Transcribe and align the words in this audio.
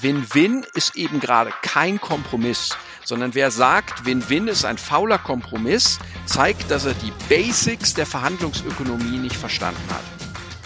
Win-Win 0.00 0.64
ist 0.74 0.96
eben 0.96 1.20
gerade 1.20 1.52
kein 1.62 2.00
Kompromiss, 2.00 2.76
sondern 3.04 3.34
wer 3.34 3.50
sagt, 3.50 4.06
Win-Win 4.06 4.48
ist 4.48 4.64
ein 4.64 4.78
fauler 4.78 5.18
Kompromiss, 5.18 5.98
zeigt, 6.24 6.70
dass 6.70 6.86
er 6.86 6.94
die 6.94 7.12
Basics 7.28 7.92
der 7.94 8.06
Verhandlungsökonomie 8.06 9.18
nicht 9.18 9.36
verstanden 9.36 9.82
hat. 9.90 10.02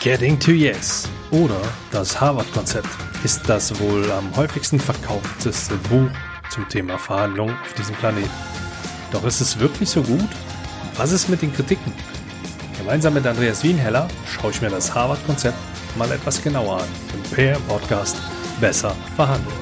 Getting 0.01 0.38
to 0.38 0.53
Yes 0.53 1.08
oder 1.31 1.60
das 1.90 2.21
Harvard-Konzept 2.21 2.88
ist 3.24 3.49
das 3.49 3.78
wohl 3.81 4.10
am 4.12 4.35
häufigsten 4.37 4.78
verkaufteste 4.78 5.74
Buch 5.88 6.11
zum 6.51 6.69
Thema 6.69 6.97
Verhandlungen 6.97 7.56
auf 7.63 7.72
diesem 7.74 7.97
Planeten. 7.97 8.31
Doch 9.11 9.24
ist 9.24 9.40
es 9.40 9.58
wirklich 9.58 9.88
so 9.88 10.03
gut? 10.03 10.29
Was 10.97 11.11
ist 11.11 11.29
mit 11.29 11.43
den 11.43 11.53
Kritiken? 11.53 11.93
Gemeinsam 12.79 13.15
mit 13.15 13.27
Andreas 13.27 13.65
Wienheller 13.65 14.06
schaue 14.29 14.53
ich 14.53 14.63
mir 14.63 14.71
das 14.71 14.95
Harvard-Konzept 14.95 15.58
mal 15.97 16.11
etwas 16.12 16.41
genauer 16.43 16.83
an 16.83 16.88
im 17.15 17.23
PR 17.30 17.59
Podcast 17.61 18.16
Besser 18.60 18.91
verhandeln. 19.16 19.55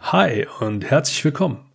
Hi 0.00 0.46
und 0.60 0.90
herzlich 0.90 1.22
willkommen. 1.24 1.70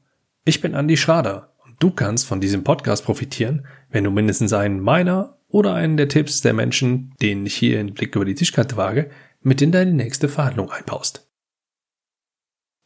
Ich 0.46 0.62
bin 0.62 0.74
Andy 0.74 0.98
Schrader 0.98 1.54
und 1.64 1.76
du 1.78 1.92
kannst 1.92 2.26
von 2.26 2.42
diesem 2.42 2.64
Podcast 2.64 3.06
profitieren, 3.06 3.68
wenn 3.92 4.04
du 4.04 4.10
mindestens 4.10 4.54
einen 4.54 4.80
meiner 4.80 5.38
oder 5.48 5.76
einen 5.76 5.96
der 5.96 6.08
Tipps 6.08 6.42
der 6.42 6.54
Menschen, 6.54 7.14
denen 7.22 7.46
ich 7.46 7.54
hier 7.54 7.80
in 7.80 7.94
Blick 7.94 8.16
über 8.16 8.26
die 8.26 8.34
Tischkante 8.34 8.78
wage, 8.78 9.12
mit 9.42 9.62
in 9.62 9.72
deine 9.72 9.94
nächste 9.94 10.28
Verhandlung 10.28 10.72
einbaust. 10.72 11.31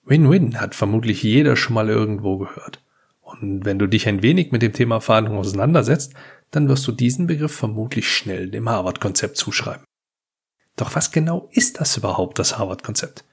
Win-Win 0.06 0.62
hat 0.62 0.76
vermutlich 0.76 1.24
jeder 1.24 1.56
schon 1.56 1.74
mal 1.74 1.90
irgendwo 1.90 2.38
gehört. 2.38 2.82
Und 3.22 3.66
wenn 3.66 3.80
du 3.80 3.88
dich 3.88 4.08
ein 4.08 4.22
wenig 4.22 4.52
mit 4.52 4.62
dem 4.62 4.72
Thema 4.72 5.02
Verhandlung 5.02 5.40
auseinandersetzt, 5.40 6.14
dann 6.52 6.70
wirst 6.70 6.88
du 6.88 6.92
diesen 6.92 7.28
Begriff 7.28 7.54
vermutlich 7.54 8.08
schnell 8.08 8.50
dem 8.50 8.70
Harvard-Konzept 8.70 9.36
zuschreiben. 9.36 9.84
Doch 10.76 10.96
was 10.96 11.12
genau 11.12 11.50
ist 11.52 11.80
das 11.80 11.98
überhaupt, 11.98 12.38
das 12.38 12.58
Harvard-Konzept? 12.58 13.26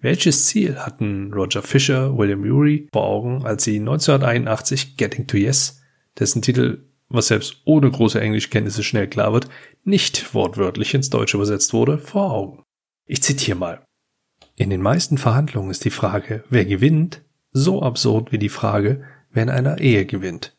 Welches 0.00 0.46
Ziel 0.46 0.78
hatten 0.78 1.32
Roger 1.34 1.62
Fisher, 1.62 2.16
William 2.16 2.42
Ury 2.42 2.88
vor 2.92 3.04
Augen, 3.04 3.44
als 3.44 3.64
sie 3.64 3.78
1981 3.78 4.96
Getting 4.96 5.26
to 5.26 5.36
Yes, 5.36 5.82
dessen 6.18 6.40
Titel, 6.40 6.86
was 7.10 7.26
selbst 7.26 7.58
ohne 7.66 7.90
große 7.90 8.18
Englischkenntnisse 8.18 8.82
schnell 8.82 9.08
klar 9.08 9.34
wird, 9.34 9.48
nicht 9.84 10.32
wortwörtlich 10.32 10.94
ins 10.94 11.10
Deutsche 11.10 11.36
übersetzt 11.36 11.74
wurde, 11.74 11.98
vor 11.98 12.32
Augen? 12.32 12.62
Ich 13.06 13.22
zitiere 13.22 13.58
mal. 13.58 13.84
In 14.60 14.68
den 14.68 14.82
meisten 14.82 15.16
Verhandlungen 15.16 15.70
ist 15.70 15.84
die 15.84 15.90
Frage, 15.90 16.44
wer 16.50 16.66
gewinnt, 16.66 17.22
so 17.52 17.82
absurd 17.82 18.30
wie 18.30 18.38
die 18.38 18.50
Frage, 18.50 19.02
wer 19.32 19.44
in 19.44 19.50
einer 19.50 19.78
Ehe 19.78 20.04
gewinnt. 20.04 20.54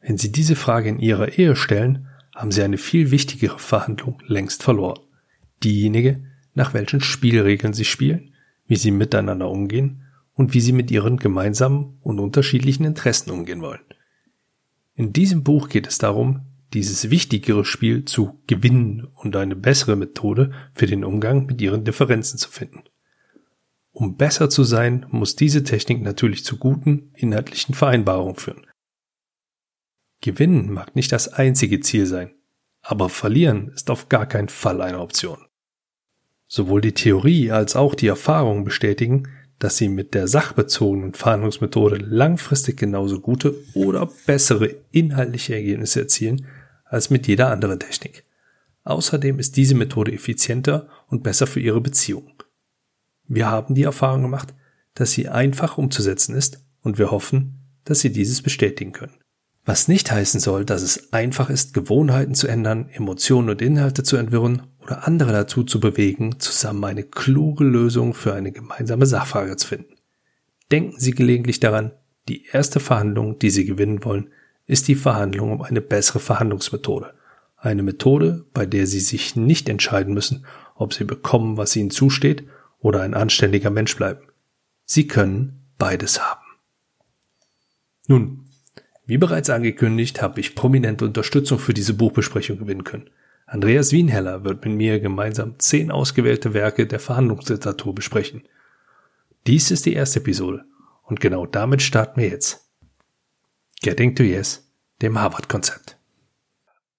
Wenn 0.00 0.16
Sie 0.16 0.32
diese 0.32 0.56
Frage 0.56 0.88
in 0.88 0.98
Ihrer 0.98 1.36
Ehe 1.38 1.54
stellen, 1.54 2.08
haben 2.34 2.50
Sie 2.50 2.62
eine 2.62 2.78
viel 2.78 3.10
wichtigere 3.10 3.58
Verhandlung 3.58 4.22
längst 4.26 4.62
verloren. 4.62 5.00
Diejenige, 5.62 6.24
nach 6.54 6.72
welchen 6.72 7.00
Spielregeln 7.00 7.74
Sie 7.74 7.84
spielen 7.84 8.34
wie 8.66 8.76
sie 8.76 8.90
miteinander 8.90 9.50
umgehen 9.50 10.02
und 10.34 10.54
wie 10.54 10.60
sie 10.60 10.72
mit 10.72 10.90
ihren 10.90 11.18
gemeinsamen 11.18 11.98
und 12.02 12.18
unterschiedlichen 12.18 12.84
Interessen 12.84 13.30
umgehen 13.30 13.60
wollen. 13.60 13.82
In 14.94 15.12
diesem 15.12 15.42
Buch 15.42 15.68
geht 15.68 15.86
es 15.86 15.98
darum, 15.98 16.42
dieses 16.72 17.10
wichtigere 17.10 17.64
Spiel 17.64 18.04
zu 18.04 18.40
gewinnen 18.46 19.06
und 19.14 19.36
eine 19.36 19.54
bessere 19.54 19.96
Methode 19.96 20.52
für 20.72 20.86
den 20.86 21.04
Umgang 21.04 21.46
mit 21.46 21.60
ihren 21.60 21.84
Differenzen 21.84 22.38
zu 22.38 22.50
finden. 22.50 22.82
Um 23.94 24.16
besser 24.16 24.50
zu 24.50 24.64
sein, 24.64 25.06
muss 25.10 25.36
diese 25.36 25.62
Technik 25.62 26.02
natürlich 26.02 26.44
zu 26.44 26.56
guten 26.56 27.12
inhaltlichen 27.14 27.76
Vereinbarungen 27.76 28.34
führen. 28.34 28.66
Gewinnen 30.20 30.72
mag 30.72 30.96
nicht 30.96 31.12
das 31.12 31.28
einzige 31.28 31.78
Ziel 31.78 32.06
sein, 32.06 32.34
aber 32.82 33.08
verlieren 33.08 33.68
ist 33.68 33.90
auf 33.90 34.08
gar 34.08 34.26
keinen 34.26 34.48
Fall 34.48 34.82
eine 34.82 34.98
Option. 34.98 35.38
Sowohl 36.48 36.80
die 36.80 36.92
Theorie 36.92 37.52
als 37.52 37.76
auch 37.76 37.94
die 37.94 38.08
Erfahrung 38.08 38.64
bestätigen, 38.64 39.28
dass 39.60 39.76
sie 39.76 39.88
mit 39.88 40.12
der 40.12 40.26
sachbezogenen 40.26 41.14
Verhandlungsmethode 41.14 41.96
langfristig 41.98 42.76
genauso 42.76 43.20
gute 43.20 43.54
oder 43.74 44.10
bessere 44.26 44.74
inhaltliche 44.90 45.54
Ergebnisse 45.54 46.00
erzielen 46.00 46.46
als 46.84 47.10
mit 47.10 47.28
jeder 47.28 47.52
anderen 47.52 47.78
Technik. 47.78 48.24
Außerdem 48.82 49.38
ist 49.38 49.56
diese 49.56 49.76
Methode 49.76 50.12
effizienter 50.12 50.88
und 51.06 51.22
besser 51.22 51.46
für 51.46 51.60
Ihre 51.60 51.80
Beziehung. 51.80 52.32
Wir 53.26 53.50
haben 53.50 53.74
die 53.74 53.84
Erfahrung 53.84 54.22
gemacht, 54.22 54.54
dass 54.94 55.12
sie 55.12 55.28
einfach 55.28 55.78
umzusetzen 55.78 56.34
ist 56.34 56.64
und 56.82 56.98
wir 56.98 57.10
hoffen, 57.10 57.60
dass 57.84 58.00
Sie 58.00 58.12
dieses 58.12 58.42
bestätigen 58.42 58.92
können. 58.92 59.18
Was 59.64 59.88
nicht 59.88 60.10
heißen 60.10 60.40
soll, 60.40 60.64
dass 60.66 60.82
es 60.82 61.12
einfach 61.12 61.48
ist, 61.48 61.72
Gewohnheiten 61.72 62.34
zu 62.34 62.48
ändern, 62.48 62.88
Emotionen 62.92 63.48
und 63.48 63.62
Inhalte 63.62 64.02
zu 64.02 64.16
entwirren 64.16 64.62
oder 64.82 65.06
andere 65.06 65.32
dazu 65.32 65.64
zu 65.64 65.80
bewegen, 65.80 66.38
zusammen 66.38 66.84
eine 66.84 67.02
kluge 67.02 67.64
Lösung 67.64 68.12
für 68.12 68.34
eine 68.34 68.52
gemeinsame 68.52 69.06
Sachfrage 69.06 69.56
zu 69.56 69.68
finden. 69.68 69.94
Denken 70.70 70.98
Sie 70.98 71.12
gelegentlich 71.12 71.60
daran, 71.60 71.92
die 72.28 72.46
erste 72.46 72.78
Verhandlung, 72.78 73.38
die 73.38 73.50
Sie 73.50 73.64
gewinnen 73.64 74.04
wollen, 74.04 74.30
ist 74.66 74.88
die 74.88 74.94
Verhandlung 74.94 75.52
um 75.52 75.62
eine 75.62 75.80
bessere 75.80 76.20
Verhandlungsmethode. 76.20 77.14
Eine 77.56 77.82
Methode, 77.82 78.44
bei 78.52 78.66
der 78.66 78.86
Sie 78.86 79.00
sich 79.00 79.34
nicht 79.36 79.70
entscheiden 79.70 80.12
müssen, 80.12 80.44
ob 80.74 80.92
Sie 80.92 81.04
bekommen, 81.04 81.56
was 81.56 81.74
Ihnen 81.76 81.90
zusteht, 81.90 82.44
oder 82.84 83.00
ein 83.00 83.14
anständiger 83.14 83.70
Mensch 83.70 83.96
bleiben. 83.96 84.20
Sie 84.84 85.08
können 85.08 85.70
beides 85.78 86.20
haben. 86.20 86.44
Nun, 88.06 88.44
wie 89.06 89.16
bereits 89.16 89.48
angekündigt, 89.48 90.20
habe 90.20 90.38
ich 90.40 90.54
prominente 90.54 91.06
Unterstützung 91.06 91.58
für 91.58 91.72
diese 91.72 91.94
Buchbesprechung 91.94 92.58
gewinnen 92.58 92.84
können. 92.84 93.08
Andreas 93.46 93.92
Wienheller 93.92 94.44
wird 94.44 94.66
mit 94.66 94.74
mir 94.74 95.00
gemeinsam 95.00 95.58
zehn 95.58 95.90
ausgewählte 95.90 96.52
Werke 96.52 96.86
der 96.86 97.00
Verhandlungsliteratur 97.00 97.94
besprechen. 97.94 98.42
Dies 99.46 99.70
ist 99.70 99.86
die 99.86 99.94
erste 99.94 100.20
Episode 100.20 100.66
und 101.04 101.20
genau 101.20 101.46
damit 101.46 101.80
starten 101.80 102.20
wir 102.20 102.28
jetzt. 102.28 102.68
Getting 103.80 104.14
to 104.14 104.22
Yes, 104.22 104.70
dem 105.00 105.18
Harvard-Konzept. 105.18 105.96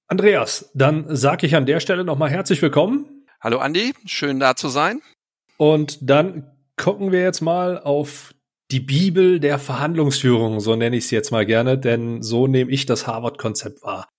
Andreas, 0.08 0.72
dann 0.74 1.16
sage 1.16 1.46
ich 1.46 1.56
an 1.56 1.68
der 1.68 1.80
Stelle 1.80 2.04
nochmal 2.04 2.32
herzlich 2.32 2.62
willkommen. 2.64 3.28
Hallo 3.40 3.60
Andi, 3.60 3.94
schön 4.08 4.40
da 4.40 4.56
zu 4.56 4.70
sein. 4.70 5.02
Und 5.58 6.10
dann 6.10 6.52
gucken 6.78 7.12
wir 7.12 7.22
jetzt 7.22 7.42
mal 7.42 7.80
auf 7.80 8.34
die 8.72 8.80
Bibel 8.80 9.40
der 9.40 9.60
Verhandlungsführung, 9.60 10.60
so 10.60 10.76
nenne 10.76 10.98
ich 10.98 11.06
es 11.06 11.12
jetzt 11.12 11.32
mal 11.32 11.46
gerne, 11.46 11.78
denn 11.78 12.22
so 12.22 12.48
nehme 12.48 12.72
ich 12.72 12.86
das 12.86 13.08
Harvard-Konzept 13.08 13.84
wahr. 13.84 14.10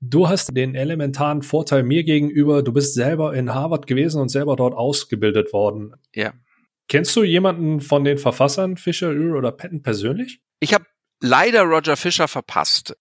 Du 0.00 0.28
hast 0.28 0.56
den 0.56 0.74
elementaren 0.74 1.42
Vorteil 1.42 1.82
mir 1.82 2.04
gegenüber, 2.04 2.62
du 2.62 2.72
bist 2.72 2.94
selber 2.94 3.34
in 3.34 3.54
Harvard 3.54 3.86
gewesen 3.86 4.20
und 4.20 4.28
selber 4.28 4.56
dort 4.56 4.74
ausgebildet 4.74 5.52
worden. 5.52 5.94
Ja. 6.14 6.32
Kennst 6.88 7.16
du 7.16 7.24
jemanden 7.24 7.80
von 7.80 8.04
den 8.04 8.18
Verfassern, 8.18 8.76
Fischer, 8.76 9.10
Ur 9.10 9.36
oder 9.36 9.52
Patton 9.52 9.82
persönlich? 9.82 10.40
Ich 10.60 10.72
habe 10.72 10.84
leider 11.20 11.62
Roger 11.62 11.96
Fischer 11.96 12.28
verpasst. 12.28 12.96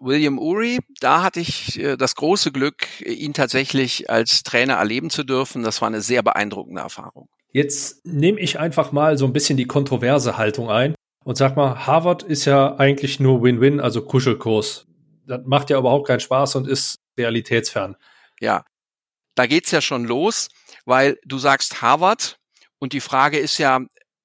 William 0.00 0.38
Ury, 0.38 0.78
da 1.00 1.22
hatte 1.22 1.40
ich 1.40 1.78
äh, 1.78 1.96
das 1.96 2.14
große 2.14 2.52
Glück, 2.52 2.86
ihn 3.04 3.34
tatsächlich 3.34 4.10
als 4.10 4.42
Trainer 4.42 4.74
erleben 4.74 5.10
zu 5.10 5.24
dürfen. 5.24 5.62
Das 5.62 5.80
war 5.80 5.88
eine 5.88 6.00
sehr 6.00 6.22
beeindruckende 6.22 6.80
Erfahrung. 6.80 7.28
Jetzt 7.52 8.04
nehme 8.06 8.40
ich 8.40 8.58
einfach 8.58 8.92
mal 8.92 9.16
so 9.18 9.24
ein 9.24 9.32
bisschen 9.32 9.56
die 9.56 9.66
kontroverse 9.66 10.36
Haltung 10.36 10.70
ein 10.70 10.94
und 11.24 11.36
sag 11.36 11.56
mal, 11.56 11.86
Harvard 11.86 12.22
ist 12.22 12.44
ja 12.44 12.76
eigentlich 12.76 13.20
nur 13.20 13.42
Win-Win, 13.42 13.80
also 13.80 14.02
Kuschelkurs 14.02 14.88
das 15.28 15.42
macht 15.44 15.70
ja 15.70 15.78
überhaupt 15.78 16.08
keinen 16.08 16.20
Spaß 16.20 16.56
und 16.56 16.66
ist 16.66 16.98
realitätsfern. 17.16 17.96
Ja, 18.40 18.64
da 19.34 19.46
geht's 19.46 19.70
ja 19.70 19.80
schon 19.80 20.04
los, 20.04 20.48
weil 20.84 21.18
du 21.24 21.38
sagst 21.38 21.82
Harvard 21.82 22.38
und 22.78 22.92
die 22.92 23.00
Frage 23.00 23.38
ist 23.38 23.58
ja, 23.58 23.80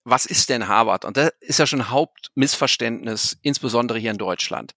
was 0.05 0.25
ist 0.25 0.49
denn 0.49 0.67
Harvard? 0.67 1.05
Und 1.05 1.17
das 1.17 1.31
ist 1.39 1.59
ja 1.59 1.67
schon 1.67 1.89
Hauptmissverständnis, 1.89 3.37
insbesondere 3.41 3.99
hier 3.99 4.11
in 4.11 4.17
Deutschland. 4.17 4.73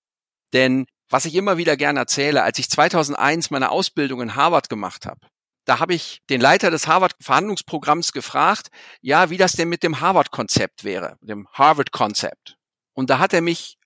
Denn 0.56 0.86
was 1.10 1.26
ich 1.26 1.34
immer 1.34 1.58
wieder 1.58 1.76
gerne 1.76 1.98
erzähle, 1.98 2.42
als 2.42 2.58
ich 2.58 2.70
2001 2.70 3.50
meine 3.50 3.70
Ausbildung 3.70 4.22
in 4.22 4.36
Harvard 4.36 4.70
gemacht 4.70 5.04
habe, 5.04 5.20
da 5.66 5.80
habe 5.80 5.92
ich 5.92 6.22
den 6.30 6.40
Leiter 6.40 6.70
des 6.70 6.86
Harvard-Verhandlungsprogramms 6.86 8.12
gefragt, 8.12 8.68
ja, 9.02 9.28
wie 9.28 9.36
das 9.36 9.52
denn 9.52 9.68
mit 9.68 9.82
dem 9.82 10.00
Harvard-Konzept 10.00 10.82
wäre, 10.82 11.18
dem 11.20 11.46
Harvard-Konzept. 11.52 12.56
Und 12.94 13.10
da 13.10 13.18
hat 13.18 13.34
er 13.34 13.42
mich 13.42 13.76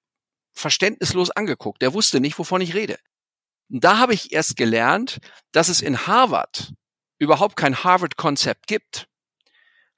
verständnislos 0.52 1.32
angeguckt. 1.32 1.82
Der 1.82 1.92
wusste 1.92 2.20
nicht, 2.20 2.38
wovon 2.38 2.60
ich 2.60 2.72
rede. 2.72 3.00
Und 3.68 3.82
da 3.82 3.98
habe 3.98 4.14
ich 4.14 4.30
erst 4.32 4.56
gelernt, 4.56 5.18
dass 5.50 5.68
es 5.68 5.82
in 5.82 6.06
Harvard 6.06 6.72
überhaupt 7.18 7.56
kein 7.56 7.82
Harvard-Konzept 7.82 8.68
gibt. 8.68 9.08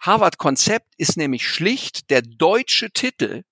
Harvard-Konzept 0.01 0.95
ist 0.97 1.19
nämlich 1.19 1.47
schlicht 1.47 2.09
der 2.09 2.23
deutsche 2.23 2.91
Titel, 2.93 3.43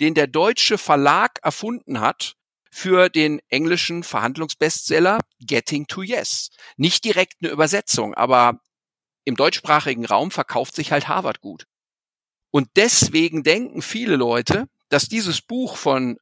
den 0.00 0.14
der 0.14 0.26
deutsche 0.26 0.76
Verlag 0.76 1.38
erfunden 1.44 2.00
hat 2.00 2.34
für 2.74 3.08
den 3.08 3.40
englischen 3.50 4.02
Verhandlungsbestseller 4.02 5.20
Getting 5.38 5.86
to 5.86 6.02
Yes. 6.02 6.50
Nicht 6.76 7.04
direkt 7.04 7.34
eine 7.40 7.52
Übersetzung, 7.52 8.14
aber 8.14 8.58
im 9.24 9.36
deutschsprachigen 9.36 10.04
Raum 10.04 10.32
verkauft 10.32 10.74
sich 10.74 10.90
halt 10.90 11.06
Harvard 11.06 11.40
gut. 11.40 11.66
Und 12.50 12.68
deswegen 12.74 13.44
denken 13.44 13.80
viele 13.80 14.16
Leute, 14.16 14.66
dass 14.88 15.08
dieses 15.08 15.40
Buch 15.40 15.76
von 15.76 16.18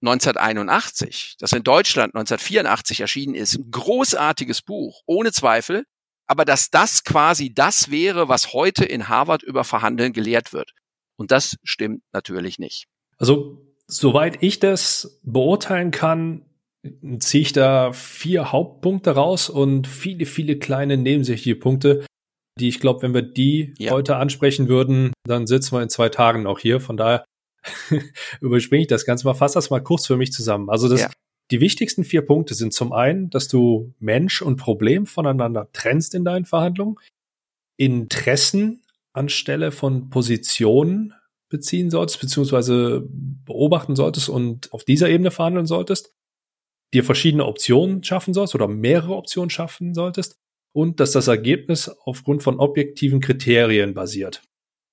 1981, 0.00 1.38
das 1.40 1.52
in 1.52 1.64
Deutschland 1.64 2.14
1984 2.14 3.00
erschienen 3.00 3.34
ist, 3.34 3.56
ein 3.56 3.72
großartiges 3.72 4.62
Buch, 4.62 5.02
ohne 5.06 5.32
Zweifel, 5.32 5.86
aber 6.28 6.44
dass 6.44 6.70
das 6.70 7.02
quasi 7.02 7.52
das 7.52 7.90
wäre, 7.90 8.28
was 8.28 8.52
heute 8.52 8.84
in 8.84 9.08
Harvard 9.08 9.42
über 9.42 9.64
Verhandeln 9.64 10.12
gelehrt 10.12 10.52
wird. 10.52 10.72
Und 11.16 11.32
das 11.32 11.56
stimmt 11.64 12.04
natürlich 12.12 12.60
nicht. 12.60 12.86
Also, 13.18 13.65
soweit 13.88 14.42
ich 14.42 14.58
das 14.58 15.20
beurteilen 15.22 15.90
kann, 15.90 16.42
ziehe 17.18 17.42
ich 17.42 17.52
da 17.52 17.92
vier 17.92 18.52
Hauptpunkte 18.52 19.12
raus 19.12 19.48
und 19.48 19.86
viele, 19.86 20.26
viele 20.26 20.58
kleine 20.58 20.96
nebensächliche 20.96 21.56
Punkte, 21.56 22.04
die 22.58 22.68
ich 22.68 22.80
glaube, 22.80 23.02
wenn 23.02 23.14
wir 23.14 23.22
die 23.22 23.74
ja. 23.78 23.92
heute 23.92 24.16
ansprechen 24.16 24.68
würden, 24.68 25.12
dann 25.24 25.46
sitzen 25.46 25.76
wir 25.76 25.82
in 25.82 25.88
zwei 25.88 26.08
Tagen 26.08 26.42
noch 26.42 26.58
hier. 26.58 26.80
Von 26.80 26.96
daher 26.96 27.24
überspringe 28.40 28.82
ich 28.82 28.88
das 28.88 29.04
Ganze 29.04 29.26
mal. 29.26 29.34
Fass 29.34 29.52
das 29.52 29.70
mal 29.70 29.82
kurz 29.82 30.06
für 30.06 30.16
mich 30.16 30.32
zusammen. 30.32 30.70
Also 30.70 30.88
das, 30.88 31.02
ja. 31.02 31.10
die 31.50 31.60
wichtigsten 31.60 32.04
vier 32.04 32.22
Punkte 32.22 32.54
sind 32.54 32.72
zum 32.72 32.92
einen, 32.92 33.30
dass 33.30 33.48
du 33.48 33.94
Mensch 33.98 34.42
und 34.42 34.56
Problem 34.56 35.06
voneinander 35.06 35.68
trennst 35.72 36.14
in 36.14 36.24
deinen 36.24 36.44
Verhandlungen, 36.44 36.96
Interessen 37.76 38.82
anstelle 39.12 39.72
von 39.72 40.08
Positionen 40.08 41.14
beziehen 41.48 41.90
solltest, 41.90 42.20
beziehungsweise 42.20 43.06
beobachten 43.08 43.96
solltest 43.96 44.28
und 44.28 44.72
auf 44.72 44.84
dieser 44.84 45.08
Ebene 45.08 45.30
verhandeln 45.30 45.66
solltest, 45.66 46.12
dir 46.92 47.04
verschiedene 47.04 47.46
Optionen 47.46 48.02
schaffen 48.02 48.34
sollst 48.34 48.54
oder 48.54 48.68
mehrere 48.68 49.16
Optionen 49.16 49.50
schaffen 49.50 49.94
solltest 49.94 50.38
und 50.72 51.00
dass 51.00 51.12
das 51.12 51.28
Ergebnis 51.28 51.88
aufgrund 51.88 52.42
von 52.42 52.58
objektiven 52.58 53.20
Kriterien 53.20 53.94
basiert. 53.94 54.42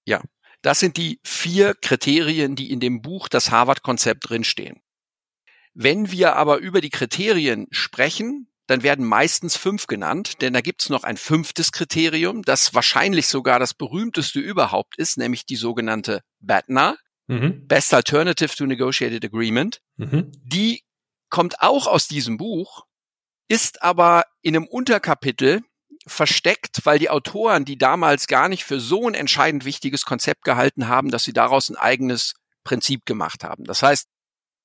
Ja, 0.06 0.22
das 0.62 0.80
sind 0.80 0.98
die 0.98 1.20
vier 1.24 1.76
Kriterien, 1.82 2.56
die 2.56 2.72
in 2.72 2.80
dem 2.80 3.02
Buch 3.02 3.28
das 3.28 3.52
Harvard-Konzept 3.52 4.30
drinstehen. 4.30 4.80
Wenn 5.74 6.12
wir 6.12 6.36
aber 6.36 6.58
über 6.60 6.82
die 6.82 6.90
Kriterien 6.90 7.68
sprechen, 7.72 8.48
dann 8.68 8.84
werden 8.84 9.06
meistens 9.06 9.58
fünf 9.58 9.88
genannt, 9.88 10.42
denn 10.42 10.54
da 10.54 10.62
gibt's 10.62 10.90
noch 10.90 11.04
ein 11.04 11.18
fünftes 11.18 11.72
Kriterium, 11.72 12.44
das 12.44 12.74
wahrscheinlich 12.74 13.28
sogar 13.28 13.60
das 13.60 13.74
berühmteste 13.74 14.40
überhaupt 14.40 14.98
ist, 14.98 15.18
nämlich 15.18 15.46
die 15.46 15.58
sogenannte 15.58 16.22
BATNA, 16.40 16.96
mhm. 17.28 17.68
Best 17.68 17.94
Alternative 17.94 18.56
to 18.56 18.66
Negotiated 18.66 19.26
Agreement. 19.26 19.82
Mhm. 19.98 20.32
Die 20.44 20.84
kommt 21.30 21.62
auch 21.62 21.88
aus 21.88 22.08
diesem 22.08 22.38
Buch, 22.38 22.86
ist 23.50 23.84
aber 23.84 24.26
in 24.42 24.56
einem 24.56 24.68
Unterkapitel 24.68 25.62
versteckt, 26.06 26.86
weil 26.86 27.00
die 27.00 27.10
Autoren, 27.10 27.66
die 27.66 27.78
damals 27.78 28.28
gar 28.28 28.50
nicht 28.50 28.64
für 28.64 28.80
so 28.80 29.08
ein 29.08 29.14
entscheidend 29.14 29.66
wichtiges 29.66 30.06
Konzept 30.06 30.44
gehalten 30.44 30.88
haben, 30.88 31.12
dass 31.12 31.24
sie 31.24 31.34
daraus 31.34 31.70
ein 31.70 31.78
eigenes 31.78 32.34
Prinzip 32.64 33.06
gemacht 33.06 33.44
haben. 33.44 33.64
Das 33.66 33.84
heißt, 33.84 34.08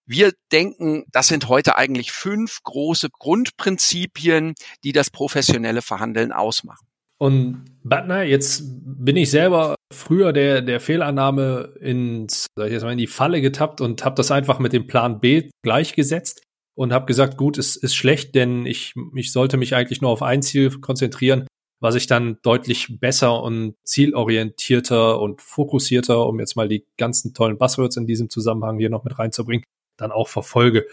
wir 0.09 0.33
denken, 0.51 1.05
das 1.13 1.29
sind 1.29 1.49
heute 1.49 1.77
eigentlich 1.77 2.13
fünf 2.13 2.61
große 2.65 3.09
Grundprinzipien, 3.13 4.55
die 4.83 4.93
das 4.93 5.11
professionelle 5.11 5.83
Verhandeln 5.83 6.33
ausmachen. 6.33 6.87
Und 7.21 7.65
Butner, 7.83 8.23
jetzt 8.23 8.63
bin 8.65 9.17
ich 9.17 9.31
selber 9.31 9.75
früher 9.93 10.33
der, 10.33 10.63
der 10.63 10.81
Fehlannahme 10.81 11.75
ins, 11.81 12.47
sag 12.57 12.69
ich 12.69 12.73
jetzt 12.73 12.85
mal, 12.85 12.93
in 12.93 12.99
die 12.99 13.07
Falle 13.07 13.41
getappt 13.41 13.81
und 13.81 14.05
habe 14.05 14.15
das 14.15 14.31
einfach 14.31 14.61
mit 14.61 14.73
dem 14.73 14.87
Plan 14.87 15.21
B 15.21 15.51
gleichgesetzt 15.63 16.43
und 16.75 16.93
habe 16.93 17.07
gesagt, 17.07 17.37
gut, 17.37 17.59
es 17.59 17.77
ist 17.77 17.95
schlecht, 17.95 18.35
denn 18.35 18.67
ich, 18.67 18.95
ich 19.15 19.33
sollte 19.33 19.57
mich 19.57 19.75
eigentlich 19.75 20.01
nur 20.01 20.11
auf 20.11 20.23
ein 20.23 20.43
Ziel 20.43 20.71
konzentrieren, 20.79 21.47
was 21.81 21.97
ich 21.97 22.07
dann 22.07 22.39
deutlich 22.43 22.99
besser 23.01 23.43
und 23.43 23.75
zielorientierter 23.85 25.21
und 25.21 25.43
fokussierter, 25.43 26.25
um 26.25 26.39
jetzt 26.39 26.57
mal 26.57 26.69
die 26.69 26.87
ganzen 26.97 27.35
tollen 27.35 27.59
Buzzwords 27.59 27.97
in 27.97 28.07
diesem 28.07 28.31
Zusammenhang 28.31 28.79
hier 28.79 28.91
noch 28.91 29.05
mit 29.05 29.19
reinzubringen, 29.19 29.65
dann 29.99 30.13
auch 30.13 30.29
verfolge. 30.29 30.87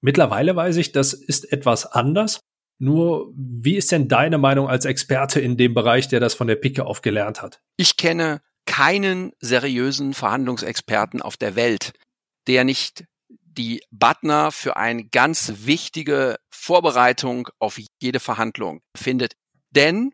Mittlerweile 0.00 0.54
weiß 0.54 0.76
ich, 0.76 0.92
das 0.92 1.12
ist 1.12 1.52
etwas 1.52 1.86
anders. 1.86 2.40
Nur, 2.78 3.32
wie 3.34 3.76
ist 3.76 3.92
denn 3.92 4.08
deine 4.08 4.38
Meinung 4.38 4.68
als 4.68 4.84
Experte 4.84 5.40
in 5.40 5.56
dem 5.56 5.74
Bereich, 5.74 6.08
der 6.08 6.20
das 6.20 6.34
von 6.34 6.46
der 6.46 6.56
Picke 6.56 6.86
auf 6.86 7.02
gelernt 7.02 7.40
hat? 7.40 7.60
Ich 7.76 7.96
kenne 7.96 8.42
keinen 8.66 9.32
seriösen 9.40 10.14
Verhandlungsexperten 10.14 11.22
auf 11.22 11.36
der 11.36 11.56
Welt, 11.56 11.92
der 12.46 12.64
nicht 12.64 13.04
die 13.28 13.82
Butner 13.90 14.50
für 14.50 14.76
eine 14.76 15.04
ganz 15.04 15.52
wichtige 15.58 16.36
Vorbereitung 16.50 17.48
auf 17.58 17.78
jede 18.00 18.20
Verhandlung 18.20 18.80
findet. 18.96 19.34
Denn 19.70 20.12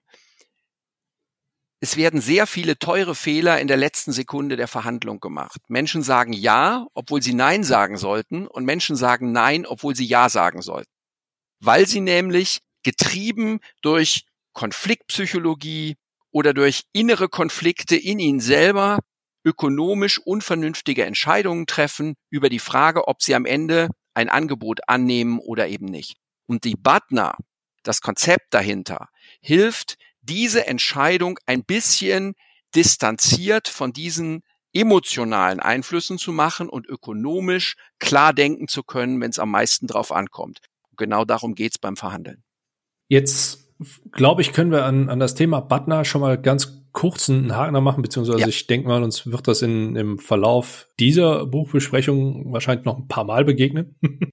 es 1.81 1.97
werden 1.97 2.21
sehr 2.21 2.47
viele 2.47 2.79
teure 2.79 3.15
Fehler 3.15 3.59
in 3.59 3.67
der 3.67 3.79
letzten 3.79 4.13
Sekunde 4.13 4.57
der 4.57 4.69
Verhandlung 4.69 5.19
gemacht. 5.19 5.61
Menschen 5.69 6.03
sagen 6.03 6.35
Ja, 6.35 6.87
obwohl 6.93 7.23
sie 7.23 7.33
Nein 7.33 7.65
sagen 7.65 7.97
sollten, 7.97 8.47
und 8.47 8.67
Menschen 8.67 8.97
sagen 8.97 9.33
Nein, 9.33 9.65
obwohl 9.65 9.97
sie 9.97 10.05
Ja 10.05 10.29
sagen 10.29 10.61
sollten. 10.61 10.91
Weil 11.59 11.87
sie 11.87 12.01
nämlich 12.01 12.61
getrieben 12.83 13.61
durch 13.81 14.27
Konfliktpsychologie 14.53 15.97
oder 16.31 16.53
durch 16.53 16.83
innere 16.93 17.29
Konflikte 17.29 17.97
in 17.97 18.19
ihnen 18.19 18.41
selber 18.41 18.99
ökonomisch 19.45 20.19
unvernünftige 20.19 21.07
Entscheidungen 21.07 21.67
treffen 21.67 22.15
über 22.29 22.51
die 22.51 22.59
Frage, 22.59 23.09
ob 23.09 23.23
sie 23.23 23.35
am 23.35 23.47
Ende 23.47 23.89
ein 24.13 24.29
Angebot 24.29 24.81
annehmen 24.87 25.39
oder 25.39 25.69
eben 25.69 25.87
nicht. 25.87 26.17
Und 26.47 26.65
die 26.65 26.77
Butner, 26.77 27.37
das 27.83 28.03
Konzept 28.03 28.53
dahinter, 28.53 29.09
hilft, 29.41 29.97
diese 30.23 30.67
Entscheidung 30.67 31.39
ein 31.47 31.65
bisschen 31.65 32.35
distanziert 32.75 33.69
von 33.69 33.93
diesen 33.93 34.43
emotionalen 34.73 35.61
Einflüssen 35.61 36.19
zu 36.19 36.33
machen 36.33 36.69
und 36.69 36.87
ökonomisch 36.87 37.77
klar 37.99 38.33
denken 38.33 38.69
zu 38.69 38.83
können, 38.83 39.21
wenn 39.21 39.31
es 39.31 39.39
am 39.39 39.51
meisten 39.51 39.87
drauf 39.87 40.13
ankommt. 40.13 40.61
Genau 40.97 41.25
darum 41.25 41.55
geht's 41.55 41.79
beim 41.79 41.97
Verhandeln. 41.97 42.45
Jetzt 43.09 43.71
glaube 44.13 44.43
ich, 44.43 44.53
können 44.53 44.71
wir 44.71 44.85
an, 44.85 45.09
an 45.09 45.19
das 45.19 45.35
Thema 45.35 45.61
Butner 45.61 46.05
schon 46.05 46.21
mal 46.21 46.41
ganz 46.41 46.81
kurzen 46.93 47.57
Haken 47.57 47.83
machen, 47.83 48.03
beziehungsweise 48.03 48.41
ja. 48.41 48.49
ich 48.49 48.67
denke 48.67 48.89
mal, 48.89 49.03
uns 49.03 49.27
wird 49.27 49.49
das 49.49 49.63
in, 49.63 49.97
im 49.97 50.19
Verlauf 50.19 50.89
dieser 50.99 51.47
Buchbesprechung 51.47 52.53
wahrscheinlich 52.53 52.85
noch 52.85 52.99
ein 52.99 53.09
paar 53.09 53.25
Mal 53.25 53.45
begegnen. 53.45 53.97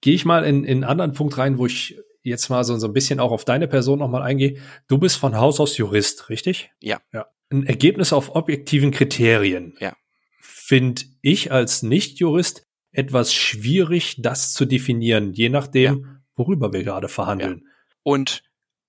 Gehe 0.00 0.14
ich 0.14 0.24
mal 0.24 0.44
in, 0.44 0.64
in 0.64 0.78
einen 0.78 0.84
anderen 0.84 1.12
Punkt 1.12 1.38
rein, 1.38 1.58
wo 1.58 1.66
ich 1.66 1.98
jetzt 2.28 2.48
mal 2.48 2.64
so, 2.64 2.76
so 2.78 2.86
ein 2.86 2.92
bisschen 2.92 3.20
auch 3.20 3.32
auf 3.32 3.44
deine 3.44 3.68
Person 3.68 3.98
nochmal 3.98 4.22
eingehe. 4.22 4.60
Du 4.86 4.98
bist 4.98 5.16
von 5.16 5.36
Haus 5.36 5.60
aus 5.60 5.76
Jurist, 5.76 6.28
richtig? 6.28 6.70
Ja. 6.80 7.00
ja. 7.12 7.26
Ein 7.50 7.66
Ergebnis 7.66 8.12
auf 8.12 8.34
objektiven 8.34 8.90
Kriterien. 8.90 9.76
Ja. 9.80 9.96
Finde 10.40 11.02
ich 11.22 11.50
als 11.50 11.82
Nicht-Jurist 11.82 12.66
etwas 12.92 13.32
schwierig, 13.32 14.16
das 14.18 14.52
zu 14.52 14.64
definieren, 14.64 15.32
je 15.32 15.48
nachdem, 15.48 16.04
ja. 16.04 16.20
worüber 16.36 16.72
wir 16.72 16.84
gerade 16.84 17.08
verhandeln. 17.08 17.62
Ja. 17.64 17.70
Und 18.02 18.42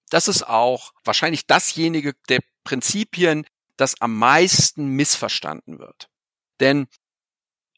das 0.09 0.27
ist 0.27 0.47
auch 0.47 0.91
wahrscheinlich 1.03 1.45
dasjenige 1.45 2.13
der 2.27 2.39
Prinzipien, 2.63 3.45
das 3.77 4.01
am 4.01 4.17
meisten 4.17 4.87
missverstanden 4.87 5.79
wird. 5.79 6.09
Denn 6.59 6.87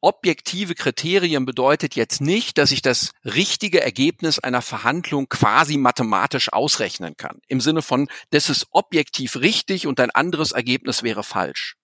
objektive 0.02 0.76
Kriterien 0.76 1.46
bedeutet 1.46 1.96
jetzt 1.96 2.22
nicht, 2.22 2.58
dass 2.58 2.72
ich 2.72 2.82
das 2.82 3.12
richtige 3.24 3.82
Ergebnis 3.82 4.40
einer 4.40 4.62
Verhandlung 4.62 5.30
quasi 5.30 5.78
mathematisch 5.78 6.52
ausrechnen 6.52 7.16
kann. 7.16 7.40
Im 7.48 7.62
Sinne 7.62 7.82
von, 7.82 8.10
das 8.32 8.50
ist 8.50 8.68
objektiv 8.72 9.38
richtig 9.38 9.88
und 9.88 10.00
ein 10.00 10.12
anderes 10.12 10.52
Ergebnis 10.52 11.04
wäre 11.04 11.24
falsch. 11.24 11.76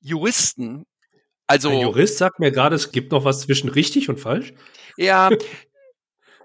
Juristen, 0.00 0.84
also. 1.46 1.70
Ein 1.70 1.80
Jurist 1.80 2.18
sagt 2.18 2.38
mir 2.38 2.52
gerade, 2.52 2.76
es 2.76 2.92
gibt 2.92 3.10
noch 3.10 3.24
was 3.24 3.40
zwischen 3.40 3.68
richtig 3.68 4.08
und 4.08 4.20
falsch. 4.20 4.52
Ja, 4.96 5.30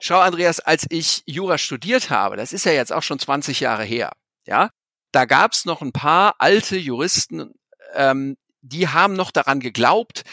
Schau, 0.06 0.20
Andreas, 0.20 0.60
als 0.60 0.86
ich 0.90 1.24
Jura 1.26 1.58
studiert 1.58 2.10
habe, 2.10 2.36
das 2.36 2.52
ist 2.52 2.66
ja 2.66 2.74
jetzt 2.74 2.92
auch 2.92 3.04
schon 3.04 3.20
20 3.20 3.62
Jahre 3.62 3.86
her, 3.86 4.12
ja, 4.46 4.70
da 5.14 5.24
gab's 5.24 5.64
noch 5.64 5.82
ein 5.82 5.94
paar 5.94 6.36
alte 6.40 6.76
Juristen, 6.76 7.54
ähm, 7.94 8.36
die 8.64 8.88
haben 8.88 9.14
noch 9.14 9.32
daran 9.32 9.60
geglaubt, 9.60 10.24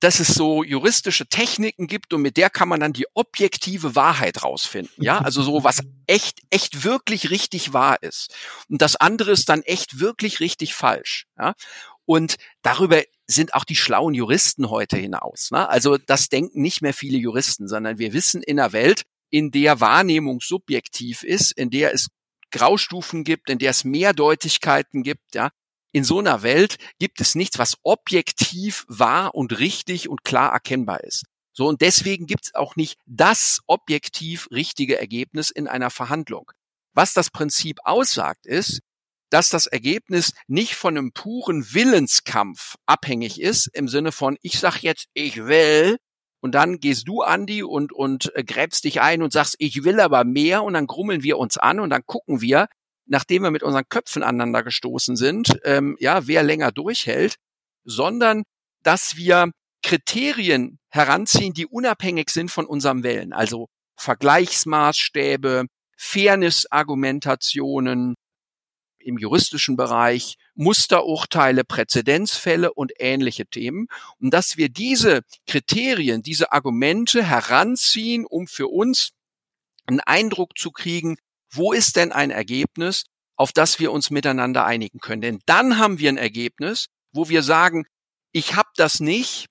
dass 0.00 0.20
es 0.20 0.28
so 0.28 0.62
juristische 0.62 1.26
Techniken 1.26 1.86
gibt 1.86 2.12
und 2.12 2.20
mit 2.20 2.36
der 2.36 2.50
kann 2.50 2.68
man 2.68 2.80
dann 2.80 2.92
die 2.92 3.06
objektive 3.14 3.94
Wahrheit 3.94 4.42
rausfinden. 4.42 5.02
Ja, 5.02 5.18
also 5.18 5.42
so 5.42 5.64
was 5.64 5.80
echt, 6.06 6.40
echt 6.50 6.84
wirklich 6.84 7.30
richtig 7.30 7.72
wahr 7.72 8.02
ist. 8.02 8.34
Und 8.68 8.82
das 8.82 8.96
andere 8.96 9.30
ist 9.30 9.48
dann 9.48 9.62
echt 9.62 9.98
wirklich 9.98 10.40
richtig 10.40 10.74
falsch. 10.74 11.26
Ja, 11.38 11.54
und 12.04 12.36
darüber 12.62 13.02
sind 13.26 13.54
auch 13.54 13.64
die 13.64 13.76
schlauen 13.76 14.14
Juristen 14.14 14.70
heute 14.70 14.96
hinaus. 14.96 15.50
Ne? 15.50 15.68
Also 15.68 15.96
das 15.96 16.28
denken 16.28 16.62
nicht 16.62 16.82
mehr 16.82 16.94
viele 16.94 17.18
Juristen, 17.18 17.66
sondern 17.66 17.98
wir 17.98 18.12
wissen 18.12 18.42
in 18.42 18.56
der 18.56 18.72
Welt, 18.72 19.02
in 19.30 19.50
der 19.50 19.80
Wahrnehmung 19.80 20.40
subjektiv 20.40 21.24
ist, 21.24 21.52
in 21.52 21.70
der 21.70 21.92
es 21.92 22.08
Graustufen 22.52 23.24
gibt, 23.24 23.50
in 23.50 23.58
der 23.58 23.70
es 23.70 23.84
Mehrdeutigkeiten 23.84 25.02
gibt, 25.02 25.34
ja. 25.34 25.50
In 25.96 26.04
so 26.04 26.18
einer 26.18 26.42
Welt 26.42 26.76
gibt 26.98 27.22
es 27.22 27.34
nichts, 27.34 27.58
was 27.58 27.78
objektiv 27.82 28.84
wahr 28.86 29.34
und 29.34 29.58
richtig 29.58 30.10
und 30.10 30.24
klar 30.24 30.52
erkennbar 30.52 31.02
ist. 31.02 31.24
So, 31.54 31.66
und 31.66 31.80
deswegen 31.80 32.26
gibt 32.26 32.44
es 32.44 32.54
auch 32.54 32.76
nicht 32.76 32.98
das 33.06 33.60
objektiv 33.66 34.46
richtige 34.50 34.98
Ergebnis 34.98 35.48
in 35.48 35.66
einer 35.66 35.88
Verhandlung. 35.88 36.52
Was 36.92 37.14
das 37.14 37.30
Prinzip 37.30 37.78
aussagt, 37.84 38.44
ist, 38.44 38.80
dass 39.30 39.48
das 39.48 39.64
Ergebnis 39.64 40.34
nicht 40.48 40.74
von 40.74 40.98
einem 40.98 41.12
puren 41.12 41.72
Willenskampf 41.72 42.74
abhängig 42.84 43.40
ist, 43.40 43.66
im 43.68 43.88
Sinne 43.88 44.12
von, 44.12 44.36
ich 44.42 44.58
sag 44.58 44.82
jetzt, 44.82 45.06
ich 45.14 45.46
will, 45.46 45.96
und 46.40 46.54
dann 46.54 46.78
gehst 46.78 47.08
du, 47.08 47.22
Andi, 47.22 47.62
und, 47.62 47.90
und 47.90 48.36
äh, 48.36 48.44
gräbst 48.44 48.84
dich 48.84 49.00
ein 49.00 49.22
und 49.22 49.32
sagst, 49.32 49.56
ich 49.60 49.82
will 49.82 49.98
aber 50.00 50.24
mehr, 50.24 50.62
und 50.62 50.74
dann 50.74 50.86
grummeln 50.86 51.22
wir 51.22 51.38
uns 51.38 51.56
an 51.56 51.80
und 51.80 51.88
dann 51.88 52.04
gucken 52.04 52.42
wir, 52.42 52.68
nachdem 53.06 53.42
wir 53.42 53.50
mit 53.50 53.62
unseren 53.62 53.88
Köpfen 53.88 54.22
aneinander 54.22 54.62
gestoßen 54.62 55.16
sind, 55.16 55.58
ähm, 55.64 55.96
ja, 56.00 56.26
wer 56.26 56.42
länger 56.42 56.72
durchhält, 56.72 57.36
sondern 57.84 58.42
dass 58.82 59.16
wir 59.16 59.50
Kriterien 59.82 60.78
heranziehen, 60.88 61.54
die 61.54 61.66
unabhängig 61.66 62.30
sind 62.30 62.50
von 62.50 62.66
unserem 62.66 63.04
Willen. 63.04 63.32
Also 63.32 63.68
Vergleichsmaßstäbe, 63.96 65.66
Fairness-Argumentationen 65.96 68.16
im 68.98 69.18
juristischen 69.18 69.76
Bereich, 69.76 70.36
Musterurteile, 70.54 71.64
Präzedenzfälle 71.64 72.74
und 72.74 72.92
ähnliche 72.98 73.46
Themen. 73.46 73.86
Und 74.20 74.34
dass 74.34 74.56
wir 74.56 74.68
diese 74.68 75.22
Kriterien, 75.46 76.22
diese 76.22 76.50
Argumente 76.52 77.22
heranziehen, 77.22 78.26
um 78.26 78.48
für 78.48 78.66
uns 78.66 79.12
einen 79.86 80.00
Eindruck 80.00 80.58
zu 80.58 80.72
kriegen, 80.72 81.16
wo 81.56 81.72
ist 81.72 81.96
denn 81.96 82.12
ein 82.12 82.30
Ergebnis, 82.30 83.04
auf 83.36 83.52
das 83.52 83.78
wir 83.78 83.92
uns 83.92 84.10
miteinander 84.10 84.64
einigen 84.64 84.98
können. 84.98 85.22
Denn 85.22 85.38
dann 85.46 85.78
haben 85.78 85.98
wir 85.98 86.08
ein 86.08 86.16
Ergebnis, 86.16 86.86
wo 87.12 87.28
wir 87.28 87.42
sagen, 87.42 87.84
ich 88.32 88.54
habe 88.56 88.68
das 88.76 89.00
nicht, 89.00 89.46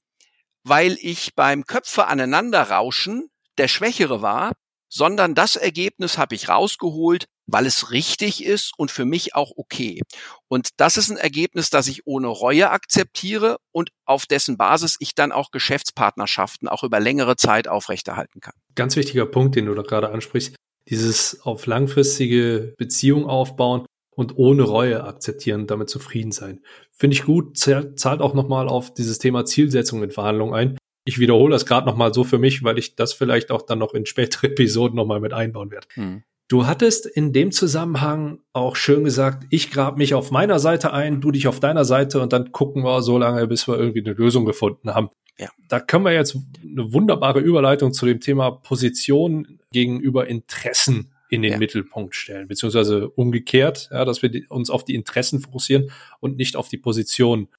weil 0.63 0.97
ich 1.01 1.35
beim 1.35 1.65
Köpfe 1.65 2.07
aneinander 2.07 2.63
rauschen 2.71 3.29
der 3.57 3.67
Schwächere 3.67 4.21
war, 4.21 4.51
sondern 4.89 5.35
das 5.35 5.55
Ergebnis 5.55 6.17
habe 6.17 6.35
ich 6.35 6.49
rausgeholt, 6.49 7.25
weil 7.47 7.65
es 7.65 7.91
richtig 7.91 8.43
ist 8.43 8.73
und 8.77 8.91
für 8.91 9.05
mich 9.05 9.35
auch 9.35 9.51
okay. 9.55 10.01
Und 10.47 10.69
das 10.77 10.97
ist 10.97 11.09
ein 11.09 11.17
Ergebnis, 11.17 11.69
das 11.69 11.87
ich 11.87 12.07
ohne 12.07 12.27
Reue 12.27 12.69
akzeptiere 12.71 13.57
und 13.71 13.89
auf 14.05 14.25
dessen 14.25 14.57
Basis 14.57 14.95
ich 14.99 15.15
dann 15.15 15.31
auch 15.31 15.51
Geschäftspartnerschaften 15.51 16.67
auch 16.67 16.83
über 16.83 16.99
längere 16.99 17.35
Zeit 17.35 17.67
aufrechterhalten 17.67 18.41
kann. 18.41 18.53
Ganz 18.75 18.95
wichtiger 18.95 19.25
Punkt, 19.25 19.55
den 19.55 19.65
du 19.65 19.75
da 19.75 19.83
gerade 19.83 20.09
ansprichst, 20.09 20.55
dieses 20.89 21.41
auf 21.41 21.65
langfristige 21.65 22.73
Beziehung 22.77 23.25
aufbauen 23.25 23.85
und 24.15 24.37
ohne 24.37 24.63
Reue 24.63 25.03
akzeptieren, 25.03 25.67
damit 25.67 25.89
zufrieden 25.89 26.31
sein. 26.31 26.61
Finde 26.91 27.15
ich 27.15 27.23
gut, 27.23 27.57
zahlt 27.57 28.21
auch 28.21 28.33
nochmal 28.33 28.67
auf 28.67 28.93
dieses 28.93 29.19
Thema 29.19 29.45
Zielsetzung 29.45 30.03
in 30.03 30.11
Verhandlungen 30.11 30.53
ein. 30.53 30.77
Ich 31.07 31.19
wiederhole 31.19 31.51
das 31.51 31.65
gerade 31.65 31.85
nochmal 31.85 32.13
so 32.13 32.23
für 32.23 32.39
mich, 32.39 32.63
weil 32.63 32.79
ich 32.79 32.95
das 32.95 33.13
vielleicht 33.13 33.51
auch 33.51 33.61
dann 33.61 33.79
noch 33.79 33.93
in 33.93 34.05
spätere 34.05 34.47
Episoden 34.51 34.95
nochmal 34.95 35.19
mit 35.19 35.33
einbauen 35.33 35.71
werde. 35.71 35.87
Hm. 35.93 36.23
Du 36.47 36.67
hattest 36.67 37.07
in 37.07 37.33
dem 37.33 37.51
Zusammenhang 37.51 38.39
auch 38.53 38.75
schön 38.75 39.03
gesagt, 39.03 39.47
ich 39.49 39.71
grab 39.71 39.97
mich 39.97 40.13
auf 40.13 40.29
meiner 40.29 40.59
Seite 40.59 40.93
ein, 40.93 41.19
du 41.19 41.31
dich 41.31 41.47
auf 41.47 41.59
deiner 41.59 41.85
Seite 41.85 42.21
und 42.21 42.33
dann 42.33 42.51
gucken 42.51 42.83
wir 42.83 43.01
so 43.01 43.17
lange, 43.17 43.47
bis 43.47 43.67
wir 43.67 43.79
irgendwie 43.79 44.05
eine 44.05 44.13
Lösung 44.13 44.45
gefunden 44.45 44.93
haben. 44.93 45.09
Ja. 45.37 45.49
Da 45.67 45.79
können 45.79 46.05
wir 46.05 46.13
jetzt 46.13 46.37
eine 46.63 46.93
wunderbare 46.93 47.39
Überleitung 47.39 47.93
zu 47.93 48.05
dem 48.05 48.19
Thema 48.19 48.51
Position 48.51 49.59
gegenüber 49.71 50.27
Interessen 50.27 51.11
in 51.29 51.41
den 51.41 51.53
ja. 51.53 51.57
Mittelpunkt 51.57 52.15
stellen, 52.15 52.47
beziehungsweise 52.47 53.09
umgekehrt, 53.09 53.89
ja, 53.91 54.05
dass 54.05 54.21
wir 54.21 54.31
uns 54.49 54.69
auf 54.69 54.85
die 54.85 54.95
Interessen 54.95 55.41
fokussieren 55.41 55.91
und 56.19 56.37
nicht 56.37 56.55
auf 56.55 56.69
die 56.69 56.77
Position. 56.77 57.49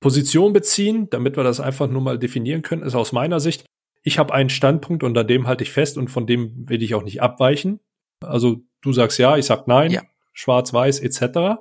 Position 0.00 0.52
beziehen, 0.52 1.10
damit 1.10 1.36
wir 1.36 1.42
das 1.42 1.58
einfach 1.58 1.88
nur 1.88 2.02
mal 2.02 2.18
definieren 2.18 2.62
können, 2.62 2.82
ist 2.82 2.94
aus 2.94 3.12
meiner 3.12 3.40
Sicht, 3.40 3.64
ich 4.04 4.18
habe 4.18 4.32
einen 4.32 4.50
Standpunkt 4.50 5.02
und 5.02 5.18
an 5.18 5.26
dem 5.26 5.46
halte 5.46 5.64
ich 5.64 5.72
fest 5.72 5.98
und 5.98 6.08
von 6.08 6.26
dem 6.26 6.68
will 6.68 6.82
ich 6.82 6.94
auch 6.94 7.02
nicht 7.02 7.20
abweichen. 7.20 7.80
Also 8.24 8.62
du 8.80 8.92
sagst 8.92 9.18
ja, 9.18 9.36
ich 9.36 9.46
sag 9.46 9.66
nein, 9.66 9.90
ja. 9.90 10.02
schwarz-weiß 10.32 11.00
etc. 11.00 11.60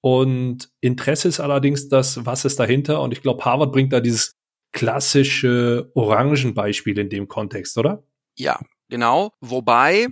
Und 0.00 0.70
Interesse 0.80 1.28
ist 1.28 1.40
allerdings 1.40 1.88
das, 1.88 2.26
was 2.26 2.44
ist 2.44 2.58
dahinter? 2.58 3.00
Und 3.00 3.12
ich 3.12 3.22
glaube, 3.22 3.44
Harvard 3.44 3.72
bringt 3.72 3.92
da 3.92 4.00
dieses 4.00 4.32
klassische 4.76 5.90
Orangenbeispiel 5.94 6.98
in 6.98 7.08
dem 7.08 7.28
Kontext, 7.28 7.78
oder? 7.78 8.04
Ja, 8.36 8.60
genau. 8.90 9.32
Wobei 9.40 10.08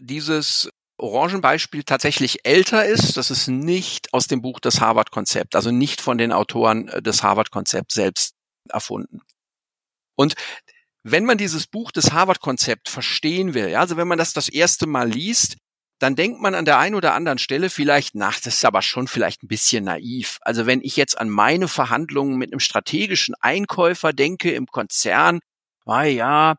dieses 0.00 0.70
Orangenbeispiel 0.96 1.84
tatsächlich 1.84 2.46
älter 2.46 2.86
ist. 2.86 3.18
Das 3.18 3.30
ist 3.30 3.48
nicht 3.48 4.14
aus 4.14 4.26
dem 4.26 4.40
Buch 4.40 4.58
des 4.58 4.80
Harvard-Konzept, 4.80 5.54
also 5.54 5.70
nicht 5.70 6.00
von 6.00 6.16
den 6.16 6.32
Autoren 6.32 6.88
äh, 6.88 7.02
des 7.02 7.22
Harvard-Konzept 7.22 7.92
selbst 7.92 8.34
erfunden. 8.70 9.20
Und 10.14 10.34
wenn 11.02 11.26
man 11.26 11.36
dieses 11.36 11.66
Buch 11.66 11.92
des 11.92 12.12
Harvard-Konzept 12.12 12.88
verstehen 12.88 13.52
will, 13.52 13.68
ja, 13.68 13.80
also 13.80 13.98
wenn 13.98 14.08
man 14.08 14.16
das 14.16 14.32
das 14.32 14.48
erste 14.48 14.86
Mal 14.86 15.10
liest, 15.10 15.58
dann 15.98 16.16
denkt 16.16 16.40
man 16.40 16.54
an 16.54 16.64
der 16.64 16.78
einen 16.78 16.94
oder 16.94 17.14
anderen 17.14 17.38
Stelle 17.38 17.70
vielleicht 17.70 18.14
nach, 18.14 18.38
das 18.40 18.56
ist 18.56 18.64
aber 18.64 18.82
schon 18.82 19.08
vielleicht 19.08 19.42
ein 19.42 19.48
bisschen 19.48 19.84
naiv. 19.84 20.38
Also 20.42 20.66
wenn 20.66 20.82
ich 20.82 20.96
jetzt 20.96 21.18
an 21.18 21.30
meine 21.30 21.68
Verhandlungen 21.68 22.36
mit 22.36 22.52
einem 22.52 22.60
strategischen 22.60 23.34
Einkäufer 23.40 24.12
denke 24.12 24.50
im 24.52 24.66
Konzern, 24.66 25.40
ah 25.86 26.04
ja, 26.04 26.56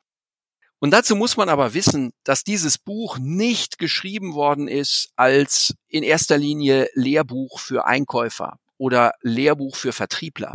und 0.79 0.91
dazu 0.91 1.15
muss 1.15 1.38
man 1.38 1.50
aber 1.50 1.74
wissen, 1.74 2.13
dass 2.24 2.44
dieses 2.44 2.77
Buch 2.77 3.17
nicht 3.20 3.79
geschrieben 3.79 4.34
worden 4.36 4.67
ist 4.67 5.10
als 5.15 5.74
in 5.88 6.03
erster 6.03 6.38
Linie 6.38 6.88
Lehrbuch 6.94 7.60
für 7.60 7.86
Einkäufer 7.86 8.60
oder 8.77 9.13
Lehrbuch 9.22 9.75
für 9.75 9.91
Vertriebler, 9.91 10.53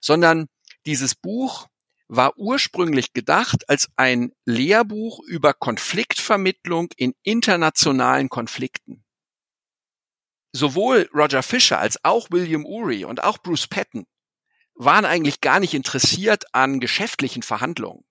sondern 0.00 0.46
dieses 0.86 1.16
Buch 1.16 1.66
war 2.08 2.36
ursprünglich 2.38 3.12
gedacht 3.12 3.68
als 3.68 3.88
ein 3.96 4.32
Lehrbuch 4.44 5.20
über 5.26 5.54
Konfliktvermittlung 5.54 6.88
in 6.96 7.14
internationalen 7.22 8.28
Konflikten. 8.28 9.04
Sowohl 10.52 11.08
Roger 11.14 11.42
Fisher 11.42 11.78
als 11.78 12.02
auch 12.04 12.30
William 12.30 12.64
Ury 12.64 13.04
und 13.04 13.22
auch 13.22 13.38
Bruce 13.38 13.66
Patton 13.66 14.06
waren 14.74 15.04
eigentlich 15.04 15.40
gar 15.40 15.60
nicht 15.60 15.74
interessiert 15.74 16.46
an 16.52 16.80
geschäftlichen 16.80 17.42
Verhandlungen 17.42 18.04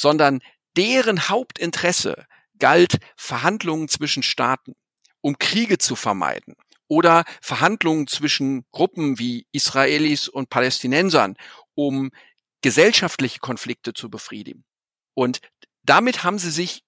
sondern 0.00 0.40
deren 0.76 1.28
Hauptinteresse 1.28 2.26
galt 2.58 2.98
Verhandlungen 3.16 3.88
zwischen 3.88 4.22
Staaten, 4.22 4.74
um 5.20 5.38
Kriege 5.38 5.78
zu 5.78 5.96
vermeiden 5.96 6.54
oder 6.88 7.24
Verhandlungen 7.40 8.06
zwischen 8.06 8.64
Gruppen 8.72 9.18
wie 9.18 9.46
Israelis 9.52 10.28
und 10.28 10.50
Palästinensern, 10.50 11.36
um 11.74 12.10
gesellschaftliche 12.62 13.40
Konflikte 13.40 13.92
zu 13.92 14.10
befriedigen. 14.10 14.64
Und 15.14 15.40
damit 15.82 16.24
haben 16.24 16.38
sie 16.38 16.50
sich 16.50 16.82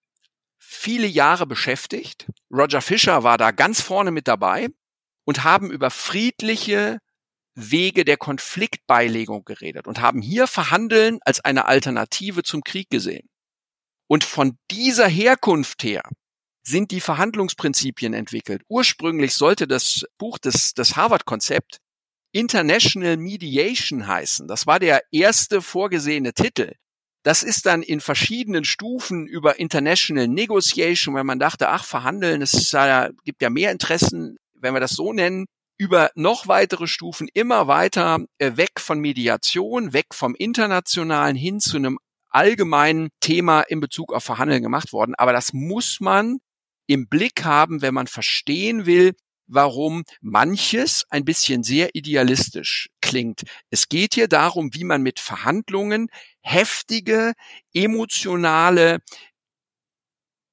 viele 0.58 1.06
Jahre 1.06 1.46
beschäftigt. 1.46 2.26
Roger 2.50 2.80
Fisher 2.80 3.22
war 3.22 3.38
da 3.38 3.50
ganz 3.50 3.80
vorne 3.80 4.10
mit 4.10 4.28
dabei 4.28 4.68
und 5.24 5.44
haben 5.44 5.70
über 5.70 5.90
friedliche 5.90 6.98
Wege 7.54 8.04
der 8.04 8.16
Konfliktbeilegung 8.16 9.44
geredet 9.44 9.86
und 9.86 10.00
haben 10.00 10.22
hier 10.22 10.46
Verhandeln 10.46 11.18
als 11.22 11.40
eine 11.40 11.66
Alternative 11.66 12.42
zum 12.42 12.62
Krieg 12.62 12.88
gesehen. 12.88 13.28
Und 14.08 14.24
von 14.24 14.58
dieser 14.70 15.08
Herkunft 15.08 15.82
her 15.82 16.02
sind 16.62 16.90
die 16.90 17.00
Verhandlungsprinzipien 17.00 18.14
entwickelt. 18.14 18.62
Ursprünglich 18.68 19.34
sollte 19.34 19.66
das 19.66 20.04
Buch 20.18 20.38
des, 20.38 20.74
des 20.74 20.96
Harvard-Konzept 20.96 21.78
International 22.32 23.16
Mediation 23.16 24.06
heißen. 24.06 24.48
Das 24.48 24.66
war 24.66 24.80
der 24.80 25.02
erste 25.12 25.62
vorgesehene 25.62 26.32
Titel. 26.32 26.72
Das 27.22 27.42
ist 27.42 27.66
dann 27.66 27.82
in 27.82 28.00
verschiedenen 28.00 28.64
Stufen 28.64 29.26
über 29.26 29.60
International 29.60 30.26
Negotiation, 30.26 31.14
weil 31.14 31.24
man 31.24 31.38
dachte, 31.38 31.68
ach, 31.68 31.84
verhandeln, 31.84 32.42
es 32.42 32.72
ja, 32.72 33.10
gibt 33.24 33.42
ja 33.42 33.50
mehr 33.50 33.70
Interessen, 33.70 34.38
wenn 34.54 34.74
wir 34.74 34.80
das 34.80 34.92
so 34.92 35.12
nennen, 35.12 35.46
über 35.78 36.10
noch 36.14 36.48
weitere 36.48 36.86
Stufen 36.86 37.28
immer 37.32 37.66
weiter 37.66 38.20
äh, 38.38 38.56
weg 38.56 38.78
von 38.78 39.00
Mediation, 39.00 39.92
weg 39.92 40.06
vom 40.12 40.34
internationalen 40.34 41.36
hin 41.36 41.60
zu 41.60 41.76
einem 41.76 41.98
allgemeinen 42.30 43.10
Thema 43.20 43.62
in 43.62 43.80
Bezug 43.80 44.12
auf 44.12 44.24
Verhandeln 44.24 44.62
gemacht 44.62 44.92
worden. 44.92 45.14
Aber 45.16 45.32
das 45.32 45.52
muss 45.52 45.98
man 46.00 46.38
im 46.86 47.08
Blick 47.08 47.44
haben, 47.44 47.82
wenn 47.82 47.94
man 47.94 48.06
verstehen 48.06 48.86
will, 48.86 49.14
warum 49.52 50.04
manches 50.20 51.04
ein 51.10 51.24
bisschen 51.24 51.62
sehr 51.62 51.94
idealistisch 51.94 52.88
klingt. 53.00 53.42
Es 53.70 53.88
geht 53.88 54.14
hier 54.14 54.28
darum, 54.28 54.74
wie 54.74 54.84
man 54.84 55.02
mit 55.02 55.20
Verhandlungen 55.20 56.08
heftige, 56.40 57.34
emotionale 57.74 58.98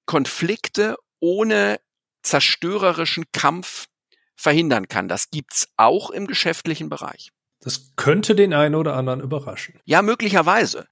Konflikte 0.06 0.98
ohne 1.20 1.80
zerstörerischen 2.24 3.26
Kampf 3.32 3.88
verhindern 4.36 4.88
kann. 4.88 5.08
Das 5.08 5.30
gibt's 5.30 5.68
auch 5.78 6.10
im 6.10 6.28
geschäftlichen 6.28 6.90
Bereich. 6.90 7.30
Das 7.62 7.92
könnte 7.96 8.36
den 8.36 8.54
einen 8.54 8.76
oder 8.76 8.96
anderen 8.96 9.20
überraschen. 9.20 9.80
Ja, 9.86 10.02
möglicherweise. 10.02 10.88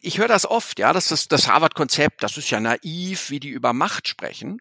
Ich 0.00 0.18
höre 0.18 0.28
das 0.28 0.46
oft, 0.46 0.80
ja, 0.80 0.92
das 0.92 1.12
ist 1.12 1.30
das 1.30 1.46
Harvard-Konzept, 1.46 2.24
das 2.24 2.36
ist 2.36 2.50
ja 2.50 2.58
naiv, 2.58 3.30
wie 3.30 3.38
die 3.38 3.50
über 3.50 3.72
Macht 3.72 4.08
sprechen. 4.08 4.58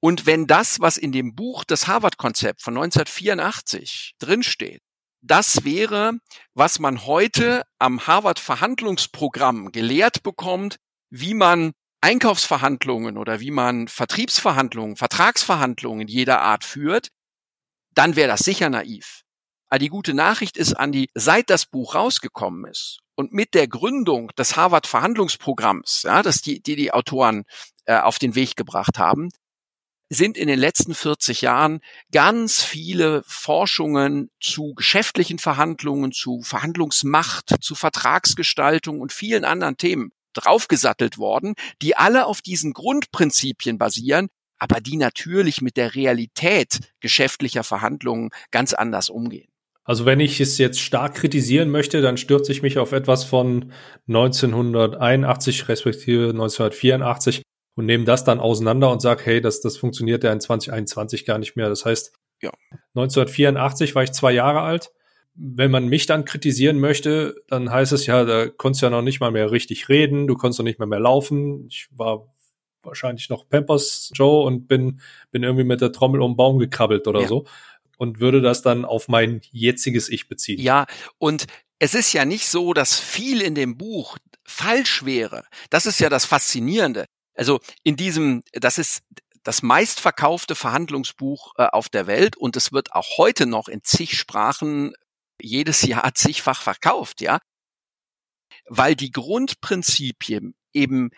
Und 0.00 0.24
wenn 0.26 0.46
das, 0.46 0.80
was 0.80 0.96
in 0.96 1.12
dem 1.12 1.34
Buch 1.34 1.64
das 1.64 1.86
Harvard-Konzept 1.86 2.62
von 2.62 2.74
1984 2.76 4.14
drinsteht, 4.18 4.82
das 5.22 5.64
wäre, 5.64 6.14
was 6.54 6.78
man 6.78 7.04
heute 7.04 7.64
am 7.78 8.06
Harvard-Verhandlungsprogramm 8.06 9.70
gelehrt 9.70 10.22
bekommt, 10.22 10.76
wie 11.10 11.34
man 11.34 11.72
Einkaufsverhandlungen 12.00 13.18
oder 13.18 13.40
wie 13.40 13.50
man 13.50 13.88
Vertriebsverhandlungen, 13.88 14.96
Vertragsverhandlungen 14.96 16.08
jeder 16.08 16.40
Art 16.40 16.64
führt, 16.64 17.08
dann 17.94 18.16
wäre 18.16 18.28
das 18.28 18.40
sicher 18.40 18.70
naiv. 18.70 19.22
Aber 19.68 19.78
die 19.78 19.88
gute 19.88 20.14
Nachricht 20.14 20.56
ist, 20.56 20.72
Andi, 20.72 21.10
seit 21.14 21.50
das 21.50 21.66
Buch 21.66 21.94
rausgekommen 21.94 22.64
ist 22.70 23.00
und 23.14 23.32
mit 23.32 23.52
der 23.52 23.68
Gründung 23.68 24.28
des 24.38 24.56
Harvard-Verhandlungsprogramms, 24.56 26.02
ja, 26.04 26.22
das 26.22 26.40
die, 26.40 26.62
die, 26.62 26.76
die 26.76 26.92
Autoren 26.92 27.44
äh, 27.84 27.98
auf 27.98 28.18
den 28.18 28.34
Weg 28.34 28.56
gebracht 28.56 28.98
haben, 28.98 29.28
sind 30.10 30.36
in 30.36 30.48
den 30.48 30.58
letzten 30.58 30.94
40 30.94 31.40
Jahren 31.40 31.80
ganz 32.12 32.62
viele 32.62 33.22
Forschungen 33.26 34.30
zu 34.40 34.74
geschäftlichen 34.74 35.38
Verhandlungen, 35.38 36.12
zu 36.12 36.42
Verhandlungsmacht, 36.42 37.54
zu 37.62 37.74
Vertragsgestaltung 37.74 39.00
und 39.00 39.12
vielen 39.12 39.44
anderen 39.44 39.76
Themen 39.76 40.10
draufgesattelt 40.34 41.16
worden, 41.16 41.54
die 41.80 41.96
alle 41.96 42.26
auf 42.26 42.42
diesen 42.42 42.72
Grundprinzipien 42.72 43.78
basieren, 43.78 44.28
aber 44.58 44.80
die 44.80 44.96
natürlich 44.96 45.62
mit 45.62 45.76
der 45.76 45.94
Realität 45.94 46.80
geschäftlicher 47.00 47.64
Verhandlungen 47.64 48.30
ganz 48.50 48.74
anders 48.74 49.10
umgehen. 49.10 49.48
Also 49.84 50.04
wenn 50.04 50.20
ich 50.20 50.40
es 50.40 50.58
jetzt 50.58 50.80
stark 50.80 51.14
kritisieren 51.14 51.70
möchte, 51.70 52.02
dann 52.02 52.16
stürze 52.16 52.52
ich 52.52 52.62
mich 52.62 52.78
auf 52.78 52.92
etwas 52.92 53.24
von 53.24 53.72
1981 54.06 55.68
respektive 55.68 56.28
1984 56.30 57.42
und 57.74 57.86
nehme 57.86 58.04
das 58.04 58.24
dann 58.24 58.40
auseinander 58.40 58.90
und 58.90 59.00
sage, 59.00 59.22
hey, 59.24 59.40
das, 59.40 59.60
das 59.60 59.76
funktioniert 59.76 60.24
ja 60.24 60.32
in 60.32 60.40
2021 60.40 61.24
gar 61.24 61.38
nicht 61.38 61.56
mehr. 61.56 61.68
Das 61.68 61.84
heißt, 61.84 62.12
ja. 62.42 62.50
1984 62.94 63.94
war 63.94 64.02
ich 64.02 64.12
zwei 64.12 64.32
Jahre 64.32 64.60
alt. 64.60 64.92
Wenn 65.34 65.70
man 65.70 65.86
mich 65.86 66.06
dann 66.06 66.24
kritisieren 66.24 66.80
möchte, 66.80 67.36
dann 67.48 67.70
heißt 67.70 67.92
es 67.92 68.06
ja, 68.06 68.24
da 68.24 68.48
konntest 68.48 68.82
du 68.82 68.86
ja 68.86 68.90
noch 68.90 69.02
nicht 69.02 69.20
mal 69.20 69.30
mehr 69.30 69.50
richtig 69.50 69.88
reden, 69.88 70.26
du 70.26 70.34
konntest 70.36 70.58
noch 70.58 70.64
nicht 70.64 70.78
mal 70.78 70.86
mehr 70.86 71.00
laufen. 71.00 71.66
Ich 71.68 71.88
war 71.92 72.34
wahrscheinlich 72.82 73.28
noch 73.28 73.48
Pampers 73.48 74.10
Joe 74.14 74.44
und 74.44 74.66
bin, 74.66 75.00
bin 75.30 75.42
irgendwie 75.42 75.64
mit 75.64 75.80
der 75.80 75.92
Trommel 75.92 76.20
um 76.20 76.32
den 76.32 76.36
Baum 76.36 76.58
gekrabbelt 76.58 77.06
oder 77.06 77.22
ja. 77.22 77.28
so 77.28 77.46
und 78.00 78.18
würde 78.18 78.40
das 78.40 78.62
dann 78.62 78.84
auf 78.84 79.08
mein 79.08 79.42
jetziges 79.50 80.08
Ich 80.08 80.28
beziehen. 80.28 80.60
Ja, 80.60 80.86
und 81.18 81.46
es 81.78 81.94
ist 81.94 82.12
ja 82.12 82.24
nicht 82.24 82.46
so, 82.46 82.72
dass 82.72 82.98
viel 82.98 83.42
in 83.42 83.54
dem 83.54 83.76
Buch 83.76 84.16
falsch 84.42 85.04
wäre. 85.04 85.44
Das 85.68 85.86
ist 85.86 86.00
ja 86.00 86.08
das 86.08 86.24
Faszinierende. 86.24 87.04
Also 87.40 87.58
in 87.84 87.96
diesem, 87.96 88.42
das 88.52 88.76
ist 88.76 89.02
das 89.44 89.62
meistverkaufte 89.62 90.54
Verhandlungsbuch 90.54 91.54
äh, 91.56 91.64
auf 91.68 91.88
der 91.88 92.06
Welt 92.06 92.36
und 92.36 92.54
es 92.54 92.70
wird 92.70 92.92
auch 92.92 93.16
heute 93.16 93.46
noch 93.46 93.68
in 93.68 93.82
zig 93.82 94.18
Sprachen 94.18 94.92
jedes 95.40 95.80
Jahr 95.86 96.14
zigfach 96.14 96.60
verkauft, 96.60 97.22
ja. 97.22 97.38
Weil 98.66 98.94
die 98.94 99.10
Grundprinzipien 99.10 100.54
eben 100.74 101.08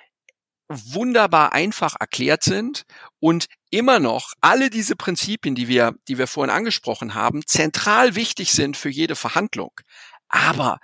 wunderbar 0.69 1.55
einfach 1.55 1.97
erklärt 1.99 2.45
sind 2.45 2.85
und 3.19 3.47
immer 3.73 3.99
noch 3.99 4.33
alle 4.41 4.71
diese 4.71 4.95
Prinzipien, 4.95 5.57
die 5.57 5.67
wir, 5.67 5.97
die 6.07 6.19
wir 6.19 6.29
vorhin 6.29 6.55
angesprochen 6.55 7.15
haben, 7.15 7.45
zentral 7.49 8.15
wichtig 8.15 8.53
sind 8.53 8.77
für 8.77 8.91
jede 8.91 9.17
Verhandlung. 9.17 9.73
Aber 10.29 10.79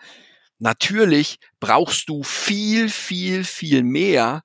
natürlich 0.58 1.38
brauchst 1.60 2.08
du 2.08 2.24
viel, 2.24 2.90
viel, 2.90 3.44
viel 3.44 3.84
mehr, 3.84 4.42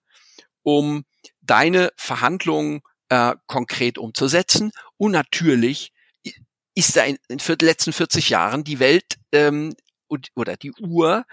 um 0.64 1.06
deine 1.42 1.92
Verhandlungen 1.96 2.82
äh, 3.10 3.36
konkret 3.48 3.98
umzusetzen. 3.98 4.72
Und 4.98 5.12
natürlich 5.12 5.94
ist 6.76 6.96
da 6.96 7.04
in, 7.04 7.18
den 7.28 7.40
letzten 7.62 7.94
40 7.94 8.30
Jahren 8.30 8.64
die 8.64 8.80
Welt 8.80 9.18
ähm, 9.32 9.76
oder 10.36 10.58
die 10.58 10.72
Uhr 10.80 11.26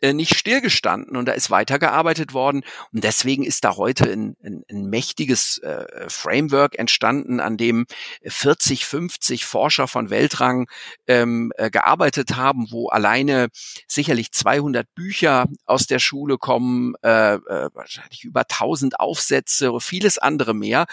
äh, 0.00 0.12
nicht 0.12 0.36
stillgestanden 0.36 1.16
und 1.16 1.26
da 1.26 1.32
ist 1.32 1.50
weitergearbeitet 1.50 2.34
worden. 2.34 2.62
Und 2.92 3.04
deswegen 3.04 3.44
ist 3.44 3.64
da 3.64 3.76
heute 3.76 4.10
ein, 4.10 4.36
ein, 4.42 4.62
ein 4.70 4.86
mächtiges 4.86 5.58
äh, 5.58 6.08
Framework 6.08 6.78
entstanden, 6.78 7.40
an 7.40 7.56
dem 7.56 7.86
40, 8.24 8.84
50 8.84 9.44
Forscher 9.44 9.88
von 9.88 10.10
Weltrang 10.10 10.68
ähm, 11.06 11.52
äh, 11.56 11.70
gearbeitet 11.70 12.36
haben, 12.36 12.70
wo 12.70 12.88
alleine 12.88 13.48
sicherlich 13.86 14.32
200 14.32 14.94
Bücher 14.94 15.46
aus 15.64 15.86
der 15.86 15.98
Schule 15.98 16.38
kommen, 16.38 16.94
äh, 17.02 17.34
äh, 17.34 17.70
wahrscheinlich 17.72 18.24
über 18.24 18.44
1000 18.48 19.00
Aufsätze, 19.00 19.72
vieles 19.80 20.18
andere 20.18 20.54
mehr. 20.54 20.86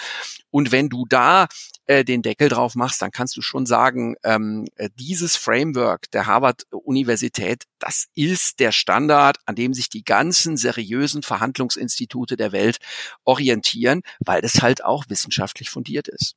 Und 0.49 0.71
wenn 0.71 0.89
du 0.89 1.05
da 1.07 1.47
äh, 1.85 2.05
den 2.05 2.21
Deckel 2.21 2.47
drauf 2.47 2.75
machst, 2.75 3.01
dann 3.01 3.11
kannst 3.11 3.35
du 3.35 3.41
schon 3.41 3.65
sagen, 3.65 4.15
ähm, 4.23 4.65
äh, 4.75 4.89
dieses 4.95 5.35
Framework 5.35 6.09
der 6.11 6.27
Harvard-Universität, 6.27 7.63
das 7.83 8.07
ist 8.15 8.61
der 8.61 8.71
Standard, 8.71 9.39
an 9.45 9.55
dem 9.55 9.73
sich 9.73 9.89
die 9.89 10.05
ganzen 10.05 10.55
seriösen 10.55 11.21
Verhandlungsinstitute 11.21 12.37
der 12.37 12.53
Welt 12.53 12.77
orientieren, 13.25 14.03
weil 14.25 14.41
das 14.41 14.61
halt 14.61 14.85
auch 14.85 15.05
wissenschaftlich 15.09 15.69
fundiert 15.69 16.07
ist. 16.07 16.35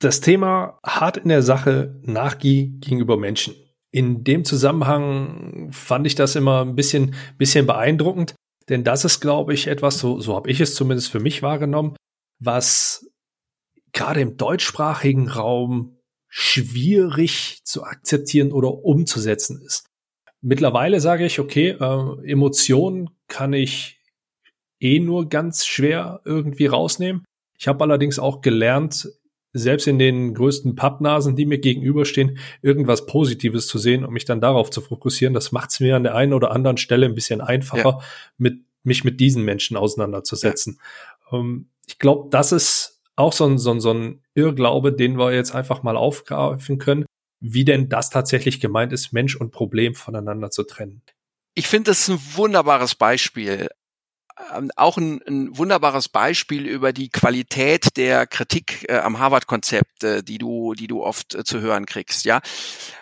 Das 0.00 0.20
Thema 0.20 0.78
hart 0.84 1.16
in 1.16 1.30
der 1.30 1.42
Sache 1.42 1.98
Nachgier 2.02 2.68
gegenüber 2.68 3.16
Menschen. 3.16 3.54
In 3.90 4.22
dem 4.22 4.44
Zusammenhang 4.44 5.72
fand 5.72 6.06
ich 6.06 6.14
das 6.14 6.36
immer 6.36 6.62
ein 6.62 6.74
bisschen, 6.74 7.14
bisschen 7.38 7.66
beeindruckend, 7.66 8.34
denn 8.68 8.84
das 8.84 9.06
ist, 9.06 9.20
glaube 9.20 9.54
ich, 9.54 9.66
etwas, 9.66 9.98
so, 9.98 10.20
so 10.20 10.36
habe 10.36 10.50
ich 10.50 10.60
es 10.60 10.74
zumindest 10.74 11.10
für 11.10 11.20
mich 11.20 11.42
wahrgenommen, 11.42 11.96
was 12.38 13.10
gerade 13.92 14.20
im 14.20 14.36
deutschsprachigen 14.36 15.28
Raum 15.28 15.96
schwierig 16.28 17.62
zu 17.64 17.82
akzeptieren 17.82 18.52
oder 18.52 18.84
umzusetzen 18.84 19.62
ist. 19.62 19.89
Mittlerweile 20.42 21.00
sage 21.00 21.26
ich, 21.26 21.38
okay, 21.38 21.76
äh, 21.78 22.30
Emotionen 22.30 23.10
kann 23.28 23.52
ich 23.52 24.00
eh 24.80 24.98
nur 24.98 25.28
ganz 25.28 25.66
schwer 25.66 26.20
irgendwie 26.24 26.66
rausnehmen. 26.66 27.24
Ich 27.58 27.68
habe 27.68 27.84
allerdings 27.84 28.18
auch 28.18 28.40
gelernt, 28.40 29.08
selbst 29.52 29.86
in 29.86 29.98
den 29.98 30.32
größten 30.34 30.76
Pappnasen, 30.76 31.36
die 31.36 31.44
mir 31.44 31.58
gegenüberstehen, 31.58 32.38
irgendwas 32.62 33.06
Positives 33.06 33.66
zu 33.66 33.78
sehen 33.78 34.04
und 34.04 34.12
mich 34.12 34.24
dann 34.24 34.40
darauf 34.40 34.70
zu 34.70 34.80
fokussieren. 34.80 35.34
Das 35.34 35.52
macht 35.52 35.70
es 35.70 35.80
mir 35.80 35.96
an 35.96 36.04
der 36.04 36.14
einen 36.14 36.32
oder 36.32 36.52
anderen 36.52 36.76
Stelle 36.76 37.06
ein 37.06 37.14
bisschen 37.14 37.40
einfacher, 37.40 37.98
ja. 37.98 38.00
mit, 38.38 38.60
mich 38.84 39.04
mit 39.04 39.20
diesen 39.20 39.44
Menschen 39.44 39.76
auseinanderzusetzen. 39.76 40.78
Ja. 41.30 41.38
Ähm, 41.38 41.66
ich 41.86 41.98
glaube, 41.98 42.28
das 42.30 42.52
ist 42.52 43.00
auch 43.16 43.32
so 43.32 43.44
ein, 43.44 43.58
so 43.58 43.72
ein, 43.72 43.80
so 43.80 43.92
ein 43.92 44.22
Irrglaube, 44.34 44.92
den 44.92 45.18
wir 45.18 45.32
jetzt 45.32 45.54
einfach 45.54 45.82
mal 45.82 45.96
aufgreifen 45.96 46.78
können, 46.78 47.04
wie 47.40 47.64
denn 47.64 47.88
das 47.88 48.10
tatsächlich 48.10 48.60
gemeint 48.60 48.92
ist, 48.92 49.12
Mensch 49.12 49.36
und 49.36 49.50
Problem 49.50 49.94
voneinander 49.94 50.50
zu 50.50 50.62
trennen. 50.62 51.02
Ich 51.54 51.66
finde 51.66 51.90
das 51.90 52.08
ein 52.08 52.20
wunderbares 52.34 52.94
Beispiel. 52.94 53.68
Ähm, 54.54 54.70
auch 54.76 54.96
ein, 54.96 55.20
ein, 55.26 55.56
wunderbares 55.56 56.08
Beispiel 56.08 56.66
über 56.66 56.92
die 56.92 57.10
Qualität 57.10 57.96
der 57.96 58.26
Kritik 58.26 58.86
äh, 58.88 58.98
am 58.98 59.18
Harvard-Konzept, 59.18 60.04
äh, 60.04 60.22
die 60.22 60.38
du, 60.38 60.74
die 60.74 60.86
du 60.86 61.02
oft 61.02 61.34
äh, 61.34 61.44
zu 61.44 61.60
hören 61.60 61.84
kriegst. 61.86 62.24
Ja, 62.24 62.40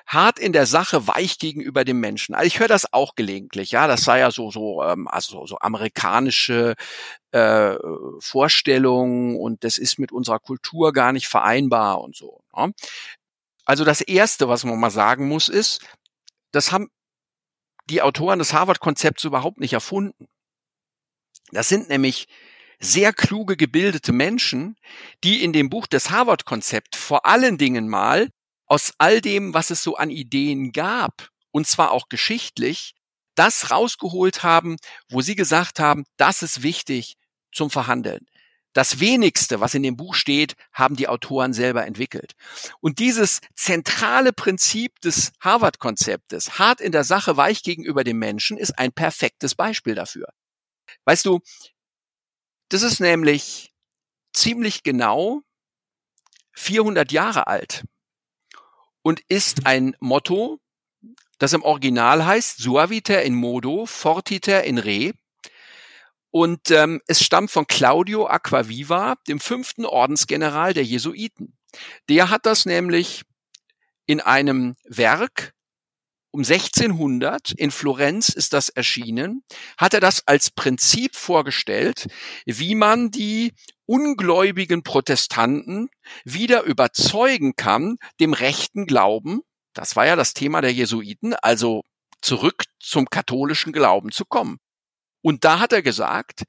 hart 0.07 0.39
in 0.39 0.53
der 0.53 0.67
Sache, 0.67 1.07
weich 1.07 1.39
gegenüber 1.39 1.85
dem 1.85 2.01
Menschen. 2.01 2.35
Also 2.35 2.47
ich 2.47 2.59
höre 2.59 2.69
das 2.69 2.93
auch 2.93 3.15
gelegentlich. 3.15 3.71
Ja, 3.71 3.87
das 3.87 4.03
sei 4.03 4.21
ja 4.21 4.31
so 4.31 4.51
so 4.51 4.83
ähm, 4.83 5.07
also 5.07 5.47
so 5.47 5.59
amerikanische 5.61 6.75
äh, 7.31 7.77
Vorstellungen 8.21 9.37
und 9.37 9.65
das 9.65 9.79
ist 9.79 9.99
mit 9.99 10.13
unserer 10.13 10.39
Kultur 10.39 10.93
gar 10.93 11.13
nicht 11.13 11.29
vereinbar 11.29 12.01
und 12.01 12.17
so. 12.17 12.41
Ja? 12.57 12.71
Also 13.69 13.85
das 13.85 14.01
erste, 14.01 14.49
was 14.49 14.65
man 14.65 14.81
mal 14.81 14.91
sagen 14.91 15.29
muss, 15.29 15.51
ist, 15.51 15.87
das 16.53 16.73
haben 16.73 16.89
die 17.91 18.01
Autoren 18.01 18.39
des 18.39 18.55
Harvard-Konzepts 18.55 19.25
überhaupt 19.25 19.61
nicht 19.61 19.75
erfunden. 19.75 20.27
Das 21.53 21.69
sind 21.69 21.91
nämlich 21.91 22.29
sehr 22.81 23.13
kluge, 23.13 23.59
gebildete 23.59 24.13
Menschen, 24.13 24.77
die 25.23 25.45
in 25.45 25.53
dem 25.53 25.69
Buch 25.69 25.87
des 25.87 26.09
Harvard-Konzept 26.09 26.97
vor 26.97 27.27
allen 27.27 27.59
Dingen 27.59 27.89
mal 27.89 28.31
aus 28.65 28.95
all 28.97 29.21
dem, 29.21 29.53
was 29.53 29.69
es 29.69 29.83
so 29.83 29.97
an 29.97 30.09
Ideen 30.09 30.73
gab, 30.73 31.29
und 31.51 31.67
zwar 31.67 31.91
auch 31.91 32.09
geschichtlich, 32.09 32.95
das 33.35 33.71
rausgeholt 33.71 34.43
haben, 34.43 34.77
wo 35.11 35.21
sie 35.21 35.37
gesagt 35.37 35.79
haben, 35.79 36.05
das 36.17 36.41
ist 36.41 36.63
wichtig 36.63 37.17
zum 37.53 37.69
Verhandeln. 37.69 38.25
Das 38.73 39.01
wenigste, 39.01 39.61
was 39.61 39.75
in 39.75 39.83
dem 39.83 39.97
Buch 39.97 40.15
steht, 40.15 40.55
haben 40.73 40.95
die 40.95 41.09
Autoren 41.09 41.53
selber 41.53 41.87
entwickelt. 41.87 42.35
Und 42.81 42.99
dieses 42.99 43.41
zentrale 43.55 44.33
Prinzip 44.33 45.01
des 45.01 45.33
Harvard-Konzeptes, 45.41 46.59
hart 46.59 46.81
in 46.81 46.93
der 46.93 47.05
Sache, 47.05 47.37
weich 47.37 47.63
gegenüber 47.63 48.05
dem 48.05 48.19
Menschen, 48.19 48.59
ist 48.59 48.79
ein 48.79 48.93
perfektes 48.93 49.55
Beispiel 49.55 49.95
dafür. 49.95 50.29
Weißt 51.05 51.25
du, 51.27 51.41
das 52.69 52.83
ist 52.83 53.01
nämlich 53.01 53.73
ziemlich 54.33 54.83
genau 54.83 55.43
400 56.53 57.11
Jahre 57.13 57.47
alt 57.47 57.85
und 59.03 59.23
ist 59.29 59.67
ein 59.67 59.97
Motto, 60.01 60.61
das 61.39 61.53
im 61.53 61.63
Original 61.63 62.27
heißt 62.27 62.59
Suaviter 62.59 63.23
in 63.23 63.35
modo, 63.35 63.87
fortiter 63.87 64.65
in 64.65 64.79
re. 64.79 65.13
Und 66.31 66.71
ähm, 66.71 67.01
es 67.07 67.23
stammt 67.25 67.51
von 67.51 67.67
Claudio 67.67 68.27
Aquaviva, 68.27 69.17
dem 69.29 69.41
fünften 69.41 69.87
Ordensgeneral 69.87 70.75
der 70.75 70.85
Jesuiten. 70.85 71.57
Der 72.09 72.31
hat 72.31 72.47
das 72.47 72.67
nämlich 72.67 73.23
in 74.07 74.21
einem 74.21 74.77
Werk 74.85 75.53
um 76.31 76.41
1600 76.41 77.53
in 77.53 77.71
Florenz 77.71 78.29
ist 78.29 78.53
das 78.53 78.69
erschienen, 78.69 79.43
hat 79.79 79.95
er 79.95 80.01
das 80.01 80.27
als 80.27 80.51
Prinzip 80.51 81.17
vorgestellt, 81.17 82.07
wie 82.45 82.75
man 82.75 83.11
die 83.11 83.55
ungläubigen 83.87 84.83
Protestanten 84.83 85.89
wieder 86.25 86.65
überzeugen 86.65 87.57
kann, 87.57 87.97
dem 88.21 88.35
rechten 88.35 88.87
Glauben, 88.87 89.41
das 89.73 89.97
war 89.97 90.07
ja 90.07 90.17
das 90.17 90.35
Thema 90.35 90.61
der 90.61 90.73
Jesuiten, 90.73 91.35
also 91.35 91.83
zurück 92.21 92.65
zum 92.79 93.07
katholischen 93.09 93.73
Glauben 93.73 94.13
zu 94.13 94.25
kommen. 94.25 94.59
Und 95.29 95.45
da 95.45 95.61
hat 95.61 95.75
er 95.75 95.83
gesagt, 95.83 96.45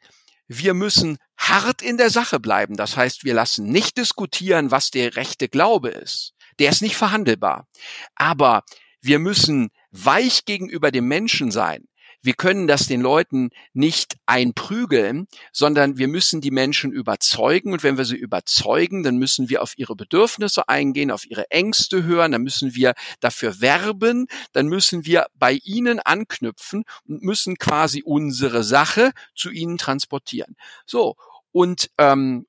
wir 0.47 0.73
müssen 0.73 1.17
hart 1.37 1.81
in 1.81 1.97
der 1.97 2.09
Sache 2.09 2.39
bleiben. 2.39 2.77
Das 2.77 2.95
heißt, 2.95 3.25
wir 3.25 3.33
lassen 3.33 3.65
nicht 3.65 3.97
diskutieren, 3.97 4.71
was 4.71 4.89
der 4.89 5.17
rechte 5.17 5.49
Glaube 5.49 5.89
ist. 5.89 6.31
Der 6.59 6.69
ist 6.69 6.81
nicht 6.81 6.95
verhandelbar. 6.95 7.67
Aber 8.15 8.63
wir 9.01 9.19
müssen 9.19 9.67
weich 9.91 10.45
gegenüber 10.45 10.91
dem 10.91 11.09
Menschen 11.09 11.51
sein. 11.51 11.88
Wir 12.21 12.33
können 12.33 12.67
das 12.67 12.87
den 12.87 13.01
Leuten 13.01 13.49
nicht 13.73 14.17
einprügeln, 14.25 15.27
sondern 15.53 15.97
wir 15.97 16.07
müssen 16.07 16.41
die 16.41 16.51
Menschen 16.51 16.91
überzeugen. 16.91 17.71
Und 17.73 17.83
wenn 17.83 17.97
wir 17.97 18.05
sie 18.05 18.17
überzeugen, 18.17 19.03
dann 19.03 19.17
müssen 19.17 19.49
wir 19.49 19.61
auf 19.61 19.77
ihre 19.77 19.95
Bedürfnisse 19.95 20.67
eingehen, 20.67 21.11
auf 21.11 21.25
ihre 21.25 21.49
Ängste 21.49 22.03
hören, 22.03 22.31
dann 22.33 22.43
müssen 22.43 22.75
wir 22.75 22.93
dafür 23.19 23.61
werben, 23.61 24.27
dann 24.51 24.67
müssen 24.67 25.05
wir 25.05 25.27
bei 25.35 25.59
ihnen 25.63 25.99
anknüpfen 25.99 26.83
und 27.07 27.23
müssen 27.23 27.57
quasi 27.57 28.03
unsere 28.03 28.63
Sache 28.63 29.11
zu 29.35 29.49
ihnen 29.49 29.77
transportieren. 29.77 30.55
So, 30.85 31.15
und 31.51 31.89
ähm, 31.97 32.45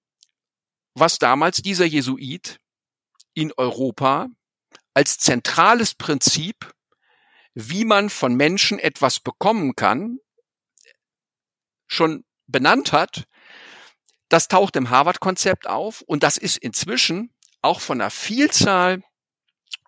was 0.95 1.19
damals 1.19 1.59
dieser 1.59 1.85
Jesuit 1.87 2.59
in 3.35 3.53
Europa 3.57 4.29
als 4.95 5.19
zentrales 5.19 5.95
Prinzip 5.95 6.73
wie 7.55 7.85
man 7.85 8.11
von 8.11 8.35
Menschen 8.35 8.79
etwas 8.79 9.21
bekommen 9.21 9.75
kann, 9.77 10.19
schon 11.87 12.25
benannt 12.47 12.93
hat, 12.93 13.25
das 14.29 14.49
taucht 14.49 14.77
im 14.77 14.91
Harvard-Konzept 14.91 15.67
auf 15.67 16.03
und 16.03 16.23
das 16.23 16.37
ist 16.37 16.57
inzwischen 16.57 17.33
auch 17.63 17.81
von 17.81 18.01
einer 18.01 18.11
Vielzahl 18.11 19.03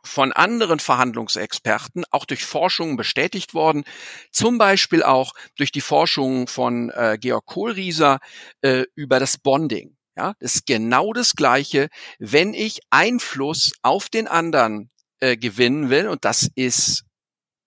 von 0.04 0.32
anderen 0.32 0.80
Verhandlungsexperten 0.80 2.04
auch 2.10 2.24
durch 2.24 2.44
Forschungen 2.44 2.96
bestätigt 2.96 3.54
worden, 3.54 3.84
zum 4.32 4.58
Beispiel 4.58 5.02
auch 5.04 5.32
durch 5.56 5.70
die 5.70 5.80
Forschungen 5.80 6.48
von 6.48 6.90
äh, 6.90 7.18
Georg 7.20 7.46
Kohlrieser 7.46 8.18
äh, 8.62 8.84
über 8.96 9.20
das 9.20 9.38
Bonding. 9.38 9.96
Ja, 10.16 10.34
das 10.40 10.56
ist 10.56 10.66
genau 10.66 11.12
das 11.12 11.34
Gleiche, 11.34 11.88
wenn 12.18 12.52
ich 12.52 12.80
Einfluss 12.90 13.72
auf 13.82 14.08
den 14.08 14.28
anderen 14.28 14.90
äh, 15.20 15.36
gewinnen 15.36 15.88
will, 15.88 16.08
und 16.08 16.24
das 16.24 16.50
ist 16.54 17.04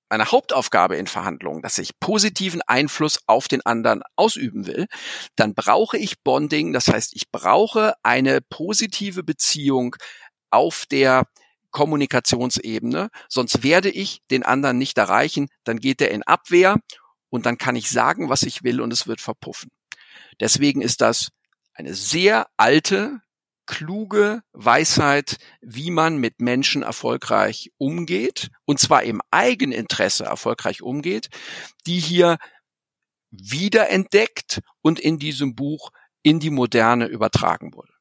meine 0.10 0.32
Hauptaufgabe 0.32 0.96
in 0.96 1.08
Verhandlungen, 1.08 1.62
dass 1.62 1.78
ich 1.78 2.00
positiven 2.00 2.62
Einfluss 2.64 3.20
auf 3.28 3.48
den 3.48 3.66
anderen 3.66 4.02
ausüben 4.16 4.68
will, 4.68 4.88
dann 5.36 5.54
brauche 5.54 5.98
ich 5.98 6.22
Bonding. 6.24 6.74
Das 6.74 6.88
heißt, 6.88 7.16
ich 7.16 7.32
brauche 7.32 7.94
eine 8.04 8.42
positive 8.42 9.24
Beziehung 9.24 9.96
auf 10.52 10.86
der 10.86 11.24
Kommunikationsebene, 11.72 13.10
sonst 13.28 13.62
werde 13.62 13.90
ich 13.90 14.22
den 14.32 14.44
anderen 14.44 14.78
nicht 14.78 14.98
erreichen, 14.98 15.50
dann 15.66 15.80
geht 15.80 16.00
er 16.00 16.12
in 16.12 16.24
Abwehr 16.24 16.80
und 17.30 17.46
dann 17.46 17.58
kann 17.58 17.76
ich 17.76 17.90
sagen, 17.90 18.30
was 18.30 18.44
ich 18.44 18.64
will 18.64 18.80
und 18.80 18.94
es 18.94 19.08
wird 19.08 19.20
verpuffen. 19.20 19.72
Deswegen 20.40 20.82
ist 20.82 21.02
das 21.02 21.30
eine 21.74 21.94
sehr 21.94 22.48
alte, 22.56 23.20
kluge 23.66 24.42
Weisheit, 24.54 25.38
wie 25.62 25.92
man 25.92 26.18
mit 26.18 26.42
Menschen 26.42 26.84
erfolgreich 26.84 27.72
umgeht, 27.78 28.50
und 28.66 28.80
zwar 28.80 29.04
im 29.04 29.22
Eigeninteresse 29.32 30.26
erfolgreich 30.26 30.82
umgeht, 30.82 31.30
die 31.86 32.00
hier 32.00 32.38
wiederentdeckt 33.32 34.62
und 34.82 35.00
in 35.00 35.20
diesem 35.20 35.56
Buch 35.56 35.92
in 36.24 36.40
die 36.40 36.50
Moderne 36.50 37.08
übertragen 37.08 37.74
wurde. 37.74 37.92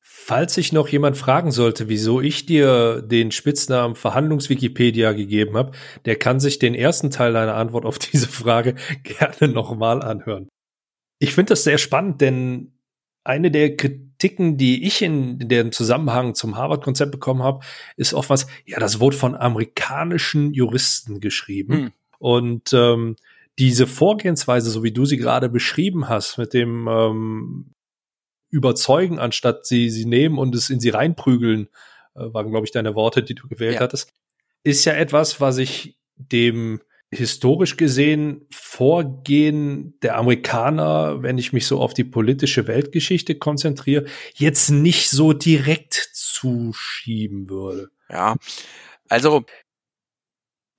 Falls 0.00 0.54
sich 0.54 0.72
noch 0.72 0.88
jemand 0.88 1.16
fragen 1.16 1.50
sollte, 1.50 1.88
wieso 1.88 2.20
ich 2.20 2.46
dir 2.46 3.02
den 3.02 3.30
Spitznamen 3.30 3.96
Verhandlungswikipedia 3.96 5.12
gegeben 5.12 5.56
habe, 5.56 5.72
der 6.04 6.16
kann 6.16 6.40
sich 6.40 6.58
den 6.58 6.74
ersten 6.74 7.10
Teil 7.10 7.32
deiner 7.32 7.56
Antwort 7.56 7.84
auf 7.84 7.98
diese 7.98 8.28
Frage 8.28 8.74
gerne 9.02 9.52
nochmal 9.52 10.02
anhören. 10.02 10.48
Ich 11.18 11.34
finde 11.34 11.50
das 11.50 11.64
sehr 11.64 11.78
spannend, 11.78 12.20
denn 12.20 12.78
eine 13.24 13.50
der 13.50 13.76
Kritiken, 13.76 14.13
die 14.56 14.86
ich 14.86 15.02
in, 15.02 15.38
in 15.40 15.48
dem 15.48 15.72
Zusammenhang 15.72 16.34
zum 16.34 16.56
Harvard-Konzept 16.56 17.12
bekommen 17.12 17.42
habe, 17.42 17.64
ist 17.96 18.14
oft 18.14 18.30
was, 18.30 18.46
ja, 18.64 18.78
das 18.78 19.00
wurde 19.00 19.16
von 19.16 19.34
amerikanischen 19.34 20.52
Juristen 20.54 21.20
geschrieben. 21.20 21.74
Hm. 21.74 21.92
Und 22.18 22.72
ähm, 22.72 23.16
diese 23.58 23.86
Vorgehensweise, 23.86 24.70
so 24.70 24.82
wie 24.82 24.92
du 24.92 25.04
sie 25.04 25.16
gerade 25.16 25.48
beschrieben 25.48 26.08
hast, 26.08 26.38
mit 26.38 26.54
dem 26.54 26.88
ähm, 26.88 27.74
Überzeugen, 28.50 29.18
anstatt 29.18 29.66
sie, 29.66 29.90
sie 29.90 30.06
nehmen 30.06 30.38
und 30.38 30.54
es 30.54 30.70
in 30.70 30.80
sie 30.80 30.90
reinprügeln, 30.90 31.68
äh, 32.14 32.32
waren, 32.32 32.50
glaube 32.50 32.66
ich, 32.66 32.72
deine 32.72 32.94
Worte, 32.94 33.22
die 33.22 33.34
du 33.34 33.46
gewählt 33.48 33.74
ja. 33.74 33.80
hattest, 33.80 34.12
ist 34.62 34.84
ja 34.84 34.94
etwas, 34.94 35.40
was 35.40 35.58
ich 35.58 35.98
dem 36.16 36.80
historisch 37.14 37.76
gesehen 37.76 38.46
Vorgehen 38.50 39.98
der 40.00 40.16
Amerikaner, 40.16 41.22
wenn 41.22 41.38
ich 41.38 41.52
mich 41.52 41.66
so 41.66 41.80
auf 41.80 41.94
die 41.94 42.04
politische 42.04 42.66
Weltgeschichte 42.66 43.36
konzentriere, 43.36 44.06
jetzt 44.34 44.70
nicht 44.70 45.10
so 45.10 45.32
direkt 45.32 45.94
zuschieben 46.12 47.48
würde. 47.48 47.90
Ja, 48.08 48.36
also 49.08 49.44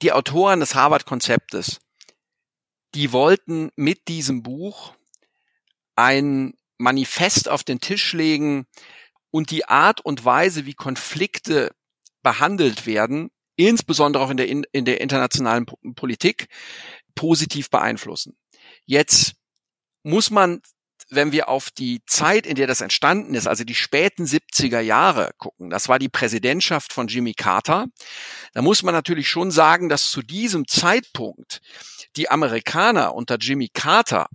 die 0.01 0.11
Autoren 0.11 0.59
des 0.59 0.75
Harvard-Konzeptes, 0.75 1.79
die 2.93 3.11
wollten 3.11 3.71
mit 3.75 4.07
diesem 4.07 4.43
Buch 4.43 4.93
ein 5.95 6.53
Manifest 6.77 7.49
auf 7.49 7.63
den 7.63 7.79
Tisch 7.79 8.13
legen 8.13 8.65
und 9.31 9.51
die 9.51 9.65
Art 9.65 10.01
und 10.01 10.25
Weise, 10.25 10.65
wie 10.65 10.73
Konflikte 10.73 11.71
behandelt 12.21 12.85
werden, 12.85 13.31
insbesondere 13.55 14.23
auch 14.23 14.29
in 14.29 14.37
der, 14.37 14.47
in, 14.47 14.85
der 14.85 15.01
internationalen 15.01 15.65
Politik, 15.95 16.47
positiv 17.15 17.69
beeinflussen. 17.69 18.37
Jetzt 18.85 19.35
muss 20.03 20.29
man, 20.29 20.61
wenn 21.09 21.31
wir 21.31 21.49
auf 21.49 21.71
die 21.71 22.01
Zeit, 22.05 22.45
in 22.45 22.55
der 22.55 22.67
das 22.67 22.81
entstanden 22.81 23.33
ist, 23.33 23.47
also 23.47 23.63
die 23.63 23.75
späten 23.75 24.25
70er 24.25 24.79
Jahre 24.79 25.31
gucken, 25.37 25.69
das 25.69 25.87
war 25.87 25.99
die 25.99 26.09
Präsidentschaft 26.09 26.91
von 26.91 27.07
Jimmy 27.07 27.33
Carter, 27.33 27.87
da 28.53 28.61
muss 28.61 28.83
man 28.83 28.93
natürlich 28.93 29.29
schon 29.29 29.51
sagen, 29.51 29.89
dass 29.89 30.11
zu 30.11 30.21
diesem 30.21 30.67
Zeitpunkt 30.67 31.61
die 32.15 32.29
Amerikaner 32.29 33.15
unter 33.15 33.37
Jimmy 33.37 33.69
Carter 33.69 34.27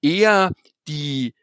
eher 0.00 0.52
die, 0.88 1.34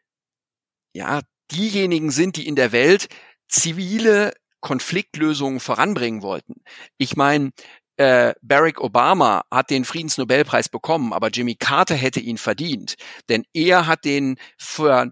ja, 0.93 1.21
diejenigen 1.51 2.11
sind, 2.11 2.37
die 2.37 2.47
in 2.47 2.55
der 2.55 2.71
Welt 2.71 3.07
zivile 3.47 4.33
Konfliktlösungen 4.63 5.59
voranbringen 5.59 6.23
wollten. 6.23 6.63
Ich 6.97 7.15
meine, 7.15 7.51
äh, 7.97 8.33
Barack 8.41 8.81
Obama 8.81 9.43
hat 9.51 9.69
den 9.69 9.85
Friedensnobelpreis 9.85 10.69
bekommen, 10.69 11.13
aber 11.13 11.29
Jimmy 11.29 11.55
Carter 11.55 11.95
hätte 11.95 12.19
ihn 12.19 12.39
verdient, 12.39 12.95
denn 13.29 13.43
er 13.53 13.85
hat 13.85 14.05
den 14.05 14.37
für, 14.57 15.11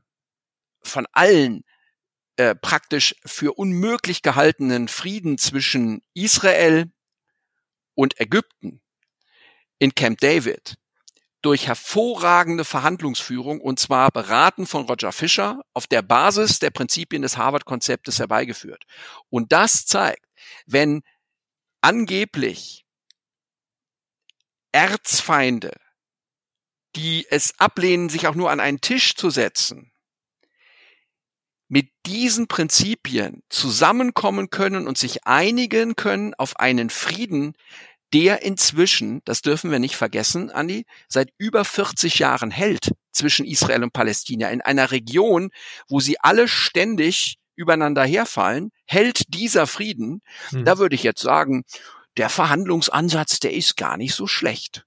von 0.82 1.06
allen 1.12 1.64
äh, 2.38 2.56
praktisch 2.56 3.14
für 3.26 3.54
unmöglich 3.54 4.24
gehaltenen 4.24 4.88
Frieden 4.88 5.38
zwischen 5.38 6.02
Israel 6.16 6.90
und 7.94 8.20
Ägypten 8.20 8.82
in 9.78 9.94
Camp 9.94 10.20
David 10.22 10.76
durch 11.42 11.68
hervorragende 11.68 12.66
Verhandlungsführung 12.66 13.62
und 13.62 13.80
zwar 13.80 14.12
beraten 14.12 14.68
von 14.68 14.86
Roger 14.86 15.12
Fisher 15.12 15.62
auf 15.74 15.88
der 15.88 16.02
Basis 16.02 16.60
der 16.60 16.70
Prinzipien 16.70 17.22
des 17.22 17.38
Harvard-Konzeptes 17.38 18.20
herbeigeführt. 18.20 18.84
Und 19.30 19.52
das 19.52 19.86
zeigt, 19.86 20.26
wenn 20.66 21.02
angeblich 21.82 22.86
Erzfeinde, 24.72 25.74
die 26.96 27.26
es 27.30 27.60
ablehnen, 27.60 28.10
sich 28.10 28.28
auch 28.28 28.36
nur 28.36 28.52
an 28.52 28.60
einen 28.60 28.82
Tisch 28.82 29.16
zu 29.16 29.30
setzen, 29.30 29.92
mit 31.68 31.90
diesen 32.06 32.48
Prinzipien 32.48 33.44
zusammenkommen 33.48 34.50
können 34.50 34.88
und 34.88 34.98
sich 34.98 35.26
einigen 35.26 35.96
können 35.96 36.34
auf 36.34 36.60
einen 36.60 36.90
Frieden, 36.90 37.56
der 38.14 38.44
inzwischen, 38.44 39.22
das 39.26 39.42
dürfen 39.42 39.72
wir 39.72 39.80
nicht 39.80 39.96
vergessen, 39.96 40.52
Andi, 40.52 40.86
seit 41.08 41.30
über 41.38 41.64
40 41.64 42.20
Jahren 42.20 42.52
hält 42.52 42.92
zwischen 43.12 43.46
Israel 43.46 43.84
und 43.84 43.94
Palästina 43.94 44.50
in 44.50 44.62
einer 44.62 44.92
Region, 44.92 45.50
wo 45.88 46.00
sie 46.00 46.20
alle 46.20 46.48
ständig 46.48 47.38
übereinander 47.56 48.04
herfallen, 48.04 48.72
hält 48.86 49.34
dieser 49.34 49.68
Frieden. 49.68 50.22
Hm. 50.50 50.66
Da 50.66 50.78
würde 50.78 50.96
ich 50.96 51.04
jetzt 51.04 51.22
sagen, 51.22 51.64
der 52.18 52.30
Verhandlungsansatz, 52.30 53.40
der 53.40 53.54
ist 53.54 53.78
gar 53.78 53.98
nicht 53.98 54.16
so 54.16 54.28
schlecht. 54.28 54.86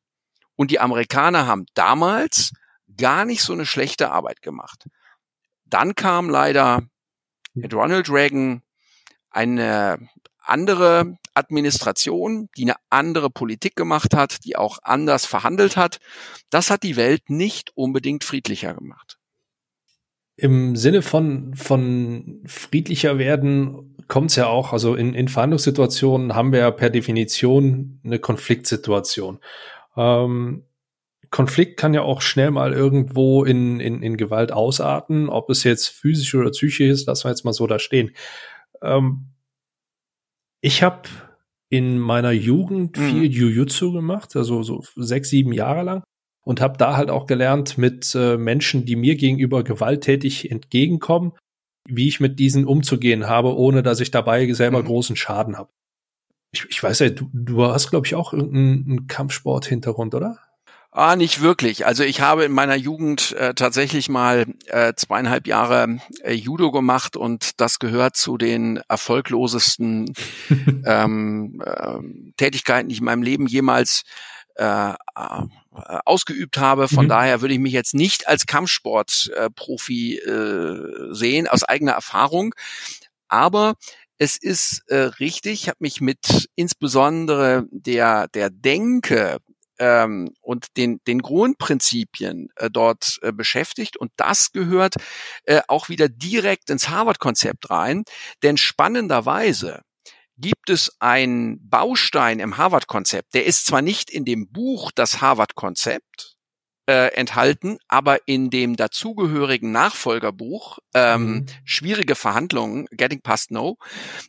Und 0.57 0.71
die 0.71 0.81
Amerikaner 0.81 1.47
haben 1.47 1.67
damals 1.75 2.53
gar 2.97 3.25
nicht 3.25 3.43
so 3.43 3.53
eine 3.53 3.67
schlechte 3.67 4.11
Arbeit 4.11 4.43
gemacht. 4.43 4.87
Dann 5.65 5.95
kam 5.95 6.29
leider 6.29 6.83
mit 7.55 7.73
Ronald 7.73 8.11
Reagan 8.11 8.63
eine 9.31 10.09
andere 10.45 11.17
Administration, 11.35 12.49
die 12.57 12.63
eine 12.63 12.77
andere 12.91 13.31
Politik 13.31 13.77
gemacht 13.77 14.15
hat, 14.15 14.45
die 14.45 14.57
auch 14.57 14.79
anders 14.83 15.27
verhandelt 15.27 15.77
hat, 15.77 15.99
das 16.51 16.71
hat 16.71 16.83
die 16.83 16.97
Welt 16.97 17.29
nicht 17.29 17.73
unbedingt 17.75 18.25
friedlicher 18.25 18.75
gemacht. 18.75 19.19
Im 20.37 20.75
Sinne 20.75 21.03
von, 21.03 21.55
von 21.55 22.43
friedlicher 22.47 23.19
werden 23.19 23.97
kommt 24.09 24.31
es 24.31 24.37
ja 24.37 24.49
auch, 24.49 24.73
also 24.73 24.95
in, 24.97 25.15
in 25.15 25.29
Verhandlungssituationen 25.29 26.35
haben 26.35 26.53
wir 26.53 26.61
ja 26.61 26.71
per 26.73 26.91
Definition 26.91 28.01
eine 28.05 28.19
Konfliktsituation. 28.19 29.39
Ähm, 29.97 30.65
Konflikt 31.31 31.79
kann 31.79 31.95
ja 31.95 32.03
auch 32.03 32.21
schnell 32.21 32.51
mal 32.51 32.73
irgendwo 32.73 33.45
in, 33.45 33.81
in, 33.81 34.03
in 34.03 34.17
Gewalt 34.17 34.53
ausarten, 34.53 35.29
ob 35.29 35.51
es 35.51 35.65
jetzt 35.65 35.89
physisch 35.89 36.35
oder 36.35 36.51
psychisch 36.51 36.81
ist, 36.81 37.07
lassen 37.07 37.25
wir 37.25 37.31
jetzt 37.31 37.45
mal 37.45 37.53
so 37.53 37.67
da 37.67 37.79
stehen. 37.79 38.13
Ähm, 38.83 39.34
ich 40.65 40.83
habe 40.83 41.11
in 41.69 41.99
meiner 41.99 42.31
Jugend 42.31 42.97
mhm. 42.97 43.11
viel 43.11 43.31
Jujutsu 43.31 43.93
gemacht, 43.93 44.35
also 44.35 44.63
so 44.63 44.83
sechs, 44.97 45.29
sieben 45.29 45.53
Jahre 45.53 45.83
lang 45.83 46.03
und 46.43 46.63
habe 46.63 46.79
da 46.79 46.97
halt 46.97 47.11
auch 47.11 47.27
gelernt 47.27 47.77
mit 47.77 48.15
äh, 48.15 48.39
Menschen, 48.39 48.87
die 48.87 48.97
mir 48.97 49.17
gegenüber 49.17 49.63
gewalttätig 49.63 50.51
entgegenkommen, 50.51 51.33
wie 51.87 52.09
ich 52.09 52.19
mit 52.19 52.39
diesen 52.39 52.65
umzugehen 52.65 53.29
habe, 53.29 53.55
ohne 53.55 53.83
dass 53.83 54.01
ich 54.01 54.11
dabei 54.11 54.51
selber 54.55 54.81
mhm. 54.81 54.87
großen 54.87 55.17
Schaden 55.17 55.59
habe. 55.59 55.71
Ich, 56.51 56.65
ich 56.71 56.83
weiß 56.83 57.01
ja, 57.01 57.11
du, 57.11 57.29
du 57.35 57.63
hast, 57.65 57.91
glaube 57.91 58.07
ich, 58.07 58.15
auch 58.15 58.33
irgendeinen 58.33 59.07
Kampfsport-Hintergrund, 59.07 60.15
oder? 60.15 60.39
Ah, 60.97 61.17
nicht 61.17 61.41
wirklich. 61.41 61.87
Also 61.87 62.05
ich 62.05 62.21
habe 62.21 62.45
in 62.45 62.53
meiner 62.53 62.77
Jugend 62.77 63.33
äh, 63.33 63.53
tatsächlich 63.55 64.09
mal 64.09 64.47
äh, 64.67 64.93
zweieinhalb 64.95 65.49
Jahre 65.49 65.99
äh, 66.23 66.35
Judo 66.35 66.71
gemacht 66.71 67.17
und 67.17 67.61
das 67.61 67.81
gehört 67.81 68.15
zu 68.15 68.39
den 68.39 68.77
erfolglosesten 68.89 70.15
ähm, 70.87 71.61
äh, 71.67 71.99
Tätigkeiten, 72.37 72.89
die 72.89 72.93
ich 72.93 73.01
in 73.01 73.07
meinem 73.07 73.25
Leben 73.25 73.49
jemals 73.49 74.05
äh, 74.55 74.91
äh, 74.91 74.95
ausgeübt 76.05 76.59
habe. 76.59 76.87
Von 76.87 77.07
mhm. 77.07 77.09
daher 77.09 77.41
würde 77.41 77.55
ich 77.55 77.61
mich 77.61 77.73
jetzt 77.73 77.95
nicht 77.95 78.29
als 78.29 78.47
Kampfsportprofi 78.47 80.19
äh, 80.19 80.31
äh, 80.31 81.13
sehen, 81.13 81.49
aus 81.49 81.65
eigener 81.65 81.93
Erfahrung. 81.95 82.55
Aber 83.27 83.75
es 84.19 84.37
ist 84.37 84.85
äh, 84.87 85.11
richtig, 85.19 85.63
ich 85.65 85.69
habe 85.69 85.79
mich 85.81 86.01
mit 86.01 86.49
insbesondere 86.55 87.67
der, 87.73 88.29
der 88.29 88.51
Denke 88.51 89.39
ähm, 89.85 90.31
und 90.41 90.79
den, 90.79 91.01
den 91.07 91.21
Grundprinzipien 91.21 92.49
äh, 92.57 92.71
dort 92.71 93.19
äh, 93.21 93.33
beschäftigt. 93.33 93.99
Und 93.99 94.13
das 94.17 94.51
gehört 94.53 94.95
äh, 95.45 95.61
auch 95.69 95.91
wieder 95.91 96.09
direkt 96.09 96.71
ins 96.71 96.89
Harvard-Konzept 96.89 97.69
rein. 97.69 98.05
Denn 98.43 98.57
spannenderweise 98.57 99.83
gibt 100.39 100.71
es 100.71 100.91
einen 101.01 101.69
Baustein 101.69 102.41
im 102.41 102.57
Harvard-Konzept, 102.57 103.35
der 103.35 103.45
ist 103.45 103.67
zwar 103.67 103.83
nicht 103.83 104.11
in 104.11 104.25
dem 104.25 104.51
Buch 104.51 104.91
das 104.93 105.21
Harvard-Konzept, 105.21 106.35
äh, 106.87 107.15
enthalten, 107.15 107.79
aber 107.89 108.27
in 108.27 108.51
dem 108.51 108.77
dazugehörigen 108.77 109.73
Nachfolgerbuch 109.73 110.79
ähm, 110.93 111.23
mhm. 111.23 111.47
Schwierige 111.65 112.15
Verhandlungen, 112.15 112.87
Getting 112.91 113.23
Past 113.23 113.51
No, 113.51 113.77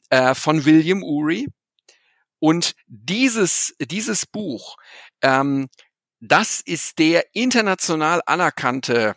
äh, 0.10 0.34
von 0.36 0.64
William 0.64 1.04
Ury. 1.04 1.48
Und 2.46 2.76
dieses, 2.86 3.74
dieses 3.80 4.28
Buch 4.28 4.78
ähm, 5.24 5.68
das 6.20 6.62
ist 6.62 7.00
der 7.00 7.26
international 7.34 8.22
anerkannte 8.28 9.16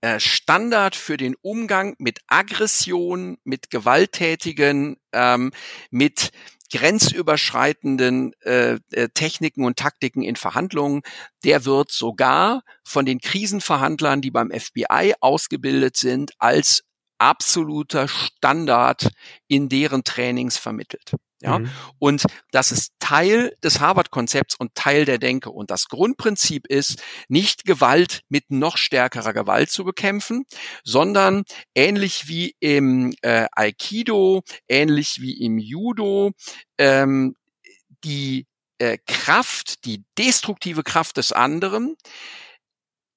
äh, 0.00 0.18
Standard 0.18 0.96
für 0.96 1.16
den 1.16 1.36
Umgang 1.40 1.94
mit 1.98 2.18
Aggression, 2.26 3.38
mit 3.44 3.70
gewalttätigen, 3.70 4.96
ähm, 5.12 5.52
mit 5.90 6.30
grenzüberschreitenden 6.72 8.32
äh, 8.40 8.78
äh, 8.90 9.08
Techniken 9.14 9.64
und 9.64 9.78
Taktiken 9.78 10.22
in 10.22 10.34
Verhandlungen. 10.34 11.02
Der 11.44 11.64
wird 11.64 11.92
sogar 11.92 12.62
von 12.84 13.06
den 13.06 13.20
Krisenverhandlern, 13.20 14.20
die 14.20 14.32
beim 14.32 14.50
FBI 14.50 15.14
ausgebildet 15.20 15.96
sind, 15.96 16.32
als 16.38 16.82
absoluter 17.18 18.08
Standard 18.08 19.10
in 19.46 19.68
deren 19.68 20.02
Trainings 20.02 20.58
vermittelt. 20.58 21.12
Ja, 21.42 21.58
mhm. 21.58 21.70
und 21.98 22.24
das 22.50 22.72
ist 22.72 22.92
Teil 22.98 23.54
des 23.62 23.80
Harvard-Konzepts 23.80 24.56
und 24.58 24.74
Teil 24.74 25.04
der 25.04 25.18
Denke. 25.18 25.50
Und 25.50 25.70
das 25.70 25.88
Grundprinzip 25.88 26.66
ist, 26.66 27.02
nicht 27.28 27.64
Gewalt 27.64 28.22
mit 28.30 28.50
noch 28.50 28.78
stärkerer 28.78 29.34
Gewalt 29.34 29.70
zu 29.70 29.84
bekämpfen, 29.84 30.44
sondern 30.82 31.44
ähnlich 31.74 32.26
wie 32.28 32.54
im 32.60 33.14
äh, 33.20 33.46
Aikido, 33.52 34.42
ähnlich 34.66 35.20
wie 35.20 35.38
im 35.44 35.58
Judo, 35.58 36.32
ähm, 36.78 37.34
die 38.02 38.46
äh, 38.78 38.96
Kraft, 39.06 39.84
die 39.84 40.04
destruktive 40.16 40.82
Kraft 40.84 41.18
des 41.18 41.32
anderen 41.32 41.96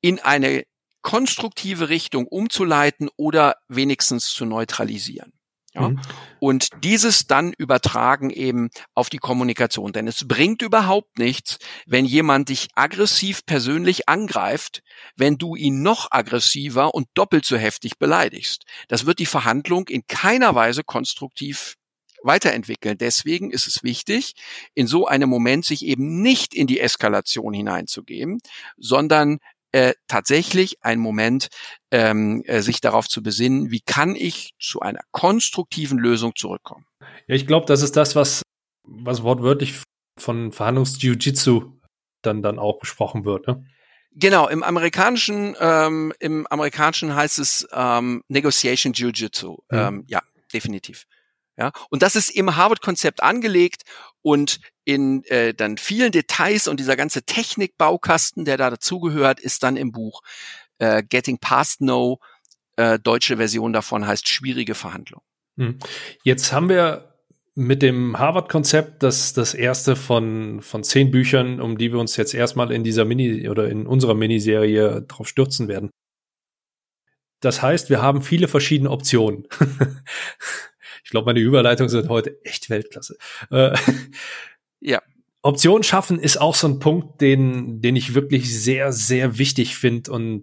in 0.01 0.19
eine 0.19 0.63
konstruktive 1.01 1.88
Richtung 1.88 2.27
umzuleiten 2.27 3.10
oder 3.15 3.55
wenigstens 3.69 4.27
zu 4.27 4.45
neutralisieren. 4.45 5.38
Ja? 5.73 5.89
Mhm. 5.89 6.01
Und 6.39 6.69
dieses 6.84 7.27
dann 7.27 7.53
übertragen 7.53 8.29
eben 8.29 8.69
auf 8.93 9.10
die 9.10 9.17
Kommunikation. 9.17 9.93
Denn 9.93 10.08
es 10.08 10.27
bringt 10.27 10.62
überhaupt 10.62 11.17
nichts, 11.17 11.58
wenn 11.86 12.05
jemand 12.05 12.49
dich 12.49 12.67
aggressiv 12.75 13.45
persönlich 13.45 14.10
angreift, 14.10 14.82
wenn 15.15 15.38
du 15.38 15.55
ihn 15.55 15.82
noch 15.82 16.08
aggressiver 16.12 16.93
und 16.93 17.08
doppelt 17.13 17.45
so 17.45 17.58
heftig 17.58 17.97
beleidigst. 17.99 18.65
Das 18.88 19.05
wird 19.05 19.19
die 19.19 19.25
Verhandlung 19.25 19.88
in 19.88 20.03
keiner 20.08 20.55
Weise 20.55 20.84
konstruktiv 20.84 21.75
weiterentwickeln. 22.23 22.97
Deswegen 22.97 23.51
ist 23.51 23.67
es 23.67 23.84
wichtig, 23.84 24.34
in 24.73 24.88
so 24.88 25.08
einem 25.08 25.29
Moment 25.29 25.65
sich 25.65 25.86
eben 25.86 26.21
nicht 26.21 26.53
in 26.53 26.67
die 26.67 26.79
Eskalation 26.79 27.53
hineinzugeben, 27.53 28.39
sondern 28.77 29.39
äh, 29.71 29.93
tatsächlich 30.08 30.77
ein 30.82 30.99
Moment, 30.99 31.49
ähm, 31.91 32.43
äh, 32.45 32.62
sich 32.62 32.82
darauf 32.82 33.08
zu 33.08 33.21
besinnen, 33.21 33.71
wie 33.71 33.82
kann 33.82 34.15
ich 34.15 34.51
zu 34.60 34.79
einer 34.82 35.01
konstruktiven 35.12 35.97
Lösung 35.97 36.36
zurückkommen. 36.36 36.86
Ja, 37.27 37.36
ich 37.36 37.47
glaube, 37.47 37.65
das 37.65 37.82
ist 37.82 37.95
das, 37.95 38.15
was, 38.15 38.41
was 38.84 39.23
wortwörtlich 39.23 39.82
von 40.17 40.51
Verhandlungs-Jiu-Jitsu 40.51 41.73
dann, 42.21 42.41
dann 42.41 42.60
auch 42.60 42.79
besprochen 42.79 43.25
wird. 43.25 43.47
Ne? 43.47 43.65
Genau, 44.12 44.47
im 44.47 44.63
amerikanischen, 44.63 45.55
ähm, 45.60 46.13
im 46.19 46.47
amerikanischen 46.47 47.15
heißt 47.15 47.39
es 47.39 47.67
ähm, 47.71 48.23
Negotiation 48.27 48.93
Jiu-Jitsu. 48.93 49.58
Mhm. 49.69 49.77
Ähm, 49.77 50.03
ja, 50.08 50.21
definitiv. 50.51 51.05
Ja, 51.59 51.73
und 51.89 52.01
das 52.01 52.15
ist 52.15 52.29
im 52.29 52.55
Harvard-Konzept 52.55 53.21
angelegt 53.21 53.83
und 54.21 54.61
in 54.85 55.23
äh, 55.25 55.53
dann 55.53 55.77
vielen 55.77 56.13
Details 56.13 56.69
und 56.69 56.79
dieser 56.79 56.95
ganze 56.95 57.23
Technikbaukasten, 57.23 58.45
der 58.45 58.55
da 58.55 58.69
dazugehört, 58.69 59.41
ist 59.41 59.63
dann 59.63 59.75
im 59.75 59.91
Buch 59.91 60.21
äh, 60.77 61.03
Getting 61.03 61.37
Past 61.37 61.81
No. 61.81 62.19
Äh, 62.77 62.97
deutsche 62.97 63.37
Version 63.37 63.73
davon 63.73 64.07
heißt 64.07 64.29
schwierige 64.29 64.73
Verhandlung. 64.73 65.21
Hm. 65.57 65.79
Jetzt 66.23 66.53
haben 66.53 66.69
wir 66.69 67.13
mit 67.55 67.81
dem 67.81 68.17
Harvard-Konzept 68.17 69.03
das, 69.03 69.33
das 69.33 69.53
erste 69.53 69.97
von, 69.97 70.61
von 70.61 70.85
zehn 70.85 71.11
Büchern, 71.11 71.59
um 71.59 71.77
die 71.77 71.91
wir 71.91 71.99
uns 71.99 72.15
jetzt 72.15 72.33
erstmal 72.33 72.71
in 72.71 72.85
dieser 72.85 73.03
Mini- 73.03 73.49
oder 73.49 73.67
in 73.67 73.85
unserer 73.85 74.13
Miniserie 74.13 75.01
drauf 75.01 75.27
stürzen 75.27 75.67
werden. 75.67 75.89
Das 77.41 77.61
heißt, 77.61 77.89
wir 77.89 78.01
haben 78.01 78.21
viele 78.21 78.47
verschiedene 78.47 78.89
Optionen. 78.89 79.45
Ich 81.03 81.12
glaube, 81.12 81.25
meine 81.25 81.39
Überleitungen 81.39 81.89
sind 81.89 82.09
heute 82.09 82.43
echt 82.43 82.69
Weltklasse. 82.69 83.17
Äh, 83.51 83.75
ja. 84.79 85.01
Option 85.41 85.83
schaffen 85.83 86.19
ist 86.19 86.39
auch 86.39 86.55
so 86.55 86.67
ein 86.67 86.79
Punkt, 86.79 87.21
den, 87.21 87.81
den 87.81 87.95
ich 87.95 88.13
wirklich 88.13 88.62
sehr, 88.62 88.91
sehr 88.91 89.38
wichtig 89.38 89.77
finde. 89.77 90.12
Und 90.12 90.41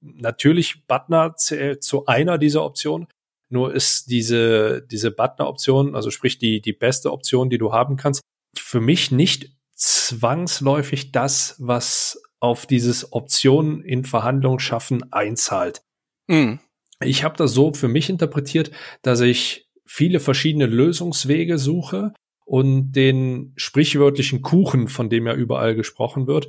natürlich 0.00 0.86
Butner 0.86 1.36
zählt 1.36 1.84
zu 1.84 2.06
einer 2.06 2.38
dieser 2.38 2.64
Optionen. 2.64 3.06
Nur 3.48 3.72
ist 3.72 4.10
diese, 4.10 4.82
diese 4.82 5.12
Butner-Option, 5.12 5.94
also 5.94 6.10
sprich 6.10 6.38
die, 6.38 6.60
die 6.60 6.72
beste 6.72 7.12
Option, 7.12 7.48
die 7.48 7.58
du 7.58 7.72
haben 7.72 7.96
kannst, 7.96 8.22
für 8.58 8.80
mich 8.80 9.12
nicht 9.12 9.52
zwangsläufig 9.76 11.12
das, 11.12 11.54
was 11.58 12.20
auf 12.40 12.66
dieses 12.66 13.12
Optionen 13.12 13.82
in 13.82 14.04
Verhandlungen 14.04 14.58
schaffen 14.58 15.12
einzahlt. 15.12 15.82
Mhm 16.26 16.58
ich 17.04 17.24
habe 17.24 17.36
das 17.36 17.52
so 17.52 17.72
für 17.72 17.88
mich 17.88 18.08
interpretiert, 18.08 18.70
dass 19.02 19.20
ich 19.20 19.66
viele 19.84 20.20
verschiedene 20.20 20.66
Lösungswege 20.66 21.58
suche 21.58 22.12
und 22.44 22.92
den 22.92 23.52
sprichwörtlichen 23.56 24.42
Kuchen, 24.42 24.88
von 24.88 25.10
dem 25.10 25.26
ja 25.26 25.34
überall 25.34 25.74
gesprochen 25.74 26.26
wird, 26.26 26.48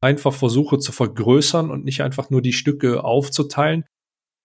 einfach 0.00 0.32
versuche 0.32 0.78
zu 0.78 0.92
vergrößern 0.92 1.70
und 1.70 1.84
nicht 1.84 2.02
einfach 2.02 2.30
nur 2.30 2.42
die 2.42 2.52
Stücke 2.52 3.04
aufzuteilen, 3.04 3.84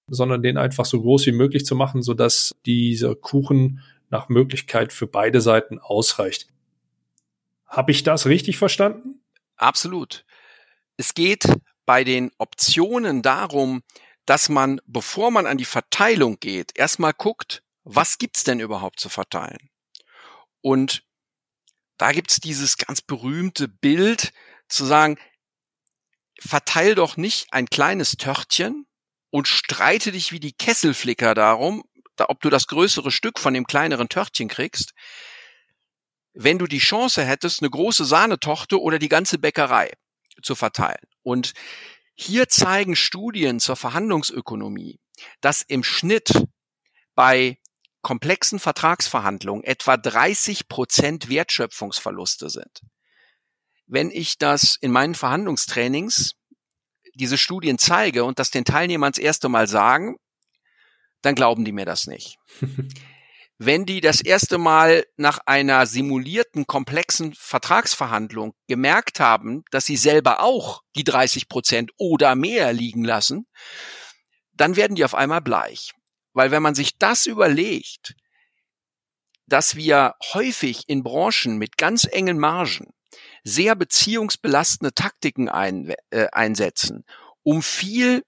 sondern 0.08 0.41
den 0.41 0.58
einfach 0.58 0.86
so 0.86 1.01
groß 1.01 1.25
wie 1.27 1.32
möglich 1.32 1.65
zu 1.65 1.75
machen, 1.75 2.01
sodass 2.01 2.51
dieser 2.65 3.15
Kuchen 3.15 3.82
nach 4.10 4.29
Möglichkeit 4.29 4.93
für 4.93 5.08
beide 5.08 5.41
Seiten 5.41 5.79
ausreicht. 5.79 6.47
Habe 7.67 7.91
ich 7.91 8.03
das 8.03 8.27
richtig 8.27 8.58
verstanden? 8.58 9.21
Absolut. 9.58 10.25
Es 10.97 11.13
geht 11.13 11.47
bei 11.86 12.03
den 12.03 12.32
Optionen 12.38 13.21
darum, 13.21 13.82
dass 14.25 14.49
man, 14.49 14.81
bevor 14.86 15.31
man 15.31 15.45
an 15.45 15.57
die 15.57 15.65
Verteilung 15.65 16.39
geht, 16.39 16.71
erstmal 16.75 17.13
guckt, 17.13 17.63
was 17.83 18.17
gibt's 18.17 18.43
denn 18.43 18.59
überhaupt 18.59 18.99
zu 18.99 19.09
verteilen? 19.09 19.69
Und 20.62 21.03
da 21.97 22.12
gibt's 22.12 22.38
dieses 22.38 22.77
ganz 22.77 23.01
berühmte 23.01 23.67
Bild 23.67 24.33
zu 24.69 24.86
sagen, 24.86 25.17
verteil 26.39 26.95
doch 26.95 27.17
nicht 27.17 27.51
ein 27.51 27.67
kleines 27.67 28.12
Törtchen, 28.17 28.88
und 29.33 29.47
streite 29.47 30.12
dich 30.12 30.31
wie 30.31 30.39
die 30.39 30.53
Kesselflicker 30.53 31.33
darum, 31.33 31.83
ob 32.19 32.39
du 32.41 32.51
das 32.51 32.67
größere 32.67 33.09
Stück 33.09 33.39
von 33.39 33.55
dem 33.55 33.65
kleineren 33.65 34.07
Törtchen 34.07 34.47
kriegst, 34.47 34.93
wenn 36.33 36.59
du 36.59 36.67
die 36.67 36.77
Chance 36.77 37.25
hättest, 37.25 37.62
eine 37.62 37.71
große 37.71 38.05
Sahnetochter 38.05 38.77
oder 38.77 38.99
die 38.99 39.09
ganze 39.09 39.39
Bäckerei 39.39 39.91
zu 40.43 40.53
verteilen. 40.53 41.07
Und 41.23 41.53
hier 42.15 42.47
zeigen 42.47 42.95
Studien 42.95 43.60
zur 43.60 43.76
Verhandlungsökonomie, 43.76 44.99
dass 45.41 45.62
im 45.62 45.84
Schnitt 45.84 46.45
bei 47.15 47.58
komplexen 48.02 48.60
Vertragsverhandlungen 48.60 49.63
etwa 49.63 49.97
30 49.97 50.67
Prozent 50.67 51.30
Wertschöpfungsverluste 51.30 52.49
sind. 52.49 52.82
Wenn 53.88 54.12
ich 54.12 54.38
das 54.38 54.78
in 54.82 54.91
meinen 54.91 55.15
Verhandlungstrainings 55.15 56.36
diese 57.15 57.38
Studien 57.38 57.78
zeige 57.78 58.23
und 58.26 58.39
das 58.39 58.52
den 58.52 58.65
Teilnehmern 58.65 59.12
das 59.12 59.19
erste 59.19 59.49
Mal 59.49 59.67
sagen, 59.67 60.17
dann 61.21 61.36
glauben 61.36 61.63
die 61.63 61.71
mir 61.71 61.86
das 61.86 62.08
nicht. 62.08 62.38
Wenn 63.65 63.86
die 63.86 64.02
das 64.02 64.19
erste 64.19 64.58
Mal 64.58 65.06
nach 65.15 65.39
einer 65.45 65.86
simulierten 65.86 66.67
komplexen 66.67 67.34
Vertragsverhandlung 67.34 68.56
gemerkt 68.67 69.21
haben, 69.21 69.63
dass 69.71 69.86
sie 69.86 69.95
selber 69.95 70.41
auch 70.41 70.82
die 70.97 71.06
30 71.06 71.47
Prozent 71.47 71.91
oder 71.95 72.36
mehr 72.36 72.73
liegen 72.73 73.06
lassen, 73.06 73.47
dann 74.52 74.76
werden 74.76 74.95
die 74.95 75.06
auf 75.06 75.15
einmal 75.15 75.39
bleich. 75.39 75.93
Weil 76.34 76.52
wenn 76.52 76.62
man 76.62 76.76
sich 76.76 76.97
das 76.97 77.26
überlegt, 77.26 78.15
dass 79.47 79.78
wir 79.78 80.15
häufig 80.34 80.84
in 80.88 81.02
Branchen 81.02 81.58
mit 81.58 81.78
ganz 81.78 82.04
engen 82.04 82.39
Margen 82.39 82.93
sehr 83.45 83.76
beziehungsbelastende 83.76 84.93
Taktiken 84.93 85.47
ein, 85.47 85.93
äh, 86.10 86.28
einsetzen, 86.34 87.06
um 87.43 87.63
viel 87.63 88.23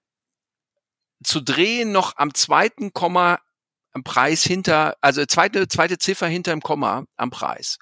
zu 1.22 1.42
drehen 1.42 1.92
noch 1.92 2.16
am 2.16 2.32
zweiten 2.32 2.94
Komma 2.94 3.38
am 3.96 4.04
Preis 4.04 4.44
hinter, 4.44 4.98
also 5.00 5.24
zweite, 5.24 5.68
zweite 5.68 5.96
Ziffer 5.96 6.26
hinter 6.26 6.50
dem 6.50 6.60
Komma 6.60 7.06
am 7.16 7.30
Preis. 7.30 7.78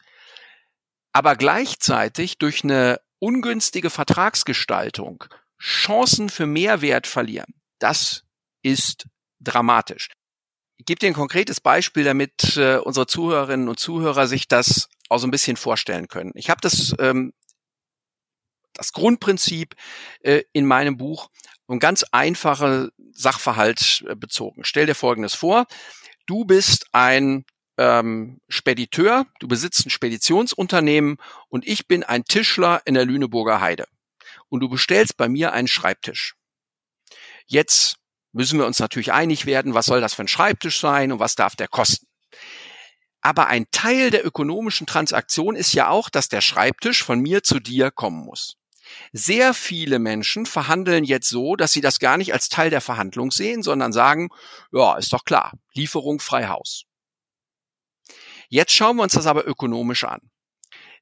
Aber 1.12 1.34
gleichzeitig 1.34 2.38
durch 2.38 2.62
eine 2.62 3.00
ungünstige 3.18 3.90
Vertragsgestaltung 3.90 5.24
Chancen 5.60 6.28
für 6.28 6.46
Mehrwert 6.46 7.08
verlieren. 7.08 7.52
Das 7.80 8.22
ist 8.62 9.06
dramatisch. 9.40 10.08
Ich 10.76 10.86
gebe 10.86 11.00
dir 11.00 11.08
ein 11.08 11.14
konkretes 11.14 11.60
Beispiel, 11.60 12.04
damit 12.04 12.56
äh, 12.56 12.76
unsere 12.76 13.08
Zuhörerinnen 13.08 13.68
und 13.68 13.80
Zuhörer 13.80 14.28
sich 14.28 14.46
das 14.46 14.88
auch 15.08 15.18
so 15.18 15.26
ein 15.26 15.32
bisschen 15.32 15.56
vorstellen 15.56 16.06
können. 16.06 16.30
Ich 16.34 16.48
habe 16.48 16.60
das 16.60 16.94
ähm, 17.00 17.32
das 18.74 18.92
Grundprinzip 18.92 19.74
äh, 20.20 20.42
in 20.52 20.66
meinem 20.66 20.96
Buch 20.96 21.28
ein 21.68 21.78
ganz 21.78 22.04
einfacher 22.12 22.90
Sachverhalt 23.12 24.04
äh, 24.08 24.14
bezogen. 24.14 24.64
Stell 24.64 24.86
dir 24.86 24.94
Folgendes 24.94 25.34
vor. 25.34 25.66
Du 26.26 26.44
bist 26.44 26.86
ein 26.92 27.44
ähm, 27.76 28.40
Spediteur, 28.48 29.26
du 29.40 29.48
besitzt 29.48 29.86
ein 29.86 29.90
Speditionsunternehmen 29.90 31.18
und 31.48 31.66
ich 31.66 31.86
bin 31.86 32.02
ein 32.02 32.24
Tischler 32.24 32.82
in 32.84 32.94
der 32.94 33.04
Lüneburger 33.04 33.60
Heide. 33.60 33.86
Und 34.48 34.60
du 34.60 34.68
bestellst 34.68 35.16
bei 35.16 35.28
mir 35.28 35.52
einen 35.52 35.68
Schreibtisch. 35.68 36.36
Jetzt 37.46 37.96
müssen 38.32 38.58
wir 38.58 38.66
uns 38.66 38.78
natürlich 38.78 39.12
einig 39.12 39.46
werden, 39.46 39.74
was 39.74 39.86
soll 39.86 40.00
das 40.00 40.14
für 40.14 40.22
ein 40.22 40.28
Schreibtisch 40.28 40.80
sein 40.80 41.12
und 41.12 41.18
was 41.18 41.34
darf 41.34 41.56
der 41.56 41.68
kosten. 41.68 42.06
Aber 43.20 43.46
ein 43.46 43.66
Teil 43.70 44.10
der 44.10 44.26
ökonomischen 44.26 44.86
Transaktion 44.86 45.56
ist 45.56 45.72
ja 45.72 45.88
auch, 45.88 46.10
dass 46.10 46.28
der 46.28 46.40
Schreibtisch 46.40 47.02
von 47.02 47.20
mir 47.20 47.42
zu 47.42 47.58
dir 47.58 47.90
kommen 47.90 48.24
muss. 48.24 48.56
Sehr 49.12 49.54
viele 49.54 49.98
Menschen 49.98 50.46
verhandeln 50.46 51.04
jetzt 51.04 51.28
so, 51.28 51.56
dass 51.56 51.72
sie 51.72 51.80
das 51.80 51.98
gar 51.98 52.16
nicht 52.16 52.32
als 52.32 52.48
Teil 52.48 52.70
der 52.70 52.80
Verhandlung 52.80 53.30
sehen, 53.30 53.62
sondern 53.62 53.92
sagen, 53.92 54.28
ja, 54.72 54.96
ist 54.96 55.12
doch 55.12 55.24
klar, 55.24 55.52
Lieferung 55.74 56.20
frei 56.20 56.48
Haus. 56.48 56.84
Jetzt 58.48 58.72
schauen 58.72 58.96
wir 58.96 59.02
uns 59.02 59.14
das 59.14 59.26
aber 59.26 59.46
ökonomisch 59.46 60.04
an. 60.04 60.20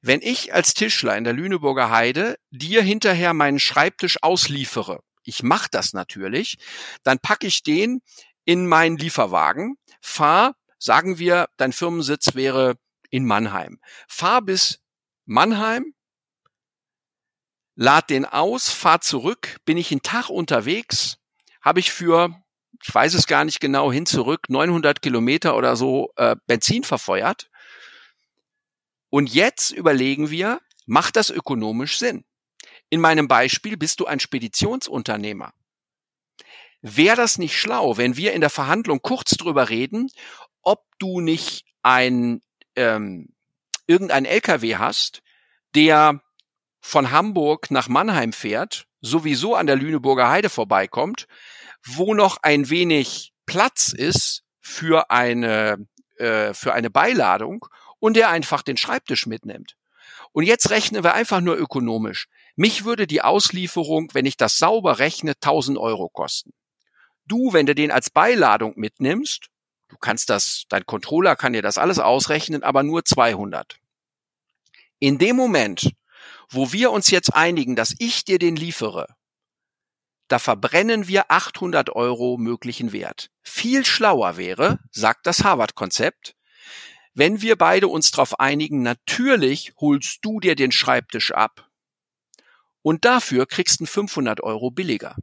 Wenn 0.01 0.21
ich 0.21 0.53
als 0.53 0.73
Tischler 0.73 1.17
in 1.17 1.23
der 1.23 1.33
Lüneburger 1.33 1.89
Heide 1.89 2.37
dir 2.51 2.81
hinterher 2.81 3.33
meinen 3.33 3.59
Schreibtisch 3.59 4.21
ausliefere, 4.21 5.01
ich 5.23 5.43
mache 5.43 5.69
das 5.71 5.93
natürlich, 5.93 6.57
dann 7.03 7.19
packe 7.19 7.47
ich 7.47 7.63
den 7.63 8.01
in 8.45 8.67
meinen 8.67 8.97
Lieferwagen, 8.97 9.77
fahr, 10.01 10.55
sagen 10.77 11.19
wir, 11.19 11.47
dein 11.57 11.71
Firmensitz 11.71 12.35
wäre 12.35 12.75
in 13.09 13.25
Mannheim. 13.25 13.79
Fahr 14.07 14.41
bis 14.41 14.79
Mannheim, 15.25 15.93
lad 17.75 18.09
den 18.09 18.25
aus, 18.25 18.69
fahr 18.69 19.01
zurück, 19.01 19.57
bin 19.65 19.77
ich 19.77 19.91
einen 19.91 20.01
Tag 20.01 20.29
unterwegs, 20.29 21.17
habe 21.61 21.79
ich 21.79 21.91
für, 21.91 22.35
ich 22.83 22.93
weiß 22.93 23.13
es 23.13 23.27
gar 23.27 23.45
nicht 23.45 23.59
genau, 23.59 23.91
hin 23.91 24.05
zurück 24.05 24.49
900 24.49 25.01
Kilometer 25.01 25.55
oder 25.55 25.75
so 25.75 26.11
äh, 26.15 26.35
Benzin 26.47 26.83
verfeuert. 26.83 27.49
Und 29.09 29.33
jetzt 29.33 29.71
überlegen 29.71 30.29
wir, 30.29 30.59
macht 30.85 31.15
das 31.15 31.29
ökonomisch 31.29 31.97
Sinn? 31.97 32.25
In 32.89 33.01
meinem 33.01 33.27
Beispiel 33.27 33.77
bist 33.77 33.99
du 33.99 34.05
ein 34.05 34.19
Speditionsunternehmer. 34.19 35.53
Wäre 36.81 37.15
das 37.15 37.37
nicht 37.37 37.57
schlau, 37.57 37.97
wenn 37.97 38.17
wir 38.17 38.33
in 38.33 38.41
der 38.41 38.49
Verhandlung 38.49 39.01
kurz 39.01 39.31
drüber 39.37 39.69
reden, 39.69 40.09
ob 40.61 40.83
du 40.99 41.21
nicht 41.21 41.65
ein 41.81 42.41
ähm, 42.75 43.33
irgendein 43.87 44.25
LKW 44.25 44.75
hast, 44.75 45.21
der 45.75 46.21
von 46.83 47.11
Hamburg 47.11 47.71
nach 47.71 47.87
Mannheim 47.87 48.33
fährt, 48.33 48.85
sowieso 49.01 49.55
an 49.55 49.67
der 49.67 49.77
Lüneburger 49.77 50.29
Heide 50.29 50.49
vorbeikommt, 50.49 51.27
wo 51.83 52.13
noch 52.13 52.37
ein 52.43 52.69
wenig 52.69 53.33
Platz 53.45 53.93
ist 53.93 54.43
für 54.59 55.09
eine, 55.09 55.87
äh, 56.17 56.53
für 56.53 56.73
eine 56.73 56.89
Beiladung 56.89 57.65
und 57.99 58.17
der 58.17 58.29
einfach 58.29 58.61
den 58.61 58.77
Schreibtisch 58.77 59.25
mitnimmt. 59.25 59.75
Und 60.33 60.43
jetzt 60.43 60.71
rechnen 60.71 61.03
wir 61.03 61.13
einfach 61.13 61.39
nur 61.39 61.57
ökonomisch. 61.57 62.27
Mich 62.55 62.83
würde 62.83 63.07
die 63.07 63.21
Auslieferung, 63.21 64.09
wenn 64.13 64.25
ich 64.25 64.35
das 64.35 64.57
sauber 64.57 64.99
rechne, 64.99 65.35
1000 65.35 65.77
Euro 65.77 66.09
kosten. 66.09 66.53
Du, 67.25 67.53
wenn 67.53 67.65
du 67.65 67.73
den 67.73 67.91
als 67.91 68.09
Beiladung 68.09 68.73
mitnimmst, 68.75 69.47
du 69.87 69.97
kannst 69.97 70.29
das, 70.29 70.65
dein 70.67 70.85
Controller 70.85 71.37
kann 71.37 71.53
dir 71.53 71.61
das 71.61 71.77
alles 71.77 71.99
ausrechnen, 71.99 72.61
aber 72.61 72.83
nur 72.83 73.05
200. 73.05 73.77
In 74.99 75.17
dem 75.17 75.37
Moment, 75.37 75.93
wo 76.53 76.71
wir 76.71 76.91
uns 76.91 77.09
jetzt 77.09 77.33
einigen, 77.33 77.75
dass 77.75 77.95
ich 77.99 78.25
dir 78.25 78.39
den 78.39 78.55
liefere, 78.55 79.07
da 80.27 80.39
verbrennen 80.39 81.07
wir 81.07 81.29
800 81.29 81.89
Euro 81.95 82.37
möglichen 82.37 82.91
Wert. 82.91 83.29
Viel 83.43 83.85
schlauer 83.85 84.37
wäre, 84.37 84.79
sagt 84.91 85.27
das 85.27 85.43
Harvard-Konzept, 85.43 86.35
wenn 87.13 87.41
wir 87.41 87.55
beide 87.57 87.87
uns 87.87 88.09
darauf 88.09 88.39
einigen, 88.39 88.81
natürlich 88.81 89.73
holst 89.79 90.19
du 90.23 90.39
dir 90.39 90.55
den 90.55 90.71
Schreibtisch 90.71 91.31
ab 91.31 91.69
und 92.81 93.05
dafür 93.05 93.45
kriegst 93.45 93.79
du 93.79 93.85
500 93.85 94.41
Euro 94.41 94.71
billiger. 94.71 95.15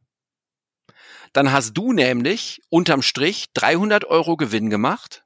Dann 1.32 1.50
hast 1.52 1.72
du 1.74 1.92
nämlich 1.92 2.60
unterm 2.68 3.02
Strich 3.02 3.46
300 3.54 4.04
Euro 4.04 4.36
Gewinn 4.36 4.70
gemacht. 4.70 5.24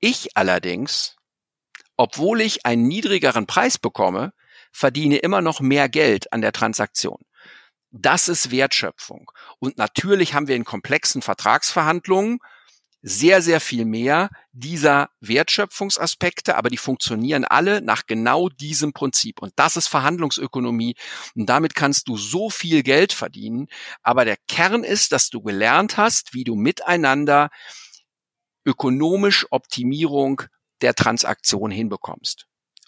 Ich 0.00 0.36
allerdings 0.36 1.16
obwohl 2.02 2.40
ich 2.40 2.66
einen 2.66 2.88
niedrigeren 2.88 3.46
Preis 3.46 3.78
bekomme, 3.78 4.32
verdiene 4.72 5.18
immer 5.18 5.40
noch 5.40 5.60
mehr 5.60 5.88
Geld 5.88 6.32
an 6.32 6.40
der 6.40 6.50
Transaktion. 6.50 7.20
Das 7.92 8.26
ist 8.26 8.50
Wertschöpfung. 8.50 9.30
Und 9.60 9.78
natürlich 9.78 10.34
haben 10.34 10.48
wir 10.48 10.56
in 10.56 10.64
komplexen 10.64 11.22
Vertragsverhandlungen 11.22 12.40
sehr, 13.02 13.40
sehr 13.40 13.60
viel 13.60 13.84
mehr 13.84 14.30
dieser 14.50 15.10
Wertschöpfungsaspekte, 15.20 16.56
aber 16.56 16.70
die 16.70 16.76
funktionieren 16.76 17.44
alle 17.44 17.80
nach 17.82 18.04
genau 18.08 18.48
diesem 18.48 18.92
Prinzip. 18.92 19.40
Und 19.40 19.52
das 19.54 19.76
ist 19.76 19.86
Verhandlungsökonomie. 19.86 20.96
Und 21.36 21.46
damit 21.46 21.76
kannst 21.76 22.08
du 22.08 22.16
so 22.16 22.50
viel 22.50 22.82
Geld 22.82 23.12
verdienen. 23.12 23.68
Aber 24.02 24.24
der 24.24 24.38
Kern 24.48 24.82
ist, 24.82 25.12
dass 25.12 25.30
du 25.30 25.40
gelernt 25.40 25.98
hast, 25.98 26.34
wie 26.34 26.42
du 26.42 26.56
miteinander 26.56 27.50
ökonomisch 28.64 29.46
Optimierung 29.50 30.42
der 30.82 30.94
Transaktion 30.94 31.70
hinbekommst. 31.70 32.46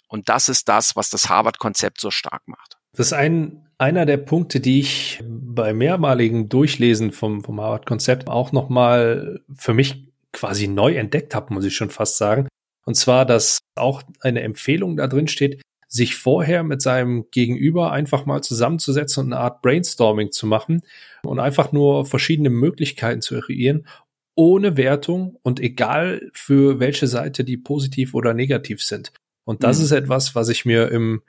Und 0.09 0.29
das 0.29 0.49
ist 0.49 0.69
das, 0.69 0.97
was 0.97 1.11
das 1.11 1.29
Harvard-Konzept 1.29 2.01
so 2.01 2.11
stark 2.11 2.43
macht. 2.47 2.77
Das 2.93 3.07
ist 3.07 3.13
ein, 3.13 3.67
einer 3.79 4.07
der 4.07 4.19
Punkte, 4.19 4.61
die 4.61 4.81
ich 4.81 5.23
bei 5.27 5.75
mehrmaligen 5.75 6.49
Durchlesen 6.49 7.11
vom, 7.11 7.43
vom 7.43 7.61
Harvard-Konzept 7.61 8.29
auch 8.29 8.53
nochmal 8.53 9.41
für 9.53 9.75
mich 9.75 10.13
quasi 10.33 10.69
neu 10.69 10.95
entdeckt 10.95 11.35
habe, 11.35 11.53
muss 11.53 11.65
ich 11.65 11.75
schon 11.75 11.91
fast 11.91 12.19
sagen. 12.19 12.49
Und 12.85 12.95
zwar, 12.95 13.25
dass 13.25 13.61
auch 13.77 14.03
eine 14.21 14.43
Empfehlung 14.43 14.97
da 14.97 15.07
drin 15.07 15.27
steht, 15.27 15.63
sich 15.89 16.17
vorher 16.17 16.65
mit 16.65 16.83
seinem 16.83 17.31
Gegenüber 17.31 17.93
einfach 17.93 18.27
mal 18.27 18.43
zusammenzusetzen 18.43 19.25
und 19.25 19.33
eine 19.33 19.41
Art 19.41 19.63
Brainstorming 19.63 20.33
zu 20.33 20.47
machen 20.47 20.83
und 21.23 21.39
einfach 21.39 21.71
nur 21.71 22.05
verschiedene 22.05 22.51
Möglichkeiten 22.51 23.21
zu 23.21 23.37
eruieren, 23.37 23.87
ohne 24.35 24.77
Wertung 24.77 25.39
und 25.43 25.61
egal 25.61 26.31
für 26.33 26.81
welche 26.81 27.07
Seite 27.07 27.45
die 27.45 27.57
positiv 27.57 28.15
oder 28.15 28.35
negativ 28.35 28.83
sind. 28.83 29.13
Und 29.45 29.63
das 29.63 29.79
mhm. 29.79 29.85
ist 29.85 29.91
etwas, 29.93 30.35
was 30.35 30.49
ich 30.49 30.65
mir 30.65 30.91
im, 30.91 31.23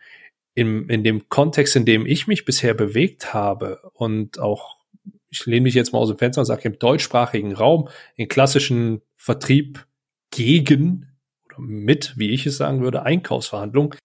im, 0.54 0.90
in 0.90 1.04
dem 1.04 1.30
Kontext, 1.30 1.76
in 1.76 1.86
dem 1.86 2.06
ich 2.06 2.28
mich 2.28 2.46
bisher 2.46 2.74
bewegt 2.74 3.34
habe 3.34 3.82
und 3.94 4.40
auch 4.40 4.76
ich 5.30 5.46
lehne 5.46 5.64
mich 5.64 5.74
jetzt 5.74 5.92
mal 5.92 6.00
aus 6.00 6.08
dem 6.08 6.18
Fenster 6.18 6.42
und 6.42 6.46
sage, 6.46 6.64
im 6.64 6.80
deutschsprachigen 6.80 7.54
Raum, 7.54 7.90
in 8.16 8.30
klassischen 8.30 9.02
Vertrieb 9.18 9.86
gegen 10.32 11.12
oder 11.46 11.60
mit, 11.60 12.14
wie 12.18 12.30
ich 12.30 12.46
es 12.46 12.58
sagen 12.58 12.82
würde, 12.82 13.04
Einkaufsverhandlungen, 13.04 13.98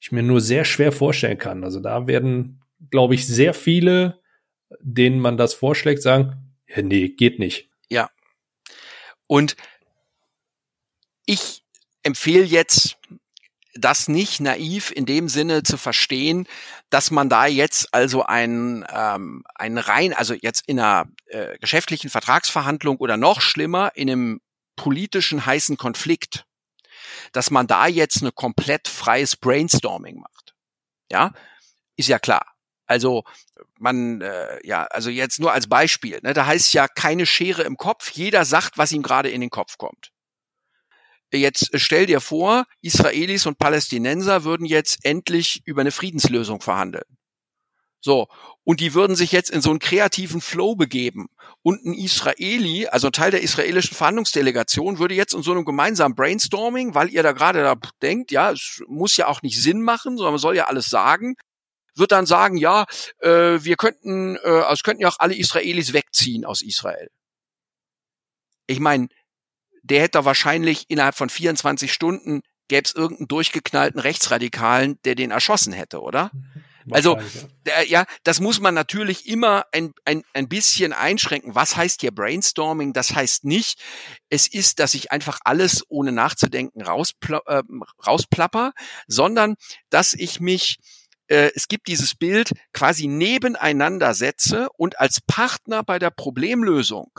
ich 0.00 0.12
mir 0.12 0.22
nur 0.22 0.40
sehr 0.40 0.64
schwer 0.64 0.92
vorstellen 0.92 1.38
kann. 1.38 1.64
Also 1.64 1.80
da 1.80 2.06
werden, 2.06 2.60
glaube 2.90 3.14
ich, 3.14 3.26
sehr 3.26 3.54
viele, 3.54 4.20
denen 4.80 5.20
man 5.20 5.36
das 5.36 5.54
vorschlägt, 5.54 6.02
sagen, 6.02 6.54
ja, 6.66 6.82
nee, 6.82 7.08
geht 7.08 7.38
nicht. 7.38 7.70
Ja. 7.92 8.08
Und 9.26 9.54
ich 11.26 11.62
empfehle 12.02 12.44
jetzt, 12.44 12.96
das 13.74 14.08
nicht 14.08 14.40
naiv 14.40 14.90
in 14.90 15.06
dem 15.06 15.28
Sinne 15.28 15.62
zu 15.62 15.76
verstehen, 15.76 16.46
dass 16.90 17.10
man 17.10 17.28
da 17.28 17.46
jetzt 17.46 17.92
also 17.92 18.22
ein, 18.22 18.84
ähm, 18.90 19.44
ein 19.54 19.78
rein, 19.78 20.12
also 20.12 20.34
jetzt 20.34 20.64
in 20.66 20.78
einer 20.78 21.06
äh, 21.26 21.58
geschäftlichen 21.58 22.10
Vertragsverhandlung 22.10 22.96
oder 22.96 23.16
noch 23.16 23.40
schlimmer 23.40 23.92
in 23.94 24.10
einem 24.10 24.40
politischen 24.76 25.44
heißen 25.44 25.76
Konflikt, 25.76 26.44
dass 27.32 27.50
man 27.50 27.66
da 27.66 27.86
jetzt 27.86 28.22
eine 28.22 28.32
komplett 28.32 28.88
freies 28.88 29.36
Brainstorming 29.36 30.18
macht. 30.18 30.54
Ja, 31.10 31.32
ist 31.96 32.08
ja 32.08 32.18
klar. 32.18 32.54
Also 32.86 33.24
man, 33.82 34.20
äh, 34.20 34.58
ja, 34.66 34.84
also 34.84 35.10
jetzt 35.10 35.40
nur 35.40 35.52
als 35.52 35.68
Beispiel, 35.68 36.20
ne, 36.22 36.32
da 36.32 36.46
heißt 36.46 36.72
ja 36.72 36.88
keine 36.88 37.26
Schere 37.26 37.62
im 37.62 37.76
Kopf, 37.76 38.10
jeder 38.10 38.44
sagt, 38.44 38.78
was 38.78 38.92
ihm 38.92 39.02
gerade 39.02 39.28
in 39.28 39.40
den 39.40 39.50
Kopf 39.50 39.76
kommt. 39.76 40.10
Jetzt 41.34 41.70
stell 41.74 42.06
dir 42.06 42.20
vor, 42.20 42.64
Israelis 42.82 43.46
und 43.46 43.58
Palästinenser 43.58 44.44
würden 44.44 44.66
jetzt 44.66 45.04
endlich 45.04 45.62
über 45.64 45.80
eine 45.80 45.90
Friedenslösung 45.90 46.60
verhandeln. 46.60 47.04
So. 48.02 48.26
Und 48.64 48.80
die 48.80 48.92
würden 48.94 49.16
sich 49.16 49.32
jetzt 49.32 49.50
in 49.50 49.62
so 49.62 49.70
einen 49.70 49.78
kreativen 49.78 50.40
Flow 50.40 50.76
begeben. 50.76 51.28
Und 51.62 51.84
ein 51.84 51.94
Israeli, 51.94 52.86
also 52.86 53.08
ein 53.08 53.12
Teil 53.12 53.30
der 53.30 53.42
israelischen 53.42 53.96
Verhandlungsdelegation, 53.96 54.98
würde 54.98 55.14
jetzt 55.14 55.32
in 55.32 55.42
so 55.42 55.52
einem 55.52 55.64
gemeinsamen 55.64 56.14
Brainstorming, 56.14 56.94
weil 56.94 57.08
ihr 57.08 57.22
da 57.22 57.32
gerade 57.32 57.62
da 57.62 57.76
denkt, 58.02 58.30
ja, 58.30 58.52
es 58.52 58.82
muss 58.86 59.16
ja 59.16 59.26
auch 59.26 59.40
nicht 59.42 59.60
Sinn 59.60 59.80
machen, 59.80 60.18
sondern 60.18 60.34
man 60.34 60.40
soll 60.40 60.54
ja 60.54 60.66
alles 60.66 60.86
sagen, 60.90 61.34
wird 61.94 62.12
dann 62.12 62.26
sagen, 62.26 62.56
ja, 62.56 62.86
äh, 63.20 63.28
wir 63.62 63.76
könnten, 63.76 64.36
äh, 64.36 64.48
also 64.48 64.82
könnten 64.82 65.02
ja 65.02 65.08
auch 65.08 65.18
alle 65.18 65.34
Israelis 65.34 65.92
wegziehen 65.92 66.44
aus 66.44 66.62
Israel. 66.62 67.08
Ich 68.66 68.80
meine, 68.80 69.08
der 69.82 70.00
hätte 70.02 70.24
wahrscheinlich 70.24 70.88
innerhalb 70.88 71.16
von 71.16 71.28
24 71.28 71.92
Stunden 71.92 72.42
gäbe 72.68 72.84
es 72.84 72.94
irgendeinen 72.94 73.28
durchgeknallten 73.28 74.00
Rechtsradikalen, 74.00 74.98
der 75.04 75.14
den 75.14 75.30
erschossen 75.30 75.72
hätte, 75.72 76.00
oder? 76.00 76.30
Mhm. 76.32 76.92
Also 76.92 77.18
ja. 77.66 77.82
ja, 77.82 78.04
das 78.24 78.40
muss 78.40 78.60
man 78.60 78.74
natürlich 78.74 79.26
immer 79.26 79.66
ein, 79.72 79.92
ein, 80.04 80.22
ein 80.32 80.48
bisschen 80.48 80.92
einschränken. 80.92 81.54
Was 81.54 81.76
heißt 81.76 82.00
hier 82.00 82.12
Brainstorming? 82.12 82.92
Das 82.92 83.14
heißt 83.14 83.44
nicht, 83.44 83.80
es 84.30 84.48
ist, 84.48 84.78
dass 84.78 84.94
ich 84.94 85.12
einfach 85.12 85.38
alles 85.44 85.84
ohne 85.88 86.12
nachzudenken 86.12 86.82
rauspla 86.82 87.40
äh, 87.46 87.62
rausplapper, 88.04 88.72
sondern 89.06 89.54
dass 89.90 90.12
ich 90.12 90.40
mich 90.40 90.78
äh, 91.32 91.50
es 91.54 91.66
gibt 91.66 91.88
dieses 91.88 92.14
Bild 92.14 92.52
quasi 92.74 93.06
nebeneinander 93.06 94.12
setze 94.12 94.68
und 94.76 95.00
als 95.00 95.20
Partner 95.26 95.82
bei 95.82 95.98
der 95.98 96.10
Problemlösung 96.10 97.10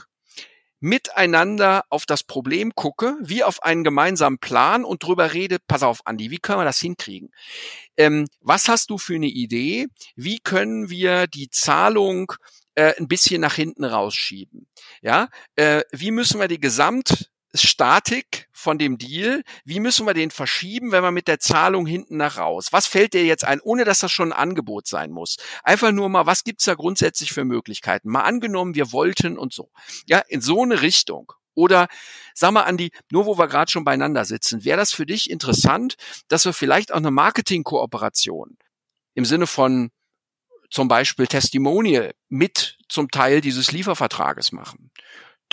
miteinander 0.79 1.85
auf 1.89 2.05
das 2.05 2.23
Problem 2.23 2.75
gucke, 2.75 3.15
wie 3.21 3.43
auf 3.43 3.63
einen 3.63 3.83
gemeinsamen 3.83 4.37
Plan 4.37 4.83
und 4.83 5.01
drüber 5.01 5.33
rede, 5.33 5.57
pass 5.65 5.81
auf, 5.81 6.05
Andi, 6.05 6.29
wie 6.29 6.37
können 6.37 6.59
wir 6.59 6.65
das 6.65 6.79
hinkriegen? 6.79 7.31
Ähm, 7.97 8.27
was 8.41 8.67
hast 8.67 8.89
du 8.89 8.97
für 8.97 9.15
eine 9.15 9.27
Idee? 9.27 9.87
Wie 10.15 10.39
können 10.39 10.89
wir 10.89 11.25
die 11.27 11.49
Zahlung 11.49 12.33
äh, 12.75 12.93
ein 12.99 13.07
bisschen 13.07 13.41
nach 13.41 13.55
hinten 13.55 13.85
rausschieben? 13.85 14.67
Ja, 15.01 15.29
äh, 15.55 15.83
wie 15.91 16.11
müssen 16.11 16.39
wir 16.39 16.49
die 16.49 16.59
Gesamt 16.59 17.31
Statik 17.55 18.49
von 18.63 18.79
dem 18.79 18.97
Deal, 18.97 19.43
wie 19.65 19.79
müssen 19.79 20.07
wir 20.07 20.13
den 20.13 20.31
verschieben, 20.31 20.91
wenn 20.91 21.03
wir 21.03 21.11
mit 21.11 21.27
der 21.27 21.39
Zahlung 21.39 21.85
hinten 21.85 22.17
nach 22.17 22.37
raus? 22.37 22.69
Was 22.71 22.87
fällt 22.87 23.13
dir 23.13 23.25
jetzt 23.25 23.45
ein, 23.45 23.59
ohne 23.61 23.85
dass 23.85 23.99
das 23.99 24.11
schon 24.11 24.31
ein 24.31 24.39
Angebot 24.39 24.87
sein 24.87 25.11
muss? 25.11 25.37
Einfach 25.63 25.91
nur 25.91 26.09
mal, 26.09 26.25
was 26.25 26.43
gibt's 26.43 26.65
da 26.65 26.73
grundsätzlich 26.73 27.33
für 27.33 27.43
Möglichkeiten? 27.43 28.09
Mal 28.09 28.21
angenommen, 28.21 28.73
wir 28.73 28.91
wollten 28.91 29.37
und 29.37 29.53
so. 29.53 29.69
Ja, 30.07 30.19
in 30.27 30.41
so 30.41 30.63
eine 30.63 30.81
Richtung. 30.81 31.33
Oder 31.53 31.87
sag 32.33 32.51
mal, 32.51 32.63
Andi, 32.63 32.91
nur 33.11 33.27
wo 33.27 33.37
wir 33.37 33.47
gerade 33.47 33.69
schon 33.69 33.83
beieinander 33.83 34.25
sitzen, 34.25 34.65
wäre 34.65 34.77
das 34.77 34.91
für 34.91 35.05
dich 35.05 35.29
interessant, 35.29 35.95
dass 36.27 36.45
wir 36.45 36.53
vielleicht 36.53 36.91
auch 36.91 36.97
eine 36.97 37.11
Marketingkooperation 37.11 38.57
im 39.13 39.25
Sinne 39.25 39.45
von 39.45 39.91
zum 40.71 40.87
Beispiel 40.87 41.27
Testimonial 41.27 42.15
mit 42.29 42.79
zum 42.89 43.11
Teil 43.11 43.41
dieses 43.41 43.71
Liefervertrages 43.71 44.51
machen? 44.51 44.89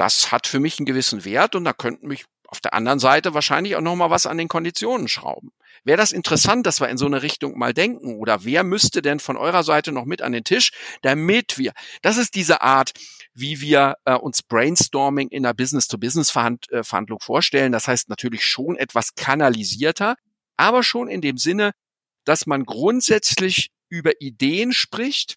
das 0.00 0.32
hat 0.32 0.46
für 0.46 0.60
mich 0.60 0.78
einen 0.78 0.86
gewissen 0.86 1.26
Wert 1.26 1.54
und 1.54 1.64
da 1.64 1.74
könnten 1.74 2.08
mich 2.08 2.24
auf 2.50 2.60
der 2.60 2.74
anderen 2.74 2.98
Seite 2.98 3.32
wahrscheinlich 3.32 3.76
auch 3.76 3.80
noch 3.80 3.94
mal 3.94 4.10
was 4.10 4.26
an 4.26 4.36
den 4.36 4.48
Konditionen 4.48 5.06
schrauben. 5.06 5.52
Wäre 5.84 5.96
das 5.96 6.10
interessant, 6.10 6.66
dass 6.66 6.80
wir 6.80 6.88
in 6.88 6.98
so 6.98 7.06
eine 7.06 7.22
Richtung 7.22 7.56
mal 7.56 7.72
denken? 7.72 8.16
Oder 8.16 8.44
wer 8.44 8.64
müsste 8.64 9.02
denn 9.02 9.20
von 9.20 9.36
eurer 9.36 9.62
Seite 9.62 9.92
noch 9.92 10.04
mit 10.04 10.20
an 10.20 10.32
den 10.32 10.44
Tisch, 10.44 10.72
damit 11.02 11.58
wir, 11.58 11.72
das 12.02 12.16
ist 12.16 12.34
diese 12.34 12.60
Art, 12.60 12.92
wie 13.34 13.60
wir 13.60 13.94
äh, 14.04 14.14
uns 14.14 14.42
Brainstorming 14.42 15.28
in 15.28 15.46
einer 15.46 15.54
Business-to-Business-Verhandlung 15.54 17.18
äh, 17.20 17.24
vorstellen. 17.24 17.70
Das 17.70 17.86
heißt 17.86 18.08
natürlich 18.08 18.44
schon 18.44 18.76
etwas 18.76 19.14
kanalisierter, 19.14 20.16
aber 20.56 20.82
schon 20.82 21.08
in 21.08 21.20
dem 21.20 21.38
Sinne, 21.38 21.72
dass 22.24 22.46
man 22.46 22.64
grundsätzlich 22.64 23.70
über 23.88 24.20
Ideen 24.20 24.72
spricht, 24.72 25.36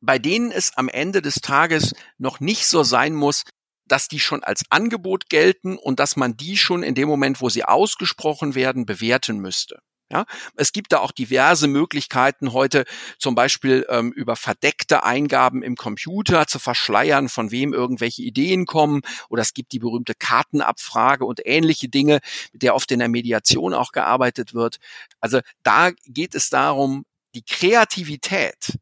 bei 0.00 0.18
denen 0.18 0.50
es 0.50 0.76
am 0.76 0.88
Ende 0.88 1.22
des 1.22 1.36
Tages 1.36 1.94
noch 2.18 2.40
nicht 2.40 2.66
so 2.66 2.82
sein 2.82 3.14
muss, 3.14 3.44
dass 3.86 4.08
die 4.08 4.20
schon 4.20 4.42
als 4.42 4.62
Angebot 4.70 5.28
gelten 5.28 5.76
und 5.76 6.00
dass 6.00 6.16
man 6.16 6.36
die 6.36 6.56
schon 6.56 6.82
in 6.82 6.94
dem 6.94 7.08
Moment, 7.08 7.40
wo 7.40 7.48
sie 7.48 7.64
ausgesprochen 7.64 8.54
werden, 8.54 8.86
bewerten 8.86 9.38
müsste. 9.38 9.80
Ja, 10.12 10.26
es 10.56 10.72
gibt 10.72 10.92
da 10.92 10.98
auch 11.00 11.12
diverse 11.12 11.66
Möglichkeiten 11.66 12.52
heute, 12.52 12.84
zum 13.18 13.34
Beispiel 13.34 13.86
ähm, 13.88 14.12
über 14.12 14.36
verdeckte 14.36 15.02
Eingaben 15.02 15.62
im 15.62 15.76
Computer 15.76 16.46
zu 16.46 16.58
verschleiern, 16.58 17.30
von 17.30 17.50
wem 17.50 17.72
irgendwelche 17.72 18.22
Ideen 18.22 18.66
kommen. 18.66 19.00
Oder 19.30 19.42
es 19.42 19.54
gibt 19.54 19.72
die 19.72 19.78
berühmte 19.78 20.14
Kartenabfrage 20.14 21.24
und 21.24 21.40
ähnliche 21.44 21.88
Dinge, 21.88 22.20
mit 22.52 22.62
der 22.62 22.74
oft 22.74 22.92
in 22.92 22.98
der 22.98 23.08
Mediation 23.08 23.72
auch 23.72 23.92
gearbeitet 23.92 24.52
wird. 24.52 24.76
Also 25.20 25.40
da 25.62 25.90
geht 26.06 26.34
es 26.34 26.50
darum, 26.50 27.06
die 27.34 27.42
Kreativität 27.42 28.78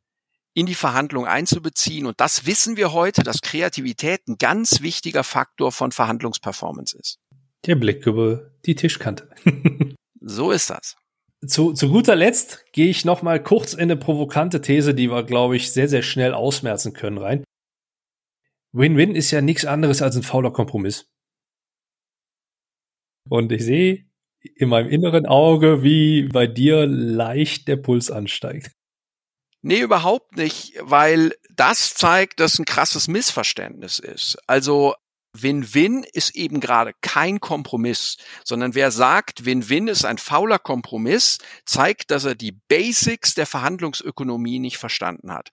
in 0.54 0.66
die 0.66 0.74
Verhandlung 0.74 1.26
einzubeziehen. 1.26 2.06
Und 2.06 2.20
das 2.20 2.46
wissen 2.46 2.76
wir 2.76 2.92
heute, 2.92 3.22
dass 3.22 3.40
Kreativität 3.40 4.28
ein 4.28 4.36
ganz 4.38 4.82
wichtiger 4.82 5.24
Faktor 5.24 5.72
von 5.72 5.92
Verhandlungsperformance 5.92 6.96
ist. 6.98 7.18
Der 7.66 7.76
Blick 7.76 8.06
über 8.06 8.50
die 8.66 8.74
Tischkante. 8.74 9.28
so 10.20 10.50
ist 10.50 10.70
das. 10.70 10.96
Zu, 11.46 11.72
zu 11.72 11.88
guter 11.88 12.14
Letzt 12.14 12.64
gehe 12.72 12.88
ich 12.88 13.04
noch 13.04 13.22
mal 13.22 13.42
kurz 13.42 13.74
in 13.74 13.80
eine 13.80 13.96
provokante 13.96 14.60
These, 14.60 14.94
die 14.94 15.10
wir, 15.10 15.24
glaube 15.24 15.56
ich, 15.56 15.72
sehr, 15.72 15.88
sehr 15.88 16.02
schnell 16.02 16.34
ausmerzen 16.34 16.92
können 16.92 17.18
rein. 17.18 17.44
Win-Win 18.72 19.14
ist 19.14 19.30
ja 19.32 19.40
nichts 19.40 19.64
anderes 19.64 20.02
als 20.02 20.16
ein 20.16 20.22
fauler 20.22 20.52
Kompromiss. 20.52 21.06
Und 23.28 23.52
ich 23.52 23.64
sehe 23.64 24.06
in 24.56 24.68
meinem 24.68 24.88
inneren 24.88 25.26
Auge, 25.26 25.82
wie 25.82 26.28
bei 26.28 26.46
dir 26.46 26.86
leicht 26.86 27.68
der 27.68 27.76
Puls 27.76 28.10
ansteigt. 28.10 28.72
Nee, 29.62 29.80
überhaupt 29.80 30.36
nicht, 30.36 30.74
weil 30.80 31.34
das 31.50 31.94
zeigt, 31.94 32.40
dass 32.40 32.58
ein 32.58 32.64
krasses 32.64 33.06
Missverständnis 33.06 34.00
ist. 34.00 34.36
Also 34.48 34.94
Win-Win 35.34 36.04
ist 36.12 36.34
eben 36.34 36.60
gerade 36.60 36.92
kein 37.00 37.40
Kompromiss, 37.40 38.16
sondern 38.44 38.74
wer 38.74 38.90
sagt, 38.90 39.44
Win-Win 39.44 39.88
ist 39.88 40.04
ein 40.04 40.18
fauler 40.18 40.58
Kompromiss, 40.58 41.38
zeigt, 41.64 42.10
dass 42.10 42.24
er 42.24 42.34
die 42.34 42.58
Basics 42.68 43.34
der 43.34 43.46
Verhandlungsökonomie 43.46 44.58
nicht 44.58 44.78
verstanden 44.78 45.32
hat. 45.32 45.50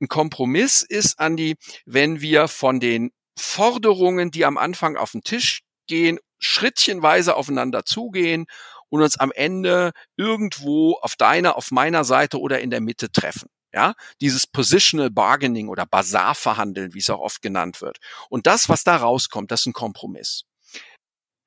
Ein 0.00 0.08
Kompromiss 0.08 0.82
ist, 0.82 1.18
Andi, 1.18 1.56
wenn 1.84 2.20
wir 2.20 2.48
von 2.48 2.80
den 2.80 3.10
Forderungen, 3.38 4.30
die 4.30 4.44
am 4.44 4.56
Anfang 4.56 4.96
auf 4.96 5.12
den 5.12 5.22
Tisch 5.22 5.62
gehen, 5.88 6.18
schrittchenweise 6.38 7.36
aufeinander 7.36 7.84
zugehen 7.84 8.46
und 8.92 9.00
uns 9.00 9.18
am 9.18 9.32
Ende 9.32 9.92
irgendwo 10.18 10.98
auf 11.00 11.16
deiner, 11.16 11.56
auf 11.56 11.70
meiner 11.70 12.04
Seite 12.04 12.38
oder 12.38 12.60
in 12.60 12.68
der 12.68 12.82
Mitte 12.82 13.10
treffen. 13.10 13.48
Ja, 13.74 13.94
dieses 14.20 14.46
Positional 14.46 15.08
Bargaining 15.08 15.68
oder 15.68 15.86
Bazar-Verhandeln, 15.86 16.92
wie 16.92 16.98
es 16.98 17.08
auch 17.08 17.20
oft 17.20 17.40
genannt 17.40 17.80
wird. 17.80 17.96
Und 18.28 18.46
das, 18.46 18.68
was 18.68 18.84
da 18.84 18.96
rauskommt, 18.96 19.50
das 19.50 19.60
ist 19.60 19.66
ein 19.68 19.72
Kompromiss. 19.72 20.42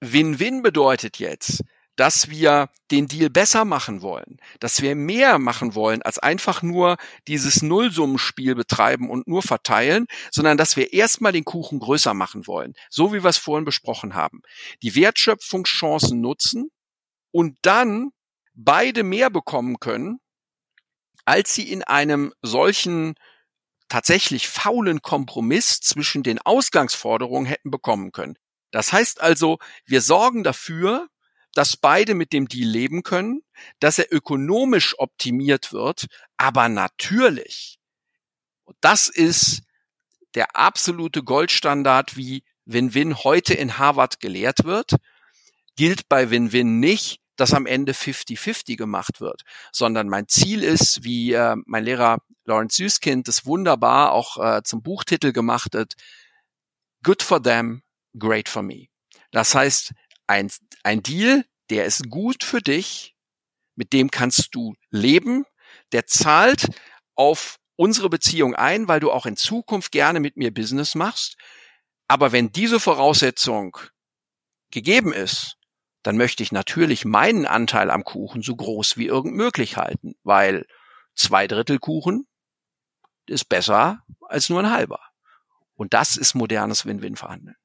Win-Win 0.01 0.63
bedeutet 0.63 1.19
jetzt, 1.19 1.61
dass 1.95 2.29
wir 2.29 2.69
den 2.91 3.07
Deal 3.07 3.29
besser 3.29 3.63
machen 3.63 4.01
wollen, 4.01 4.37
dass 4.59 4.81
wir 4.81 4.95
mehr 4.95 5.37
machen 5.37 5.75
wollen, 5.75 6.01
als 6.01 6.17
einfach 6.17 6.63
nur 6.63 6.97
dieses 7.27 7.61
Nullsummenspiel 7.61 8.55
betreiben 8.55 9.09
und 9.09 9.27
nur 9.27 9.43
verteilen, 9.43 10.07
sondern 10.31 10.57
dass 10.57 10.77
wir 10.77 10.93
erstmal 10.93 11.31
den 11.31 11.45
Kuchen 11.45 11.79
größer 11.79 12.15
machen 12.15 12.47
wollen, 12.47 12.73
so 12.89 13.13
wie 13.13 13.23
wir 13.23 13.29
es 13.29 13.37
vorhin 13.37 13.65
besprochen 13.65 14.15
haben. 14.15 14.41
Die 14.81 14.95
Wertschöpfungschancen 14.95 16.19
nutzen, 16.19 16.71
und 17.35 17.57
dann 17.63 18.11
beide 18.53 19.03
mehr 19.03 19.29
bekommen 19.29 19.81
können, 19.81 20.21
als 21.25 21.53
sie 21.53 21.69
in 21.69 21.83
einem 21.83 22.33
solchen 22.41 23.15
tatsächlich 23.89 24.47
faulen 24.47 25.01
Kompromiss 25.01 25.81
zwischen 25.81 26.23
den 26.23 26.39
Ausgangsforderungen 26.39 27.45
hätten 27.45 27.71
bekommen 27.71 28.13
können. 28.13 28.37
Das 28.71 28.93
heißt 28.93 29.19
also, 29.19 29.57
wir 29.85 29.99
sorgen 29.99 30.45
dafür, 30.45 31.09
dass 31.53 31.75
beide 31.75 32.13
mit 32.13 32.31
dem 32.31 32.47
Deal 32.47 32.69
leben 32.69 33.03
können, 33.03 33.41
dass 33.81 33.99
er 33.99 34.13
ökonomisch 34.13 34.97
optimiert 34.97 35.73
wird, 35.73 36.05
aber 36.37 36.69
natürlich, 36.69 37.79
das 38.79 39.09
ist 39.09 39.63
der 40.35 40.55
absolute 40.55 41.21
Goldstandard, 41.21 42.15
wie 42.15 42.45
Win-Win 42.63 43.25
heute 43.25 43.55
in 43.55 43.77
Harvard 43.77 44.21
gelehrt 44.21 44.63
wird, 44.63 44.95
gilt 45.75 46.07
bei 46.07 46.29
Win-Win 46.29 46.79
nicht, 46.79 47.19
dass 47.35 47.53
am 47.53 47.65
Ende 47.65 47.93
50-50 47.93 48.77
gemacht 48.77 49.21
wird, 49.21 49.41
sondern 49.71 50.07
mein 50.07 50.27
Ziel 50.27 50.63
ist, 50.63 51.03
wie 51.03 51.33
äh, 51.33 51.55
mein 51.65 51.83
Lehrer 51.83 52.19
Lawrence 52.45 52.77
Süßkind 52.77 53.27
das 53.27 53.45
wunderbar 53.45 54.11
auch 54.11 54.37
äh, 54.37 54.63
zum 54.63 54.81
Buchtitel 54.81 55.31
gemacht 55.31 55.75
hat, 55.75 55.93
Good 57.03 57.21
for 57.21 57.41
them, 57.41 57.83
great 58.17 58.49
for 58.49 58.63
me. 58.63 58.87
Das 59.31 59.53
heißt, 59.53 59.91
ein, 60.27 60.51
ein 60.83 61.03
Deal, 61.03 61.45
der 61.69 61.85
ist 61.85 62.09
gut 62.09 62.43
für 62.43 62.61
dich, 62.61 63.15
mit 63.75 63.93
dem 63.93 64.09
kannst 64.09 64.49
du 64.55 64.75
leben, 64.89 65.45
der 65.91 66.07
zahlt 66.07 66.67
auf 67.15 67.57
unsere 67.75 68.09
Beziehung 68.09 68.55
ein, 68.55 68.87
weil 68.87 68.99
du 68.99 69.11
auch 69.11 69.25
in 69.25 69.35
Zukunft 69.35 69.91
gerne 69.91 70.19
mit 70.19 70.37
mir 70.37 70.53
Business 70.53 70.95
machst. 70.95 71.37
Aber 72.07 72.31
wenn 72.31 72.51
diese 72.51 72.79
Voraussetzung 72.79 73.77
gegeben 74.71 75.13
ist, 75.13 75.57
dann 76.05 76.17
möchte 76.17 76.43
ich 76.43 76.51
natürlich 76.51 77.03
meinen 77.03 77.47
Anteil 77.47 77.89
am 77.89 78.03
Kuchen 78.03 78.43
so 78.43 78.55
groß 78.55 78.97
wie 78.97 79.07
irgend 79.07 79.35
möglich 79.35 79.75
halten, 79.75 80.13
weil 80.23 80.67
zwei 81.15 81.47
Drittel 81.47 81.79
Kuchen 81.79 82.27
ist 83.25 83.45
besser 83.45 84.03
als 84.21 84.49
nur 84.49 84.59
ein 84.59 84.69
halber. 84.69 84.99
Und 85.73 85.95
das 85.95 86.15
ist 86.15 86.35
modernes 86.35 86.85
Win-Win-Verhandeln. 86.85 87.55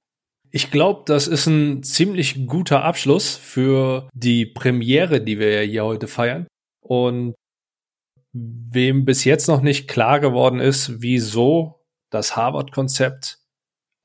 Ich 0.50 0.70
glaube, 0.70 1.02
das 1.04 1.28
ist 1.28 1.46
ein 1.46 1.82
ziemlich 1.82 2.46
guter 2.46 2.82
Abschluss 2.82 3.36
für 3.36 4.08
die 4.14 4.46
Premiere, 4.46 5.20
die 5.20 5.38
wir 5.38 5.60
hier 5.60 5.84
heute 5.84 6.08
feiern. 6.08 6.46
Und 6.80 7.34
wem 8.32 9.04
bis 9.04 9.24
jetzt 9.24 9.48
noch 9.48 9.60
nicht 9.60 9.86
klar 9.86 10.18
geworden 10.18 10.60
ist, 10.60 11.02
wieso 11.02 11.84
das 12.08 12.36
Harvard-Konzept 12.36 13.39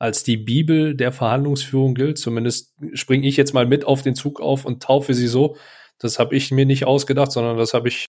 als 0.06 0.24
die 0.24 0.38
Bibel 0.38 0.95
der 0.95 1.12
Verhandlungsführung 1.12 1.95
gilt. 1.95 2.18
Zumindest 2.20 2.76
springe 2.93 3.28
ich 3.28 3.38
jetzt 3.38 3.53
mal 3.53 3.66
mit 3.66 3.86
auf 3.86 4.03
den 4.03 4.16
Zug 4.16 4.39
auf 4.39 4.64
und 4.64 4.84
taufe 4.84 5.14
sie 5.14 5.28
so. 5.28 5.58
Das 5.97 6.20
habe 6.20 6.36
ich 6.36 6.51
mir 6.51 6.66
nicht 6.66 6.86
ausgedacht, 6.86 7.32
sondern 7.32 7.58
das 7.58 7.74
habe 7.74 7.88
ich 7.88 8.06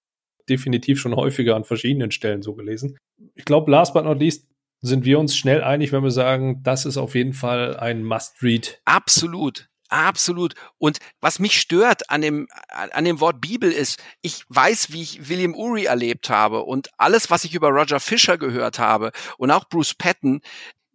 definitiv 0.49 1.01
schon 1.01 1.17
häufiger 1.17 1.57
an 1.57 1.65
verschiedenen 1.65 2.11
Stellen 2.11 2.43
so 2.43 2.55
gelesen. 2.55 2.99
Ich 3.35 3.45
glaube, 3.45 3.71
last 3.71 3.95
but 3.95 4.05
not 4.05 4.21
least 4.21 4.47
sind 4.83 5.05
wir 5.05 5.19
uns 5.19 5.35
schnell 5.35 5.65
einig, 5.65 5.91
wenn 5.93 6.03
wir 6.03 6.11
sagen, 6.11 6.63
das 6.63 6.85
ist 6.85 6.99
auf 6.99 7.15
jeden 7.15 7.33
Fall 7.33 7.77
ein 7.79 8.05
Must-Read. 8.05 8.81
Absolut. 8.85 9.69
Absolut. 9.89 10.55
Und 10.79 10.99
was 11.21 11.39
mich 11.39 11.61
stört 11.61 12.11
an 12.11 12.21
dem, 12.21 12.49
an 12.69 13.05
dem 13.05 13.21
Wort 13.21 13.41
Bibel 13.41 13.71
ist, 13.71 14.03
ich 14.21 14.45
weiß, 14.49 14.93
wie 14.93 15.03
ich 15.03 15.29
William 15.29 15.55
Ury 15.55 15.85
erlebt 15.85 16.29
habe 16.29 16.63
und 16.63 16.91
alles, 16.99 17.31
was 17.31 17.45
ich 17.45 17.55
über 17.55 17.69
Roger 17.69 18.01
Fisher 18.01 18.37
gehört 18.37 18.79
habe 18.79 19.13
und 19.39 19.51
auch 19.51 19.69
Bruce 19.69 19.95
Patton, 19.95 20.41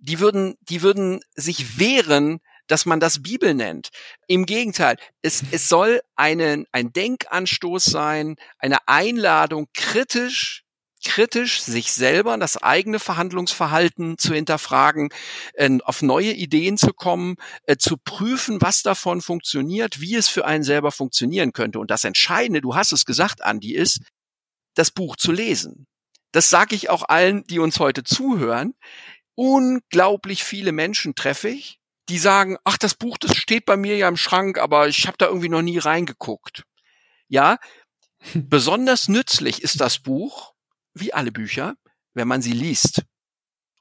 die 0.01 0.19
würden, 0.19 0.55
die 0.61 0.81
würden 0.81 1.21
sich 1.35 1.79
wehren, 1.79 2.39
dass 2.67 2.85
man 2.85 2.99
das 2.99 3.21
Bibel 3.21 3.53
nennt. 3.53 3.89
Im 4.27 4.45
Gegenteil, 4.45 4.97
es, 5.21 5.43
es 5.51 5.67
soll 5.67 6.01
einen, 6.15 6.65
ein 6.71 6.91
Denkanstoß 6.91 7.85
sein, 7.85 8.35
eine 8.59 8.77
Einladung, 8.87 9.67
kritisch 9.73 10.63
kritisch 11.03 11.61
sich 11.61 11.91
selber, 11.91 12.37
das 12.37 12.61
eigene 12.61 12.99
Verhandlungsverhalten 12.99 14.17
zu 14.17 14.33
hinterfragen, 14.33 15.09
äh, 15.53 15.79
auf 15.83 16.01
neue 16.01 16.31
Ideen 16.31 16.77
zu 16.77 16.93
kommen, 16.93 17.35
äh, 17.63 17.77
zu 17.77 17.97
prüfen, 17.97 18.61
was 18.61 18.83
davon 18.83 19.21
funktioniert, 19.21 19.99
wie 19.99 20.15
es 20.15 20.27
für 20.27 20.45
einen 20.45 20.63
selber 20.63 20.91
funktionieren 20.91 21.53
könnte. 21.53 21.79
Und 21.79 21.89
das 21.89 22.03
Entscheidende, 22.03 22.61
du 22.61 22.75
hast 22.75 22.91
es 22.91 23.05
gesagt, 23.05 23.41
Andi, 23.41 23.73
ist, 23.73 23.99
das 24.75 24.91
Buch 24.91 25.15
zu 25.15 25.31
lesen. 25.31 25.87
Das 26.31 26.49
sage 26.49 26.75
ich 26.75 26.89
auch 26.89 27.03
allen, 27.09 27.43
die 27.45 27.59
uns 27.59 27.79
heute 27.79 28.03
zuhören 28.03 28.73
unglaublich 29.41 30.43
viele 30.43 30.71
Menschen 30.71 31.15
treffe 31.15 31.49
ich, 31.49 31.79
die 32.09 32.19
sagen, 32.19 32.57
ach, 32.63 32.77
das 32.77 32.93
Buch, 32.93 33.17
das 33.17 33.35
steht 33.35 33.65
bei 33.65 33.75
mir 33.75 33.97
ja 33.97 34.07
im 34.07 34.15
Schrank, 34.15 34.59
aber 34.59 34.87
ich 34.87 35.07
habe 35.07 35.17
da 35.17 35.25
irgendwie 35.25 35.49
noch 35.49 35.63
nie 35.63 35.79
reingeguckt. 35.79 36.63
Ja, 37.27 37.57
besonders 38.35 39.07
nützlich 39.07 39.63
ist 39.63 39.81
das 39.81 39.97
Buch, 39.97 40.53
wie 40.93 41.11
alle 41.11 41.31
Bücher, 41.31 41.73
wenn 42.13 42.27
man 42.27 42.43
sie 42.43 42.51
liest. 42.51 43.01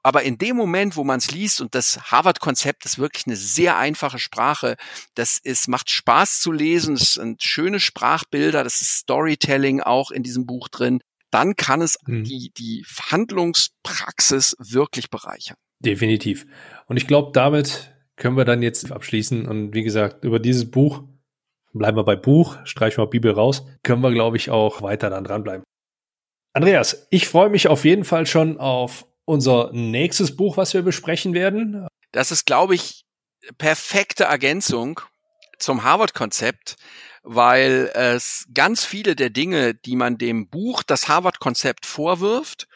Aber 0.03 0.23
in 0.23 0.39
dem 0.39 0.57
Moment, 0.57 0.97
wo 0.97 1.05
man 1.05 1.19
es 1.19 1.31
liest, 1.31 1.61
und 1.61 1.75
das 1.75 2.11
Harvard-Konzept 2.11 2.87
ist 2.87 2.97
wirklich 2.97 3.27
eine 3.27 3.37
sehr 3.37 3.77
einfache 3.77 4.19
Sprache, 4.19 4.77
das 5.15 5.37
ist, 5.37 5.69
macht 5.69 5.91
Spaß 5.91 6.41
zu 6.41 6.53
lesen, 6.53 6.95
es 6.95 7.15
sind 7.15 7.43
schöne 7.43 7.81
Sprachbilder, 7.81 8.65
das 8.65 8.81
ist 8.81 8.97
Storytelling 8.97 9.83
auch 9.83 10.11
in 10.11 10.23
diesem 10.23 10.47
Buch 10.47 10.71
drin 10.71 11.03
dann 11.31 11.57
kann 11.57 11.81
es 11.83 11.99
mhm. 12.07 12.25
die, 12.25 12.53
die 12.57 12.85
Verhandlungspraxis 12.87 14.57
wirklich 14.59 15.11
bereichern. 15.11 15.57
Definitiv. 15.79 16.47
Und 16.87 16.97
ich 16.97 17.07
glaube, 17.07 17.31
damit 17.33 17.95
können 18.17 18.37
wir 18.37 18.45
dann 18.45 18.63
jetzt 18.63 18.91
abschließen. 18.93 19.47
Und 19.47 19.75
wie 19.75 19.83
gesagt, 19.83 20.25
über 20.25 20.39
dieses 20.39 20.71
Buch, 20.71 21.05
bleiben 21.73 21.97
wir 21.97 22.05
bei 22.05 22.17
Buch, 22.17 22.59
streichen 22.65 23.03
wir 23.03 23.09
Bibel 23.09 23.33
raus, 23.33 23.65
können 23.83 24.03
wir, 24.03 24.11
glaube 24.11 24.37
ich, 24.37 24.51
auch 24.51 24.83
weiter 24.83 25.11
dann 25.11 25.25
dranbleiben. 25.25 25.65
Andreas, 26.53 27.07
ich 27.11 27.29
freue 27.29 27.49
mich 27.49 27.69
auf 27.69 27.85
jeden 27.85 28.05
Fall 28.05 28.27
schon 28.27 28.59
auf 28.59 29.07
unser 29.25 29.71
nächstes 29.73 30.37
Buch, 30.37 30.57
was 30.57 30.75
wir 30.75 30.83
besprechen 30.83 31.33
werden. 31.33 31.87
Das 32.13 32.33
ist, 32.33 32.45
glaube 32.45 32.75
ich, 32.75 33.05
perfekte 33.57 34.25
Ergänzung 34.25 35.01
zum 35.59 35.85
Harvard-Konzept, 35.85 36.77
weil 37.23 37.91
es 37.95 38.47
ganz 38.55 38.85
viele 38.85 39.17
der 39.17 39.31
Dinge, 39.31 39.75
die 39.75 39.97
man 39.97 40.19
dem 40.19 40.49
Buch 40.49 40.83
das 40.83 41.09
Harvard-Konzept 41.09 41.87
vorwirft, 41.87 42.67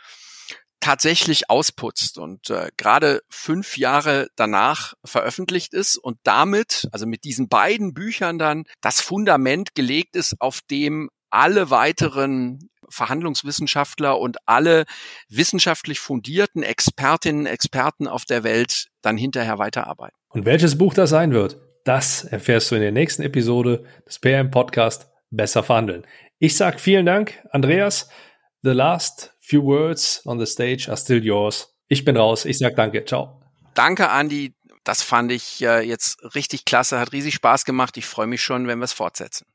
tatsächlich 0.84 1.48
ausputzt 1.48 2.18
und 2.18 2.50
äh, 2.50 2.68
gerade 2.76 3.22
fünf 3.30 3.78
Jahre 3.78 4.28
danach 4.36 4.92
veröffentlicht 5.02 5.72
ist 5.72 5.96
und 5.96 6.18
damit, 6.24 6.88
also 6.92 7.06
mit 7.06 7.24
diesen 7.24 7.48
beiden 7.48 7.94
Büchern 7.94 8.38
dann, 8.38 8.64
das 8.82 9.00
Fundament 9.00 9.74
gelegt 9.74 10.14
ist, 10.14 10.34
auf 10.40 10.60
dem 10.70 11.08
alle 11.30 11.70
weiteren 11.70 12.68
Verhandlungswissenschaftler 12.90 14.20
und 14.20 14.36
alle 14.46 14.84
wissenschaftlich 15.30 16.00
fundierten 16.00 16.62
Expertinnen, 16.62 17.46
Experten 17.46 18.06
auf 18.06 18.26
der 18.26 18.44
Welt 18.44 18.88
dann 19.00 19.16
hinterher 19.16 19.58
weiterarbeiten. 19.58 20.16
Und 20.28 20.44
welches 20.44 20.76
Buch 20.76 20.92
das 20.92 21.08
sein 21.08 21.32
wird, 21.32 21.58
das 21.84 22.24
erfährst 22.24 22.70
du 22.70 22.74
in 22.74 22.80
der 22.80 22.92
nächsten 22.92 23.22
Episode 23.22 23.84
des 24.06 24.18
PM 24.18 24.50
Podcast 24.50 25.08
Besser 25.30 25.62
verhandeln. 25.62 26.06
Ich 26.38 26.56
sag 26.56 26.80
vielen 26.80 27.06
Dank, 27.06 27.42
Andreas. 27.50 28.08
The 28.62 28.70
last 28.70 29.34
few 29.40 29.62
words 29.62 30.22
on 30.26 30.38
the 30.38 30.46
stage 30.46 30.88
are 30.88 30.96
still 30.96 31.22
yours. 31.22 31.74
Ich 31.88 32.04
bin 32.04 32.16
raus. 32.16 32.44
Ich 32.44 32.58
sag 32.58 32.76
danke. 32.76 33.04
Ciao. 33.04 33.40
Danke, 33.74 34.10
Andi. 34.10 34.54
Das 34.84 35.02
fand 35.02 35.32
ich 35.32 35.62
äh, 35.62 35.80
jetzt 35.80 36.22
richtig 36.34 36.64
klasse. 36.64 36.98
Hat 37.00 37.12
riesig 37.12 37.34
Spaß 37.34 37.64
gemacht. 37.64 37.96
Ich 37.96 38.06
freue 38.06 38.26
mich 38.26 38.42
schon, 38.42 38.66
wenn 38.66 38.78
wir 38.78 38.84
es 38.84 38.92
fortsetzen. 38.92 39.46